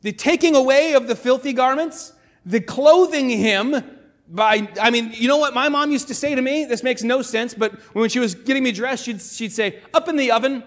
The 0.02 0.12
taking 0.12 0.54
away 0.54 0.94
of 0.94 1.08
the 1.08 1.16
filthy 1.16 1.52
garments, 1.52 2.12
the 2.44 2.60
clothing 2.60 3.28
him 3.28 3.82
by, 4.28 4.68
I 4.80 4.90
mean, 4.90 5.12
you 5.12 5.26
know 5.26 5.38
what 5.38 5.54
my 5.54 5.68
mom 5.68 5.90
used 5.90 6.08
to 6.08 6.14
say 6.14 6.34
to 6.34 6.42
me? 6.42 6.64
This 6.64 6.82
makes 6.82 7.02
no 7.02 7.22
sense, 7.22 7.54
but 7.54 7.72
when 7.94 8.08
she 8.08 8.20
was 8.20 8.34
getting 8.34 8.62
me 8.62 8.72
dressed, 8.72 9.04
she'd, 9.04 9.20
she'd 9.20 9.52
say, 9.52 9.80
up 9.92 10.08
in 10.08 10.16
the 10.16 10.30
oven. 10.30 10.62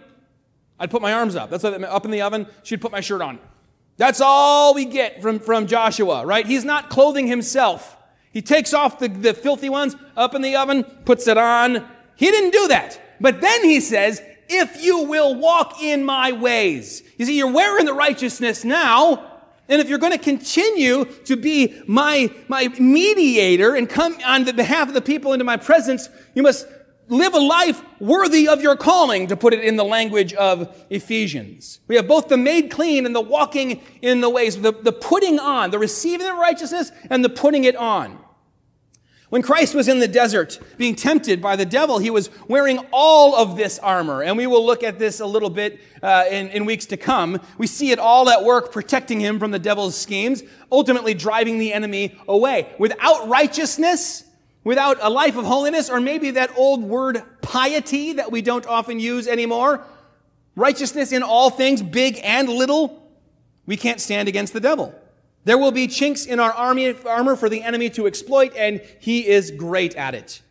I'd 0.80 0.92
put 0.92 1.02
my 1.02 1.14
arms 1.14 1.36
up. 1.36 1.50
That's 1.50 1.64
what 1.64 1.82
up 1.84 2.06
in 2.06 2.12
the 2.12 2.22
oven. 2.22 2.48
She'd 2.64 2.82
put 2.82 2.92
my 2.92 3.02
shirt 3.02 3.22
on. 3.22 3.40
That's 4.00 4.22
all 4.22 4.74
we 4.74 4.86
get 4.86 5.22
from, 5.22 5.40
from 5.40 5.68
Joshua, 5.68 6.26
right? 6.26 6.48
He's 6.48 6.64
not 6.64 6.90
clothing 6.90 7.28
himself. 7.28 7.98
He 8.32 8.42
takes 8.42 8.74
off 8.74 8.98
the, 8.98 9.10
the 9.10 9.34
filthy 9.34 9.68
ones 9.68 9.94
up 10.16 10.34
in 10.34 10.42
the 10.42 10.56
oven, 10.56 10.86
puts 10.86 11.28
it 11.28 11.38
on. 11.38 11.86
He 12.16 12.32
didn't 12.32 12.52
do 12.52 12.70
that. 12.70 12.98
But 13.20 13.42
then 13.42 13.66
he 13.66 13.82
says, 13.82 14.22
if 14.48 14.82
you 14.82 15.04
will 15.04 15.36
walk 15.36 15.84
in 15.84 16.06
my 16.06 16.32
ways. 16.32 17.04
You 17.18 17.26
see, 17.26 17.38
you're 17.38 17.52
wearing 17.52 17.86
the 17.86 17.94
righteousness 17.94 18.64
now. 18.64 19.42
And 19.68 19.82
if 19.82 19.90
you're 19.90 20.00
going 20.00 20.14
to 20.14 20.18
continue 20.18 21.04
to 21.04 21.36
be 21.36 21.82
my, 21.86 22.32
my 22.48 22.70
mediator 22.80 23.76
and 23.76 23.90
come 23.90 24.18
on 24.26 24.46
the 24.46 24.54
behalf 24.54 24.88
of 24.88 24.94
the 24.94 25.02
people 25.02 25.34
into 25.34 25.44
my 25.44 25.58
presence, 25.58 26.08
you 26.36 26.42
must 26.42 26.66
live 27.10 27.34
a 27.34 27.40
life 27.40 27.84
worthy 28.00 28.48
of 28.48 28.62
your 28.62 28.76
calling, 28.76 29.28
to 29.28 29.36
put 29.36 29.54
it 29.54 29.64
in 29.64 29.76
the 29.76 29.84
language 29.84 30.34
of 30.34 30.74
Ephesians. 30.90 31.80
We 31.88 31.96
have 31.96 32.08
both 32.08 32.30
the 32.30 32.38
made 32.38 32.72
clean 32.72 33.06
and 33.06 33.16
the 33.16 33.22
walking 33.22 33.82
in 34.02 34.22
the 34.22 34.30
ways, 34.30 34.62
the, 34.62 34.72
the 34.72 34.94
putting 34.94 35.40
on, 35.40 35.72
the 35.72 35.80
receiving 35.80 36.28
of 36.28 36.38
righteousness 36.38 36.92
and 37.10 37.26
the 37.26 37.30
putting 37.30 37.66
it 37.66 37.76
on. 37.76 38.20
When 39.30 39.44
Christ 39.44 39.76
was 39.76 39.88
in 39.88 40.00
the 40.00 40.08
desert 40.08 40.60
being 40.78 40.96
tempted 40.96 41.40
by 41.40 41.56
the 41.56 41.66
devil, 41.66 42.00
he 42.00 42.10
was 42.10 42.32
wearing 42.48 42.80
all 42.92 43.36
of 43.36 43.58
this 43.58 43.78
armor. 43.78 44.24
And 44.24 44.36
we 44.36 44.48
will 44.48 44.66
look 44.66 44.82
at 44.82 44.98
this 44.98 45.20
a 45.20 45.26
little 45.26 45.52
bit 45.52 45.80
uh, 46.02 46.26
in, 46.32 46.50
in 46.50 46.66
weeks 46.66 46.88
to 46.88 46.98
come. 46.98 47.40
We 47.60 47.68
see 47.68 47.92
it 47.92 48.00
all 48.00 48.28
at 48.30 48.44
work 48.44 48.72
protecting 48.72 49.20
him 49.20 49.38
from 49.38 49.52
the 49.52 49.60
devil's 49.60 49.96
schemes, 49.96 50.42
ultimately 50.72 51.14
driving 51.14 51.60
the 51.60 51.74
enemy 51.74 52.18
away. 52.28 52.74
Without 52.80 53.28
righteousness, 53.28 54.24
without 54.64 54.98
a 55.02 55.10
life 55.10 55.36
of 55.36 55.46
holiness, 55.46 55.90
or 55.90 56.00
maybe 56.00 56.32
that 56.32 56.52
old 56.58 56.84
word 56.84 57.24
piety 57.42 58.14
that 58.14 58.32
we 58.32 58.42
don't 58.42 58.66
often 58.68 59.00
use 59.00 59.28
anymore, 59.28 59.84
righteousness 60.56 61.12
in 61.12 61.24
all 61.24 61.50
things, 61.50 61.82
big 61.82 62.20
and 62.24 62.50
little, 62.50 63.02
we 63.66 63.78
can't 63.78 64.02
stand 64.02 64.28
against 64.28 64.54
the 64.54 64.60
devil. 64.60 64.94
There 65.46 65.58
will 65.58 65.72
be 65.72 65.88
chinks 65.88 66.26
in 66.26 66.40
our 66.40 66.52
army, 66.52 66.94
armor 67.06 67.36
for 67.36 67.50
the 67.50 67.64
enemy 67.64 67.90
to 67.92 68.08
exploit, 68.08 68.54
and 68.56 68.82
he 69.00 69.28
is 69.28 69.52
great 69.52 69.96
at 69.96 70.14
it. 70.14 70.42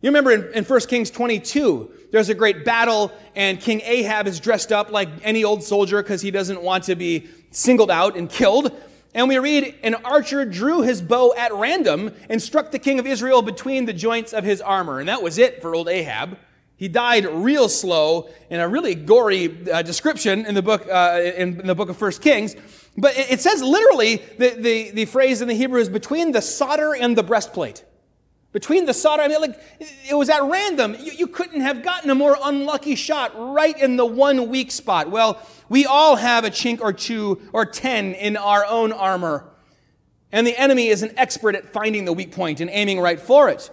You 0.00 0.08
remember 0.08 0.32
in, 0.32 0.52
in 0.52 0.64
1 0.64 0.80
Kings 0.80 1.10
22, 1.10 1.90
there's 2.10 2.28
a 2.28 2.34
great 2.34 2.64
battle, 2.64 3.12
and 3.36 3.60
King 3.60 3.80
Ahab 3.84 4.26
is 4.26 4.40
dressed 4.40 4.72
up 4.72 4.90
like 4.90 5.08
any 5.22 5.44
old 5.44 5.62
soldier 5.62 6.02
because 6.02 6.20
he 6.20 6.30
doesn't 6.30 6.60
want 6.60 6.84
to 6.84 6.96
be 6.96 7.28
singled 7.52 7.90
out 7.90 8.16
and 8.16 8.28
killed. 8.28 8.72
And 9.14 9.28
we 9.28 9.38
read, 9.38 9.74
an 9.82 9.94
archer 9.96 10.44
drew 10.44 10.80
his 10.82 11.02
bow 11.02 11.34
at 11.36 11.52
random 11.52 12.14
and 12.30 12.40
struck 12.40 12.70
the 12.70 12.78
king 12.78 12.98
of 12.98 13.06
Israel 13.06 13.42
between 13.42 13.84
the 13.84 13.92
joints 13.92 14.32
of 14.32 14.44
his 14.44 14.60
armor. 14.60 15.00
And 15.00 15.08
that 15.08 15.22
was 15.22 15.38
it 15.38 15.60
for 15.60 15.74
old 15.74 15.88
Ahab. 15.88 16.38
He 16.76 16.88
died 16.88 17.26
real 17.26 17.68
slow 17.68 18.28
in 18.50 18.58
a 18.58 18.66
really 18.66 18.94
gory 18.94 19.70
uh, 19.70 19.82
description 19.82 20.46
in 20.46 20.54
the 20.54 20.62
book, 20.62 20.88
uh, 20.90 21.20
in, 21.22 21.60
in, 21.60 21.66
the 21.66 21.74
book 21.74 21.90
of 21.90 21.96
First 21.96 22.22
Kings. 22.22 22.56
But 22.96 23.16
it, 23.16 23.32
it 23.32 23.40
says 23.40 23.62
literally, 23.62 24.16
the, 24.38 24.56
the, 24.58 24.90
the 24.90 25.04
phrase 25.04 25.42
in 25.42 25.48
the 25.48 25.54
Hebrew 25.54 25.80
is 25.80 25.88
between 25.88 26.32
the 26.32 26.42
solder 26.42 26.94
and 26.94 27.16
the 27.16 27.22
breastplate. 27.22 27.84
Between 28.52 28.84
the 28.84 28.92
solder, 28.92 29.22
I 29.22 29.28
mean, 29.28 29.40
like, 29.40 29.58
it 29.80 30.14
was 30.14 30.28
at 30.28 30.42
random. 30.42 30.94
You, 31.00 31.12
you 31.12 31.26
couldn't 31.26 31.62
have 31.62 31.82
gotten 31.82 32.10
a 32.10 32.14
more 32.14 32.36
unlucky 32.44 32.94
shot 32.94 33.32
right 33.34 33.78
in 33.80 33.96
the 33.96 34.04
one 34.04 34.50
weak 34.50 34.70
spot. 34.70 35.10
Well, 35.10 35.40
we 35.70 35.86
all 35.86 36.16
have 36.16 36.44
a 36.44 36.50
chink 36.50 36.82
or 36.82 36.92
two 36.92 37.40
or 37.54 37.64
ten 37.64 38.12
in 38.12 38.36
our 38.36 38.66
own 38.66 38.92
armor. 38.92 39.48
And 40.30 40.46
the 40.46 40.56
enemy 40.58 40.88
is 40.88 41.02
an 41.02 41.12
expert 41.16 41.54
at 41.54 41.72
finding 41.72 42.04
the 42.04 42.12
weak 42.12 42.32
point 42.32 42.60
and 42.60 42.68
aiming 42.70 43.00
right 43.00 43.20
for 43.20 43.48
it. 43.48 43.70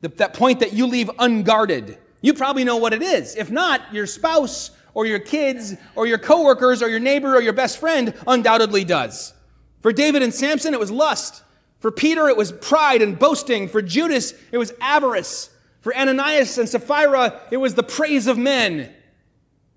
The, 0.00 0.08
that 0.08 0.34
point 0.34 0.60
that 0.60 0.72
you 0.72 0.86
leave 0.86 1.08
unguarded. 1.18 1.98
You 2.20 2.34
probably 2.34 2.64
know 2.64 2.76
what 2.76 2.92
it 2.92 3.02
is. 3.02 3.36
If 3.36 3.50
not, 3.50 3.80
your 3.92 4.06
spouse 4.06 4.70
or 4.92 5.06
your 5.06 5.18
kids 5.20 5.74
or 5.94 6.06
your 6.06 6.18
coworkers 6.18 6.82
or 6.82 6.88
your 6.88 7.00
neighbor 7.00 7.36
or 7.36 7.40
your 7.40 7.52
best 7.52 7.78
friend 7.78 8.12
undoubtedly 8.26 8.84
does. 8.84 9.34
For 9.82 9.92
David 9.92 10.22
and 10.22 10.34
Samson, 10.34 10.74
it 10.74 10.80
was 10.80 10.90
lust. 10.90 11.42
For 11.84 11.90
Peter, 11.90 12.28
it 12.28 12.36
was 12.38 12.50
pride 12.50 13.02
and 13.02 13.18
boasting. 13.18 13.68
For 13.68 13.82
Judas, 13.82 14.32
it 14.50 14.56
was 14.56 14.72
avarice. 14.80 15.50
For 15.82 15.94
Ananias 15.94 16.56
and 16.56 16.66
Sapphira, 16.66 17.42
it 17.50 17.58
was 17.58 17.74
the 17.74 17.82
praise 17.82 18.26
of 18.26 18.38
men. 18.38 18.90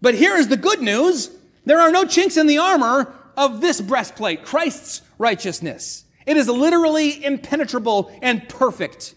But 0.01 0.15
here 0.15 0.37
is 0.37 0.47
the 0.47 0.55
good 0.55 0.81
news. 0.81 1.29
There 1.65 1.81
are 1.81 1.91
no 1.91 2.05
chinks 2.05 2.37
in 2.37 2.47
the 2.47 2.59
armor 2.59 3.13
of 3.35 3.59
this 3.59 3.81
breastplate, 3.81 4.45
Christ's 4.45 5.01
righteousness. 5.17 6.05
It 6.25 6.37
is 6.37 6.47
literally 6.47 7.25
impenetrable 7.25 8.09
and 8.21 8.47
perfect 8.47 9.13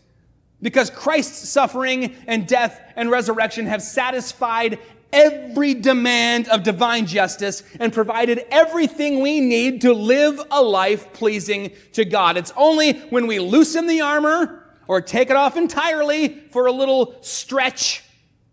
because 0.61 0.91
Christ's 0.91 1.49
suffering 1.49 2.17
and 2.27 2.45
death 2.49 2.81
and 2.97 3.09
resurrection 3.09 3.67
have 3.67 3.83
satisfied 3.83 4.81
every 5.13 5.75
demand 5.75 6.49
of 6.49 6.63
divine 6.63 7.07
justice 7.07 7.63
and 7.79 7.93
provided 7.93 8.45
everything 8.51 9.21
we 9.21 9.41
need 9.41 9.81
to 9.83 9.93
live 9.93 10.41
a 10.51 10.63
life 10.63 11.13
pleasing 11.13 11.73
to 11.93 12.05
God. 12.05 12.37
It's 12.37 12.53
only 12.57 12.93
when 13.11 13.27
we 13.27 13.39
loosen 13.39 13.87
the 13.87 14.01
armor 14.01 14.65
or 14.87 15.01
take 15.01 15.31
it 15.31 15.37
off 15.37 15.57
entirely 15.57 16.29
for 16.51 16.67
a 16.67 16.73
little 16.73 17.15
stretch 17.21 18.03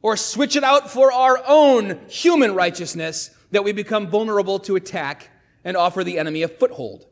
or 0.02 0.16
switch 0.16 0.56
it 0.56 0.64
out 0.64 0.90
for 0.90 1.12
our 1.12 1.42
own 1.48 2.00
human 2.08 2.54
righteousness 2.54 3.32
that 3.52 3.64
we 3.64 3.72
become 3.72 4.08
vulnerable 4.08 4.60
to 4.60 4.76
attack 4.76 5.30
and 5.64 5.76
offer 5.76 6.04
the 6.04 6.20
enemy 6.20 6.44
a 6.44 6.48
foothold. 6.48 7.06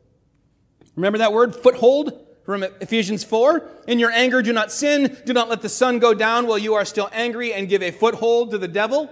Remember 0.94 1.18
that 1.18 1.32
word, 1.32 1.54
foothold? 1.54 2.22
From 2.44 2.62
Ephesians 2.62 3.24
4. 3.24 3.68
In 3.88 3.98
your 3.98 4.12
anger, 4.12 4.40
do 4.40 4.52
not 4.52 4.70
sin. 4.70 5.16
Do 5.26 5.32
not 5.32 5.48
let 5.48 5.62
the 5.62 5.68
sun 5.68 5.98
go 5.98 6.14
down 6.14 6.46
while 6.46 6.58
you 6.58 6.74
are 6.74 6.84
still 6.84 7.10
angry 7.12 7.52
and 7.52 7.68
give 7.68 7.82
a 7.82 7.90
foothold 7.90 8.52
to 8.52 8.58
the 8.58 8.68
devil. 8.68 9.10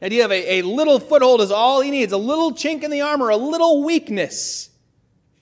The 0.00 0.06
idea 0.06 0.24
of 0.24 0.32
a, 0.32 0.58
a 0.58 0.62
little 0.62 0.98
foothold 0.98 1.42
is 1.42 1.50
all 1.50 1.82
he 1.82 1.90
needs, 1.90 2.12
a 2.12 2.16
little 2.16 2.52
chink 2.52 2.82
in 2.82 2.90
the 2.90 3.02
armor, 3.02 3.28
a 3.28 3.36
little 3.36 3.84
weakness. 3.84 4.70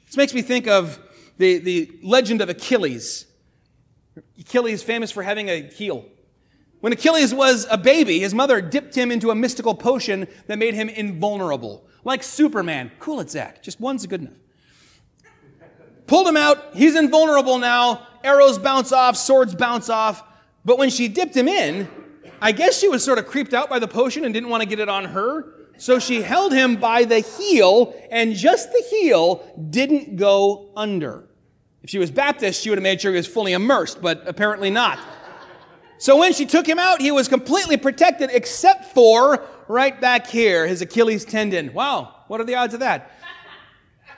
This 0.06 0.16
makes 0.16 0.34
me 0.34 0.42
think 0.42 0.66
of 0.66 0.98
the, 1.38 1.58
the 1.58 1.92
legend 2.02 2.40
of 2.40 2.48
Achilles. 2.48 3.26
Achilles 4.38 4.82
famous 4.82 5.12
for 5.12 5.22
having 5.22 5.48
a 5.48 5.62
heel. 5.62 6.04
When 6.80 6.92
Achilles 6.92 7.32
was 7.32 7.66
a 7.70 7.78
baby, 7.78 8.18
his 8.20 8.34
mother 8.34 8.60
dipped 8.60 8.96
him 8.96 9.10
into 9.10 9.30
a 9.30 9.34
mystical 9.34 9.74
potion 9.74 10.26
that 10.46 10.58
made 10.58 10.74
him 10.74 10.88
invulnerable. 10.88 11.86
Like 12.04 12.22
Superman. 12.22 12.90
Cool 12.98 13.20
it, 13.20 13.30
Zach. 13.30 13.62
Just 13.62 13.80
one's 13.80 14.06
good 14.06 14.22
enough. 14.22 14.36
Pulled 16.06 16.26
him 16.26 16.36
out. 16.36 16.74
He's 16.74 16.96
invulnerable 16.96 17.58
now. 17.58 18.06
Arrows 18.24 18.58
bounce 18.58 18.92
off, 18.92 19.16
swords 19.16 19.54
bounce 19.54 19.88
off. 19.88 20.24
But 20.64 20.78
when 20.78 20.90
she 20.90 21.06
dipped 21.06 21.36
him 21.36 21.48
in, 21.48 21.88
I 22.40 22.52
guess 22.52 22.78
she 22.78 22.88
was 22.88 23.04
sort 23.04 23.18
of 23.18 23.26
creeped 23.26 23.52
out 23.52 23.68
by 23.68 23.78
the 23.78 23.88
potion 23.88 24.24
and 24.24 24.32
didn't 24.32 24.48
want 24.48 24.62
to 24.62 24.68
get 24.68 24.78
it 24.78 24.88
on 24.88 25.06
her. 25.06 25.54
So 25.76 25.98
she 25.98 26.22
held 26.22 26.52
him 26.52 26.76
by 26.76 27.04
the 27.04 27.20
heel, 27.20 27.94
and 28.10 28.34
just 28.34 28.72
the 28.72 28.82
heel 28.90 29.44
didn't 29.70 30.16
go 30.16 30.70
under. 30.76 31.28
If 31.82 31.90
she 31.90 31.98
was 31.98 32.10
Baptist, 32.10 32.62
she 32.62 32.68
would 32.68 32.78
have 32.78 32.82
made 32.82 33.00
sure 33.00 33.12
he 33.12 33.16
was 33.16 33.28
fully 33.28 33.52
immersed, 33.52 34.02
but 34.02 34.26
apparently 34.26 34.70
not. 34.70 34.98
So 35.98 36.16
when 36.16 36.32
she 36.32 36.46
took 36.46 36.66
him 36.66 36.78
out, 36.78 37.00
he 37.00 37.10
was 37.10 37.28
completely 37.28 37.76
protected 37.76 38.30
except 38.32 38.86
for 38.86 39.44
right 39.68 40.00
back 40.00 40.26
here, 40.26 40.66
his 40.66 40.82
Achilles 40.82 41.24
tendon. 41.24 41.72
Wow, 41.72 42.14
what 42.26 42.40
are 42.40 42.44
the 42.44 42.56
odds 42.56 42.74
of 42.74 42.80
that? 42.80 43.12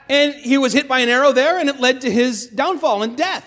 And 0.09 0.33
he 0.33 0.57
was 0.57 0.73
hit 0.73 0.87
by 0.87 0.99
an 0.99 1.09
arrow 1.09 1.31
there, 1.31 1.59
and 1.59 1.69
it 1.69 1.79
led 1.79 2.01
to 2.01 2.11
his 2.11 2.47
downfall 2.47 3.03
and 3.03 3.15
death. 3.15 3.45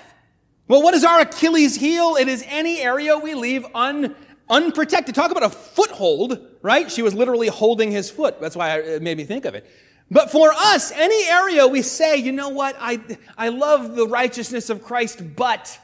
Well, 0.66 0.82
what 0.82 0.94
is 0.94 1.04
our 1.04 1.20
Achilles 1.20 1.76
heel? 1.76 2.16
It 2.16 2.28
is 2.28 2.44
any 2.48 2.80
area 2.80 3.18
we 3.18 3.34
leave 3.34 3.66
un 3.74 4.14
unprotected. 4.48 5.14
Talk 5.14 5.30
about 5.30 5.42
a 5.42 5.50
foothold, 5.50 6.38
right? 6.62 6.90
She 6.90 7.02
was 7.02 7.14
literally 7.14 7.48
holding 7.48 7.90
his 7.90 8.11
foot. 8.11 8.40
That's 8.40 8.57
why 8.57 8.78
it 8.78 9.02
made 9.02 9.16
me 9.16 9.24
think 9.24 9.44
of 9.44 9.54
it. 9.54 9.66
But 10.11 10.30
for 10.30 10.52
us, 10.52 10.92
any 10.92 11.28
area 11.28 11.66
we 11.66 11.83
say, 11.83 12.16
you 12.16 12.30
know 12.33 12.50
what, 12.50 12.76
I, 12.78 13.00
I 13.38 13.48
love 13.48 13.96
the 13.96 14.07
righteousness 14.07 14.68
of 14.68 14.83
Christ, 14.83 15.22
but, 15.35 15.78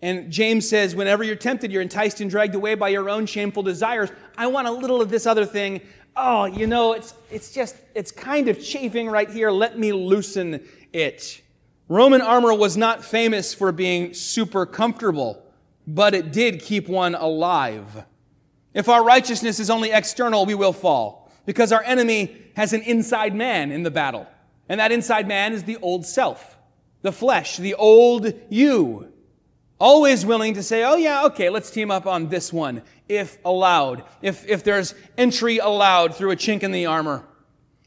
and 0.00 0.30
James 0.30 0.68
says, 0.68 0.94
whenever 0.94 1.24
you're 1.24 1.36
tempted, 1.36 1.72
you're 1.72 1.82
enticed 1.82 2.20
and 2.20 2.30
dragged 2.30 2.54
away 2.54 2.76
by 2.76 2.88
your 2.88 3.10
own 3.10 3.26
shameful 3.26 3.64
desires. 3.64 4.10
I 4.36 4.46
want 4.46 4.68
a 4.68 4.70
little 4.72 5.02
of 5.02 5.10
this 5.10 5.26
other 5.26 5.44
thing. 5.44 5.80
Oh, 6.16 6.44
you 6.44 6.68
know, 6.68 6.92
it's, 6.92 7.14
it's 7.30 7.52
just, 7.52 7.76
it's 7.94 8.12
kind 8.12 8.48
of 8.48 8.62
chafing 8.62 9.08
right 9.08 9.28
here. 9.28 9.50
Let 9.50 9.78
me 9.78 9.92
loosen 9.92 10.66
it. 10.92 11.42
Roman 11.88 12.20
armor 12.20 12.54
was 12.54 12.76
not 12.76 13.04
famous 13.04 13.54
for 13.54 13.72
being 13.72 14.14
super 14.14 14.66
comfortable 14.66 15.42
but 15.88 16.14
it 16.14 16.30
did 16.32 16.60
keep 16.60 16.86
one 16.86 17.14
alive. 17.14 18.04
If 18.74 18.90
our 18.90 19.02
righteousness 19.02 19.58
is 19.58 19.70
only 19.70 19.90
external, 19.90 20.44
we 20.44 20.54
will 20.54 20.74
fall 20.74 21.32
because 21.46 21.72
our 21.72 21.82
enemy 21.82 22.36
has 22.56 22.74
an 22.74 22.82
inside 22.82 23.34
man 23.34 23.72
in 23.72 23.84
the 23.84 23.90
battle. 23.90 24.26
And 24.68 24.78
that 24.80 24.92
inside 24.92 25.26
man 25.26 25.54
is 25.54 25.64
the 25.64 25.78
old 25.78 26.04
self, 26.04 26.58
the 27.00 27.10
flesh, 27.10 27.56
the 27.56 27.72
old 27.74 28.34
you. 28.50 29.10
Always 29.80 30.26
willing 30.26 30.54
to 30.54 30.62
say, 30.62 30.84
oh 30.84 30.96
yeah, 30.96 31.24
okay, 31.24 31.48
let's 31.48 31.70
team 31.70 31.90
up 31.90 32.06
on 32.06 32.28
this 32.28 32.52
one, 32.52 32.82
if 33.08 33.38
allowed, 33.42 34.04
if, 34.20 34.46
if 34.46 34.62
there's 34.62 34.94
entry 35.16 35.56
allowed 35.56 36.14
through 36.14 36.32
a 36.32 36.36
chink 36.36 36.62
in 36.62 36.70
the 36.70 36.84
armor. 36.84 37.24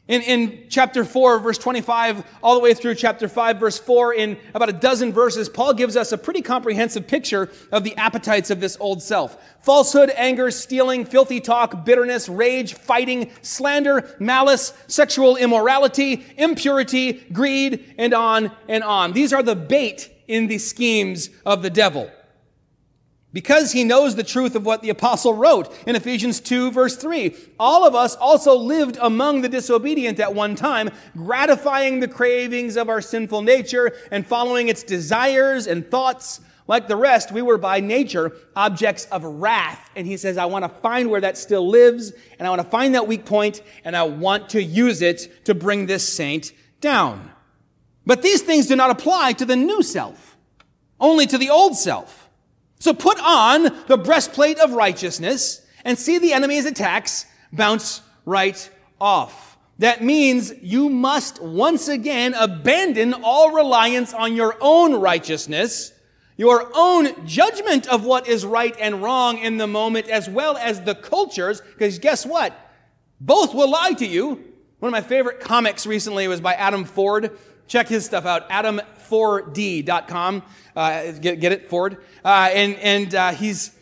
In, 0.08 0.20
in 0.22 0.64
chapter 0.68 1.04
4, 1.04 1.38
verse 1.38 1.58
25, 1.58 2.24
all 2.42 2.54
the 2.54 2.60
way 2.60 2.74
through 2.74 2.96
chapter 2.96 3.28
5, 3.28 3.60
verse 3.60 3.78
4, 3.78 4.14
in 4.14 4.36
about 4.52 4.68
a 4.68 4.72
dozen 4.72 5.12
verses, 5.12 5.48
Paul 5.48 5.74
gives 5.74 5.96
us 5.96 6.10
a 6.10 6.18
pretty 6.18 6.42
comprehensive 6.42 7.06
picture 7.06 7.50
of 7.70 7.84
the 7.84 7.96
appetites 7.96 8.50
of 8.50 8.58
this 8.58 8.76
old 8.80 9.00
self. 9.00 9.36
Falsehood, 9.60 10.12
anger, 10.16 10.50
stealing, 10.50 11.04
filthy 11.04 11.40
talk, 11.40 11.84
bitterness, 11.84 12.28
rage, 12.28 12.74
fighting, 12.74 13.30
slander, 13.42 14.16
malice, 14.18 14.74
sexual 14.88 15.36
immorality, 15.36 16.26
impurity, 16.36 17.24
greed, 17.32 17.94
and 17.96 18.12
on 18.12 18.50
and 18.68 18.82
on. 18.82 19.12
These 19.12 19.32
are 19.32 19.42
the 19.42 19.54
bait 19.54 20.10
in 20.26 20.48
the 20.48 20.58
schemes 20.58 21.30
of 21.46 21.62
the 21.62 21.70
devil 21.70 22.10
because 23.32 23.72
he 23.72 23.84
knows 23.84 24.14
the 24.14 24.22
truth 24.22 24.54
of 24.54 24.66
what 24.66 24.82
the 24.82 24.90
apostle 24.90 25.34
wrote 25.34 25.74
in 25.86 25.96
Ephesians 25.96 26.40
2 26.40 26.70
verse 26.70 26.96
3. 26.96 27.34
All 27.58 27.86
of 27.86 27.94
us 27.94 28.14
also 28.16 28.56
lived 28.56 28.98
among 29.00 29.40
the 29.40 29.48
disobedient 29.48 30.20
at 30.20 30.34
one 30.34 30.54
time, 30.54 30.90
gratifying 31.16 32.00
the 32.00 32.08
cravings 32.08 32.76
of 32.76 32.88
our 32.88 33.00
sinful 33.00 33.42
nature 33.42 33.94
and 34.10 34.26
following 34.26 34.68
its 34.68 34.82
desires 34.82 35.66
and 35.66 35.90
thoughts. 35.90 36.40
Like 36.68 36.86
the 36.86 36.96
rest, 36.96 37.32
we 37.32 37.42
were 37.42 37.58
by 37.58 37.80
nature 37.80 38.32
objects 38.54 39.06
of 39.06 39.24
wrath. 39.24 39.90
And 39.96 40.06
he 40.06 40.16
says, 40.16 40.38
I 40.38 40.44
want 40.44 40.64
to 40.64 40.68
find 40.80 41.10
where 41.10 41.20
that 41.20 41.36
still 41.36 41.68
lives, 41.68 42.12
and 42.38 42.46
I 42.46 42.50
want 42.50 42.62
to 42.62 42.68
find 42.68 42.94
that 42.94 43.08
weak 43.08 43.24
point, 43.24 43.62
and 43.84 43.96
I 43.96 44.04
want 44.04 44.50
to 44.50 44.62
use 44.62 45.02
it 45.02 45.44
to 45.46 45.54
bring 45.54 45.86
this 45.86 46.08
saint 46.08 46.52
down. 46.80 47.32
But 48.06 48.22
these 48.22 48.42
things 48.42 48.68
do 48.68 48.76
not 48.76 48.90
apply 48.90 49.32
to 49.34 49.44
the 49.44 49.56
new 49.56 49.82
self, 49.82 50.36
only 51.00 51.26
to 51.26 51.36
the 51.36 51.50
old 51.50 51.76
self. 51.76 52.21
So 52.82 52.92
put 52.92 53.16
on 53.20 53.84
the 53.86 53.96
breastplate 53.96 54.58
of 54.58 54.72
righteousness 54.72 55.64
and 55.84 55.96
see 55.96 56.18
the 56.18 56.32
enemy's 56.32 56.66
attacks 56.66 57.26
bounce 57.52 58.00
right 58.24 58.68
off. 59.00 59.56
That 59.78 60.02
means 60.02 60.52
you 60.60 60.88
must 60.88 61.40
once 61.40 61.86
again 61.86 62.34
abandon 62.34 63.14
all 63.22 63.52
reliance 63.52 64.12
on 64.12 64.34
your 64.34 64.56
own 64.60 64.96
righteousness, 64.96 65.92
your 66.36 66.72
own 66.74 67.24
judgment 67.24 67.86
of 67.86 68.04
what 68.04 68.26
is 68.26 68.44
right 68.44 68.74
and 68.80 69.00
wrong 69.00 69.38
in 69.38 69.58
the 69.58 69.68
moment, 69.68 70.08
as 70.08 70.28
well 70.28 70.56
as 70.56 70.80
the 70.80 70.96
cultures, 70.96 71.60
because 71.60 72.00
guess 72.00 72.26
what? 72.26 72.52
Both 73.20 73.54
will 73.54 73.70
lie 73.70 73.92
to 73.92 74.06
you. 74.06 74.42
One 74.80 74.88
of 74.88 74.90
my 74.90 75.02
favorite 75.02 75.38
comics 75.38 75.86
recently 75.86 76.26
was 76.26 76.40
by 76.40 76.54
Adam 76.54 76.84
Ford. 76.84 77.38
Check 77.68 77.86
his 77.86 78.04
stuff 78.04 78.26
out, 78.26 78.50
adam4d.com. 79.12 80.42
Uh, 80.74 81.12
get, 81.12 81.40
get 81.40 81.52
it, 81.52 81.68
Ford? 81.68 81.98
Uh, 82.24 82.50
and 82.52 82.76
and 82.76 83.14
uh, 83.14 83.32
he's 83.32 83.72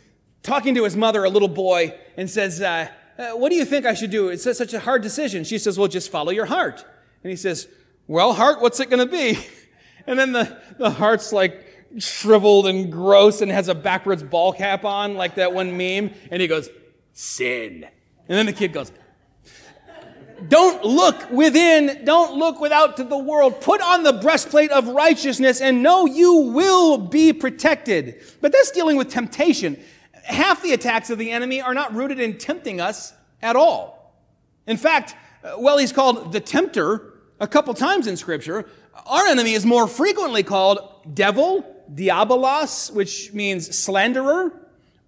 talking 0.43 0.75
to 0.75 0.85
his 0.85 0.97
mother, 0.97 1.25
a 1.25 1.31
little 1.31 1.49
boy, 1.49 1.95
and 2.17 2.29
says, 2.29 2.61
uh, 2.61 2.89
uh, 3.19 3.33
what 3.33 3.51
do 3.51 3.57
you 3.57 3.65
think 3.65 3.87
I 3.87 3.95
should 3.95 4.11
do? 4.11 4.29
It's 4.29 4.43
such 4.43 4.75
a 4.75 4.81
hard 4.81 5.03
decision. 5.03 5.45
She 5.45 5.59
says, 5.59 5.79
well, 5.79 5.89
just 5.89 6.11
follow 6.11 6.31
your 6.31 6.47
heart. 6.47 6.85
And 7.23 7.31
he 7.31 7.37
says, 7.37 7.69
well, 8.07 8.33
heart, 8.33 8.61
what's 8.61 8.81
it 8.81 8.91
going 8.91 9.07
to 9.07 9.13
be? 9.13 9.39
And 10.07 10.19
then 10.19 10.33
the, 10.33 10.59
the 10.79 10.91
heart's 10.91 11.31
like 11.31 11.63
shriveled 11.99 12.67
and 12.67 12.91
gross 12.91 13.43
and 13.43 13.53
has 13.53 13.69
a 13.69 13.75
backwards 13.75 14.23
ball 14.23 14.53
cap 14.55 14.85
on, 14.85 15.15
like 15.15 15.35
that 15.35 15.53
one 15.53 15.77
meme. 15.77 16.13
And 16.31 16.41
he 16.41 16.49
goes, 16.49 16.71
sin. 17.13 17.85
And 17.85 18.39
then 18.39 18.47
the 18.47 18.55
kid 18.55 18.73
goes, 18.73 18.91
don't 20.49 20.85
look 20.85 21.31
within, 21.31 22.05
don't 22.05 22.37
look 22.37 22.61
without 22.61 22.97
to 22.97 23.05
the 23.05 23.19
world. 23.19 23.61
Put 23.61 23.81
on 23.81 24.03
the 24.03 24.15
breastplate 24.15 24.71
of 24.71 24.89
righteousness 24.89 25.61
and 25.61 25.83
know 25.83 26.07
you 26.07 26.35
will 26.35 26.99
be 26.99 27.33
protected. 27.33 28.23
But 28.41 28.53
that's 28.53 28.71
dealing 28.71 28.97
with 28.97 29.11
temptation 29.11 29.77
half 30.31 30.63
the 30.63 30.73
attacks 30.73 31.11
of 31.11 31.19
the 31.19 31.31
enemy 31.31 31.61
are 31.61 31.75
not 31.75 31.95
rooted 31.95 32.21
in 32.21 32.39
tempting 32.39 32.81
us 32.81 33.13
at 33.43 33.57
all. 33.57 34.15
In 34.67 34.77
fact, 34.77 35.15
uh, 35.43 35.55
well, 35.59 35.79
he's 35.79 35.93
called 35.93 36.33
the 36.33 36.41
tempter 36.41 37.15
a 37.41 37.47
couple 37.47 37.75
times 37.75 38.07
in 38.07 38.17
Scripture. 38.17 38.69
Our 39.07 39.27
enemy 39.27 39.55
is 39.55 39.65
more 39.65 39.89
frequently 39.89 40.43
called 40.43 41.15
devil, 41.15 41.65
diabolos, 41.93 42.93
which 42.93 43.33
means 43.33 43.77
slanderer, 43.77 44.53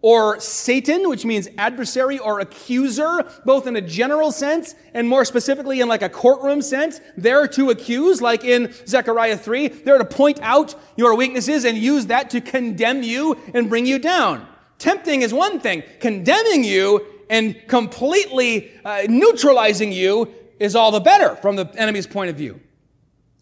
or 0.02 0.40
Satan, 0.40 1.08
which 1.08 1.24
means 1.24 1.48
adversary 1.56 2.18
or 2.18 2.40
accuser, 2.40 3.24
both 3.44 3.68
in 3.68 3.76
a 3.76 3.80
general 3.80 4.32
sense 4.32 4.74
and 4.94 5.08
more 5.08 5.24
specifically 5.24 5.80
in 5.80 5.88
like 5.88 6.02
a 6.02 6.08
courtroom 6.08 6.60
sense. 6.60 7.00
There 7.16 7.46
to 7.48 7.70
accuse, 7.70 8.20
like 8.20 8.44
in 8.44 8.74
Zechariah 8.86 9.36
3. 9.36 9.68
There 9.68 9.96
to 9.98 10.04
point 10.04 10.40
out 10.42 10.74
your 10.96 11.16
weaknesses 11.16 11.64
and 11.64 11.78
use 11.78 12.06
that 12.06 12.30
to 12.30 12.40
condemn 12.40 13.02
you 13.02 13.38
and 13.54 13.68
bring 13.68 13.86
you 13.86 14.00
down. 14.00 14.46
Tempting 14.78 15.22
is 15.22 15.32
one 15.32 15.60
thing. 15.60 15.84
Condemning 16.00 16.64
you 16.64 17.06
and 17.30 17.56
completely 17.68 18.72
uh, 18.84 19.02
neutralizing 19.08 19.92
you 19.92 20.34
is 20.58 20.74
all 20.74 20.90
the 20.90 21.00
better 21.00 21.36
from 21.36 21.56
the 21.56 21.72
enemy's 21.76 22.06
point 22.06 22.28
of 22.28 22.36
view. 22.36 22.60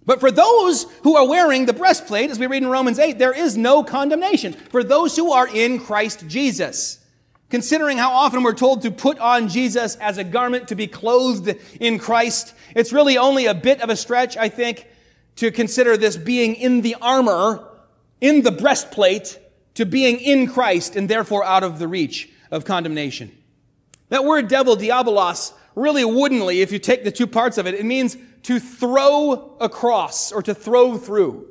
But 0.06 0.20
for 0.20 0.30
those 0.30 0.84
who 1.02 1.16
are 1.16 1.28
wearing 1.28 1.66
the 1.66 1.72
breastplate, 1.72 2.30
as 2.30 2.38
we 2.38 2.46
read 2.46 2.62
in 2.62 2.68
Romans 2.68 2.98
8, 2.98 3.18
there 3.18 3.36
is 3.36 3.56
no 3.56 3.84
condemnation 3.84 4.54
for 4.54 4.82
those 4.82 5.14
who 5.16 5.32
are 5.32 5.46
in 5.46 5.78
Christ 5.78 6.26
Jesus. 6.26 6.98
Considering 7.50 7.98
how 7.98 8.12
often 8.12 8.42
we're 8.42 8.54
told 8.54 8.82
to 8.82 8.90
put 8.90 9.18
on 9.18 9.48
Jesus 9.48 9.96
as 9.96 10.18
a 10.18 10.24
garment 10.24 10.68
to 10.68 10.74
be 10.74 10.86
clothed 10.86 11.54
in 11.80 11.98
Christ, 11.98 12.54
it's 12.74 12.92
really 12.92 13.18
only 13.18 13.46
a 13.46 13.54
bit 13.54 13.82
of 13.82 13.90
a 13.90 13.96
stretch, 13.96 14.36
I 14.36 14.48
think, 14.48 14.86
to 15.36 15.50
consider 15.50 15.96
this 15.96 16.16
being 16.16 16.54
in 16.54 16.80
the 16.82 16.96
armor, 17.02 17.66
in 18.20 18.42
the 18.42 18.52
breastplate, 18.52 19.38
to 19.74 19.84
being 19.84 20.20
in 20.20 20.46
Christ 20.46 20.96
and 20.96 21.08
therefore 21.08 21.44
out 21.44 21.64
of 21.64 21.78
the 21.78 21.88
reach 21.88 22.28
of 22.50 22.64
condemnation. 22.64 23.36
That 24.10 24.24
word 24.24 24.48
devil, 24.48 24.76
diabolos, 24.76 25.52
really 25.74 26.04
woodenly, 26.04 26.60
if 26.60 26.72
you 26.72 26.78
take 26.78 27.04
the 27.04 27.12
two 27.12 27.26
parts 27.26 27.58
of 27.58 27.66
it, 27.66 27.74
it 27.74 27.84
means 27.84 28.16
to 28.44 28.58
throw 28.58 29.56
across 29.60 30.32
or 30.32 30.42
to 30.42 30.54
throw 30.54 30.96
through. 30.96 31.46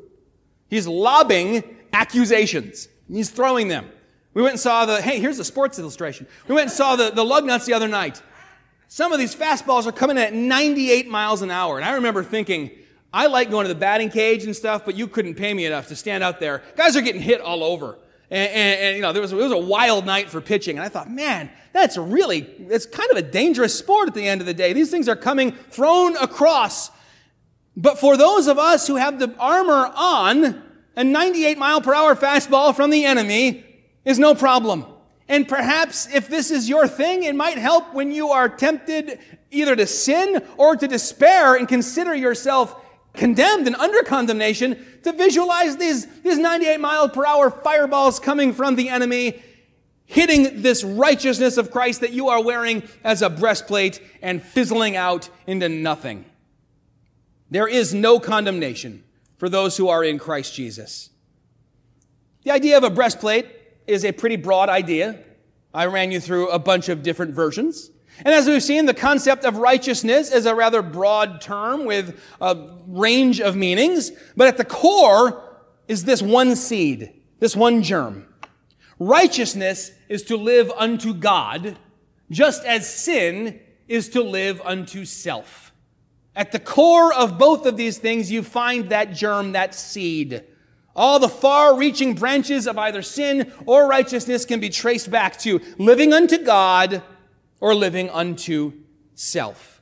He's 0.69 0.87
lobbing 0.87 1.63
accusations. 1.93 2.87
He's 3.11 3.29
throwing 3.29 3.67
them. 3.67 3.89
We 4.33 4.41
went 4.41 4.53
and 4.53 4.59
saw 4.59 4.85
the, 4.85 5.01
hey, 5.01 5.19
here's 5.19 5.39
a 5.39 5.43
sports 5.43 5.79
illustration. 5.79 6.27
We 6.47 6.55
went 6.55 6.69
and 6.69 6.71
saw 6.71 6.95
the, 6.95 7.09
the 7.09 7.23
Lugnuts 7.23 7.65
the 7.65 7.73
other 7.73 7.87
night. 7.87 8.21
Some 8.87 9.11
of 9.11 9.19
these 9.19 9.35
fastballs 9.35 9.85
are 9.85 9.91
coming 9.91 10.17
at 10.17 10.33
98 10.33 11.07
miles 11.07 11.41
an 11.41 11.51
hour. 11.51 11.77
And 11.77 11.85
I 11.85 11.93
remember 11.93 12.23
thinking, 12.23 12.71
I 13.13 13.27
like 13.27 13.49
going 13.49 13.65
to 13.65 13.73
the 13.73 13.79
batting 13.79 14.09
cage 14.09 14.43
and 14.45 14.55
stuff, 14.55 14.85
but 14.85 14.95
you 14.95 15.07
couldn't 15.07 15.35
pay 15.35 15.53
me 15.53 15.65
enough 15.65 15.87
to 15.87 15.95
stand 15.95 16.23
out 16.23 16.39
there. 16.39 16.63
Guys 16.75 16.95
are 16.95 17.01
getting 17.01 17.21
hit 17.21 17.41
all 17.41 17.63
over. 17.63 17.97
And, 18.31 18.51
and, 18.51 18.79
and, 18.79 18.95
you 18.95 19.01
know, 19.01 19.11
there 19.11 19.21
was, 19.21 19.31
it 19.31 19.35
was 19.35 19.51
a 19.51 19.57
wild 19.57 20.05
night 20.05 20.29
for 20.29 20.39
pitching. 20.39 20.77
And 20.77 20.85
I 20.85 20.89
thought, 20.89 21.09
man, 21.09 21.49
that's 21.73 21.97
really, 21.97 22.41
it's 22.69 22.85
kind 22.85 23.09
of 23.11 23.17
a 23.17 23.21
dangerous 23.21 23.77
sport 23.77 24.07
at 24.07 24.13
the 24.13 24.27
end 24.27 24.41
of 24.41 24.47
the 24.47 24.53
day. 24.53 24.73
These 24.73 24.91
things 24.91 25.09
are 25.09 25.15
coming 25.15 25.53
thrown 25.71 26.15
across. 26.17 26.91
But 27.75 27.97
for 27.99 28.17
those 28.17 28.47
of 28.47 28.59
us 28.59 28.87
who 28.87 28.97
have 28.97 29.19
the 29.19 29.33
armor 29.39 29.91
on, 29.95 30.63
a 30.95 31.03
98 31.03 31.57
mile 31.57 31.81
per 31.81 31.93
hour 31.93 32.15
fastball 32.15 32.75
from 32.75 32.89
the 32.89 33.05
enemy 33.05 33.65
is 34.05 34.19
no 34.19 34.35
problem. 34.35 34.85
And 35.27 35.47
perhaps 35.47 36.07
if 36.13 36.27
this 36.27 36.51
is 36.51 36.67
your 36.67 36.87
thing, 36.87 37.23
it 37.23 37.35
might 37.35 37.57
help 37.57 37.93
when 37.93 38.11
you 38.11 38.29
are 38.29 38.49
tempted 38.49 39.19
either 39.51 39.75
to 39.75 39.87
sin 39.87 40.43
or 40.57 40.75
to 40.75 40.87
despair 40.87 41.55
and 41.55 41.67
consider 41.67 42.13
yourself 42.13 42.75
condemned 43.19 43.67
and 43.67 43.75
under 43.75 44.01
condemnation 44.01 44.83
to 45.03 45.11
visualize 45.11 45.77
these, 45.77 46.07
these 46.21 46.37
98 46.37 46.79
mile 46.79 47.09
per 47.09 47.25
hour 47.25 47.51
fireballs 47.51 48.19
coming 48.19 48.53
from 48.53 48.75
the 48.75 48.89
enemy, 48.89 49.39
hitting 50.05 50.61
this 50.61 50.83
righteousness 50.83 51.57
of 51.57 51.69
Christ 51.69 52.01
that 52.01 52.13
you 52.13 52.29
are 52.29 52.41
wearing 52.41 52.81
as 53.03 53.21
a 53.21 53.29
breastplate 53.29 54.01
and 54.21 54.41
fizzling 54.41 54.95
out 54.95 55.29
into 55.45 55.67
nothing. 55.67 56.25
There 57.51 57.67
is 57.67 57.93
no 57.93 58.19
condemnation 58.19 59.03
for 59.37 59.49
those 59.49 59.75
who 59.75 59.89
are 59.89 60.03
in 60.03 60.17
Christ 60.17 60.55
Jesus. 60.55 61.09
The 62.43 62.51
idea 62.51 62.77
of 62.77 62.83
a 62.83 62.89
breastplate 62.89 63.47
is 63.85 64.05
a 64.05 64.13
pretty 64.13 64.37
broad 64.37 64.69
idea. 64.69 65.19
I 65.73 65.87
ran 65.87 66.11
you 66.11 66.21
through 66.21 66.49
a 66.49 66.59
bunch 66.59 66.87
of 66.87 67.03
different 67.03 67.33
versions. 67.35 67.91
And 68.25 68.33
as 68.33 68.47
we've 68.47 68.63
seen, 68.63 68.85
the 68.85 68.93
concept 68.93 69.45
of 69.45 69.57
righteousness 69.57 70.31
is 70.31 70.45
a 70.45 70.55
rather 70.55 70.81
broad 70.81 71.41
term 71.41 71.85
with 71.85 72.19
a 72.41 72.57
range 72.87 73.39
of 73.39 73.55
meanings, 73.55 74.11
but 74.35 74.47
at 74.47 74.57
the 74.57 74.65
core 74.65 75.43
is 75.87 76.03
this 76.03 76.21
one 76.21 76.55
seed, 76.55 77.13
this 77.39 77.55
one 77.55 77.81
germ. 77.81 78.25
Righteousness 78.99 79.91
is 80.09 80.23
to 80.23 80.35
live 80.35 80.71
unto 80.77 81.13
God, 81.13 81.77
just 82.29 82.65
as 82.65 82.93
sin 82.93 83.59
is 83.87 84.09
to 84.09 84.21
live 84.21 84.61
unto 84.65 85.05
self. 85.05 85.71
At 86.35 86.51
the 86.51 86.59
core 86.59 87.13
of 87.13 87.37
both 87.37 87.65
of 87.65 87.77
these 87.77 87.97
things, 87.97 88.31
you 88.31 88.43
find 88.43 88.89
that 88.89 89.13
germ, 89.13 89.53
that 89.53 89.73
seed. 89.73 90.43
All 90.95 91.19
the 91.19 91.29
far 91.29 91.77
reaching 91.77 92.13
branches 92.13 92.67
of 92.67 92.77
either 92.77 93.01
sin 93.01 93.51
or 93.65 93.87
righteousness 93.87 94.45
can 94.45 94.59
be 94.59 94.69
traced 94.69 95.09
back 95.09 95.39
to 95.39 95.61
living 95.77 96.13
unto 96.13 96.37
God 96.37 97.01
or 97.59 97.75
living 97.75 98.09
unto 98.09 98.73
self. 99.15 99.81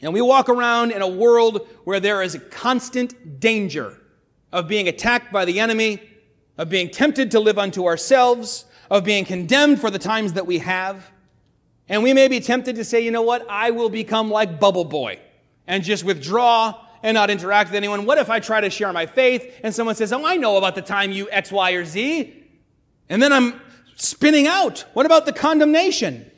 And 0.00 0.12
we 0.12 0.20
walk 0.20 0.48
around 0.48 0.90
in 0.90 1.00
a 1.00 1.08
world 1.08 1.68
where 1.84 2.00
there 2.00 2.22
is 2.22 2.34
a 2.34 2.40
constant 2.40 3.40
danger 3.40 3.98
of 4.52 4.66
being 4.66 4.88
attacked 4.88 5.32
by 5.32 5.44
the 5.44 5.60
enemy, 5.60 6.02
of 6.58 6.68
being 6.68 6.90
tempted 6.90 7.30
to 7.30 7.40
live 7.40 7.58
unto 7.58 7.86
ourselves, 7.86 8.64
of 8.90 9.04
being 9.04 9.24
condemned 9.24 9.80
for 9.80 9.90
the 9.90 9.98
times 9.98 10.32
that 10.32 10.46
we 10.46 10.58
have. 10.58 11.10
And 11.88 12.02
we 12.02 12.12
may 12.12 12.28
be 12.28 12.40
tempted 12.40 12.76
to 12.76 12.84
say, 12.84 13.00
you 13.00 13.10
know 13.10 13.22
what? 13.22 13.46
I 13.48 13.70
will 13.70 13.90
become 13.90 14.30
like 14.30 14.58
Bubble 14.58 14.84
Boy 14.84 15.20
and 15.66 15.84
just 15.84 16.04
withdraw 16.04 16.78
and 17.02 17.14
not 17.14 17.30
interact 17.30 17.70
with 17.70 17.76
anyone. 17.76 18.04
What 18.04 18.18
if 18.18 18.28
I 18.30 18.40
try 18.40 18.60
to 18.60 18.70
share 18.70 18.92
my 18.92 19.06
faith 19.06 19.60
and 19.62 19.74
someone 19.74 19.94
says, 19.94 20.12
oh, 20.12 20.24
I 20.24 20.36
know 20.36 20.56
about 20.56 20.74
the 20.74 20.82
time 20.82 21.12
you 21.12 21.30
X, 21.30 21.52
Y, 21.52 21.72
or 21.72 21.84
Z? 21.84 22.44
And 23.08 23.22
then 23.22 23.32
I'm 23.32 23.60
spinning 23.96 24.46
out. 24.46 24.84
What 24.94 25.06
about 25.06 25.26
the 25.26 25.32
condemnation? 25.32 26.30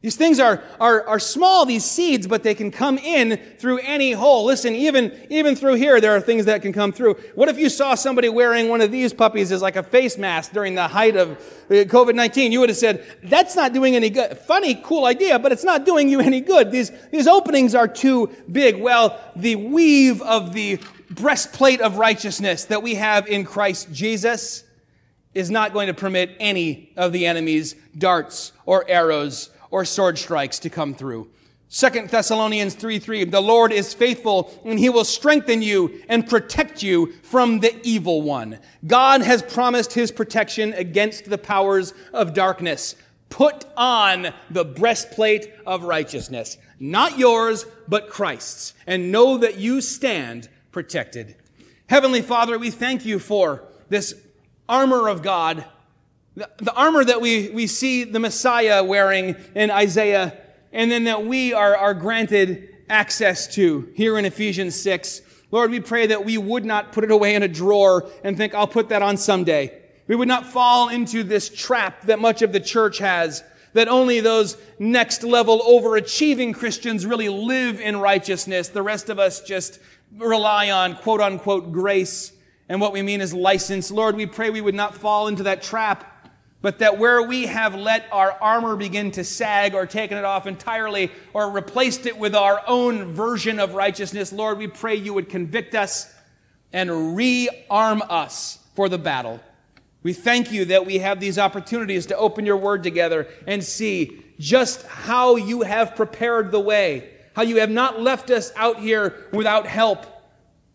These 0.00 0.14
things 0.14 0.38
are, 0.38 0.62
are, 0.78 1.04
are 1.08 1.18
small, 1.18 1.66
these 1.66 1.84
seeds, 1.84 2.28
but 2.28 2.44
they 2.44 2.54
can 2.54 2.70
come 2.70 2.98
in 2.98 3.36
through 3.58 3.78
any 3.78 4.12
hole. 4.12 4.44
Listen, 4.44 4.76
even, 4.76 5.12
even 5.28 5.56
through 5.56 5.74
here, 5.74 6.00
there 6.00 6.14
are 6.14 6.20
things 6.20 6.44
that 6.44 6.62
can 6.62 6.72
come 6.72 6.92
through. 6.92 7.14
What 7.34 7.48
if 7.48 7.58
you 7.58 7.68
saw 7.68 7.96
somebody 7.96 8.28
wearing 8.28 8.68
one 8.68 8.80
of 8.80 8.92
these 8.92 9.12
puppies 9.12 9.50
as 9.50 9.60
like 9.60 9.74
a 9.74 9.82
face 9.82 10.16
mask 10.16 10.52
during 10.52 10.76
the 10.76 10.86
height 10.86 11.16
of 11.16 11.32
uh, 11.32 11.82
COVID-19? 11.82 12.52
You 12.52 12.60
would 12.60 12.68
have 12.68 12.78
said, 12.78 13.04
that's 13.24 13.56
not 13.56 13.72
doing 13.72 13.96
any 13.96 14.08
good. 14.08 14.38
Funny, 14.38 14.80
cool 14.84 15.04
idea, 15.04 15.36
but 15.36 15.50
it's 15.50 15.64
not 15.64 15.84
doing 15.84 16.08
you 16.08 16.20
any 16.20 16.40
good. 16.40 16.70
These, 16.70 16.92
these 17.10 17.26
openings 17.26 17.74
are 17.74 17.88
too 17.88 18.30
big. 18.52 18.80
Well, 18.80 19.18
the 19.34 19.56
weave 19.56 20.22
of 20.22 20.52
the 20.52 20.78
breastplate 21.10 21.80
of 21.80 21.96
righteousness 21.96 22.66
that 22.66 22.84
we 22.84 22.94
have 22.94 23.26
in 23.26 23.44
Christ 23.44 23.92
Jesus 23.92 24.62
is 25.34 25.50
not 25.50 25.72
going 25.72 25.88
to 25.88 25.94
permit 25.94 26.36
any 26.38 26.92
of 26.96 27.12
the 27.12 27.26
enemy's 27.26 27.74
darts 27.96 28.52
or 28.64 28.88
arrows 28.88 29.50
or 29.70 29.84
sword 29.84 30.18
strikes 30.18 30.58
to 30.60 30.70
come 30.70 30.94
through. 30.94 31.28
Second 31.70 32.08
Thessalonians 32.08 32.74
3 32.74 32.98
3, 32.98 33.24
the 33.24 33.42
Lord 33.42 33.72
is 33.72 33.92
faithful 33.92 34.58
and 34.64 34.78
he 34.78 34.88
will 34.88 35.04
strengthen 35.04 35.60
you 35.60 36.02
and 36.08 36.26
protect 36.26 36.82
you 36.82 37.12
from 37.22 37.60
the 37.60 37.78
evil 37.86 38.22
one. 38.22 38.58
God 38.86 39.20
has 39.20 39.42
promised 39.42 39.92
his 39.92 40.10
protection 40.10 40.72
against 40.72 41.26
the 41.26 41.36
powers 41.36 41.92
of 42.14 42.32
darkness. 42.32 42.94
Put 43.28 43.66
on 43.76 44.32
the 44.48 44.64
breastplate 44.64 45.52
of 45.66 45.82
righteousness, 45.82 46.56
not 46.80 47.18
yours, 47.18 47.66
but 47.86 48.08
Christ's, 48.08 48.72
and 48.86 49.12
know 49.12 49.36
that 49.36 49.58
you 49.58 49.82
stand 49.82 50.48
protected. 50.72 51.36
Heavenly 51.88 52.22
Father, 52.22 52.58
we 52.58 52.70
thank 52.70 53.04
you 53.04 53.18
for 53.18 53.64
this 53.90 54.14
armor 54.68 55.08
of 55.08 55.22
God, 55.22 55.66
the, 56.38 56.48
the 56.58 56.74
armor 56.74 57.04
that 57.04 57.20
we, 57.20 57.50
we 57.50 57.66
see 57.66 58.04
the 58.04 58.20
Messiah 58.20 58.84
wearing 58.84 59.34
in 59.56 59.70
Isaiah 59.70 60.38
and 60.72 60.90
then 60.90 61.04
that 61.04 61.24
we 61.24 61.52
are, 61.52 61.76
are 61.76 61.94
granted 61.94 62.76
access 62.88 63.52
to 63.54 63.90
here 63.94 64.16
in 64.18 64.24
Ephesians 64.24 64.80
6. 64.80 65.22
Lord, 65.50 65.70
we 65.70 65.80
pray 65.80 66.06
that 66.06 66.24
we 66.24 66.38
would 66.38 66.64
not 66.64 66.92
put 66.92 67.04
it 67.04 67.10
away 67.10 67.34
in 67.34 67.42
a 67.42 67.48
drawer 67.48 68.08
and 68.22 68.36
think, 68.36 68.54
I'll 68.54 68.68
put 68.68 68.90
that 68.90 69.02
on 69.02 69.16
someday. 69.16 69.82
We 70.06 70.14
would 70.14 70.28
not 70.28 70.46
fall 70.46 70.88
into 70.90 71.24
this 71.24 71.48
trap 71.48 72.02
that 72.02 72.20
much 72.20 72.42
of 72.42 72.52
the 72.52 72.60
church 72.60 72.98
has, 72.98 73.42
that 73.72 73.88
only 73.88 74.20
those 74.20 74.56
next 74.78 75.24
level 75.24 75.60
overachieving 75.60 76.54
Christians 76.54 77.04
really 77.04 77.28
live 77.28 77.80
in 77.80 77.98
righteousness. 77.98 78.68
The 78.68 78.82
rest 78.82 79.08
of 79.08 79.18
us 79.18 79.40
just 79.40 79.80
rely 80.16 80.70
on 80.70 80.94
quote 80.96 81.20
unquote 81.20 81.72
grace. 81.72 82.32
And 82.68 82.80
what 82.80 82.92
we 82.92 83.02
mean 83.02 83.20
is 83.20 83.34
license. 83.34 83.90
Lord, 83.90 84.14
we 84.14 84.26
pray 84.26 84.50
we 84.50 84.60
would 84.60 84.74
not 84.74 84.94
fall 84.94 85.26
into 85.28 85.42
that 85.44 85.62
trap 85.62 86.17
but 86.60 86.80
that 86.80 86.98
where 86.98 87.22
we 87.22 87.46
have 87.46 87.74
let 87.74 88.06
our 88.10 88.32
armor 88.40 88.74
begin 88.74 89.10
to 89.12 89.22
sag 89.22 89.74
or 89.74 89.86
taken 89.86 90.18
it 90.18 90.24
off 90.24 90.46
entirely 90.46 91.10
or 91.32 91.50
replaced 91.50 92.06
it 92.06 92.18
with 92.18 92.34
our 92.34 92.62
own 92.66 93.12
version 93.12 93.60
of 93.60 93.74
righteousness, 93.74 94.32
Lord, 94.32 94.58
we 94.58 94.66
pray 94.66 94.96
you 94.96 95.14
would 95.14 95.28
convict 95.28 95.74
us 95.74 96.12
and 96.72 96.90
rearm 96.90 98.04
us 98.10 98.58
for 98.74 98.88
the 98.88 98.98
battle. 98.98 99.40
We 100.02 100.12
thank 100.12 100.52
you 100.52 100.64
that 100.66 100.86
we 100.86 100.98
have 100.98 101.20
these 101.20 101.38
opportunities 101.38 102.06
to 102.06 102.16
open 102.16 102.46
your 102.46 102.56
word 102.56 102.82
together 102.82 103.28
and 103.46 103.62
see 103.62 104.24
just 104.38 104.86
how 104.86 105.36
you 105.36 105.62
have 105.62 105.96
prepared 105.96 106.50
the 106.50 106.60
way, 106.60 107.10
how 107.34 107.42
you 107.42 107.58
have 107.58 107.70
not 107.70 108.00
left 108.00 108.30
us 108.30 108.52
out 108.56 108.80
here 108.80 109.26
without 109.32 109.66
help, 109.66 110.06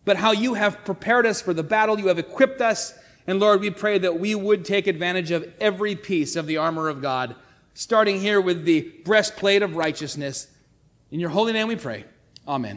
but 0.06 0.18
how 0.18 0.32
you 0.32 0.54
have 0.54 0.84
prepared 0.84 1.26
us 1.26 1.42
for 1.42 1.54
the 1.54 1.64
battle. 1.64 2.00
You 2.00 2.08
have 2.08 2.20
equipped 2.20 2.62
us 2.62 2.94
and 3.26 3.40
Lord, 3.40 3.62
we 3.62 3.70
pray 3.70 3.98
that 4.00 4.20
we 4.20 4.36
would 4.36 4.66
take 4.66 4.88
advantage 4.88 5.32
of 5.32 5.52
every 5.60 5.96
piece 5.96 6.36
of 6.36 6.48
the 6.48 6.58
armor 6.58 6.90
of 6.90 7.02
God, 7.02 7.36
starting 7.74 8.20
here 8.20 8.42
with 8.42 8.66
the 8.66 8.82
breastplate 9.06 9.62
of 9.62 9.76
righteousness. 9.76 10.48
In 11.12 11.20
your 11.20 11.30
holy 11.30 11.54
name 11.54 11.68
we 11.68 11.76
pray. 11.76 12.06
Amen. 12.48 12.76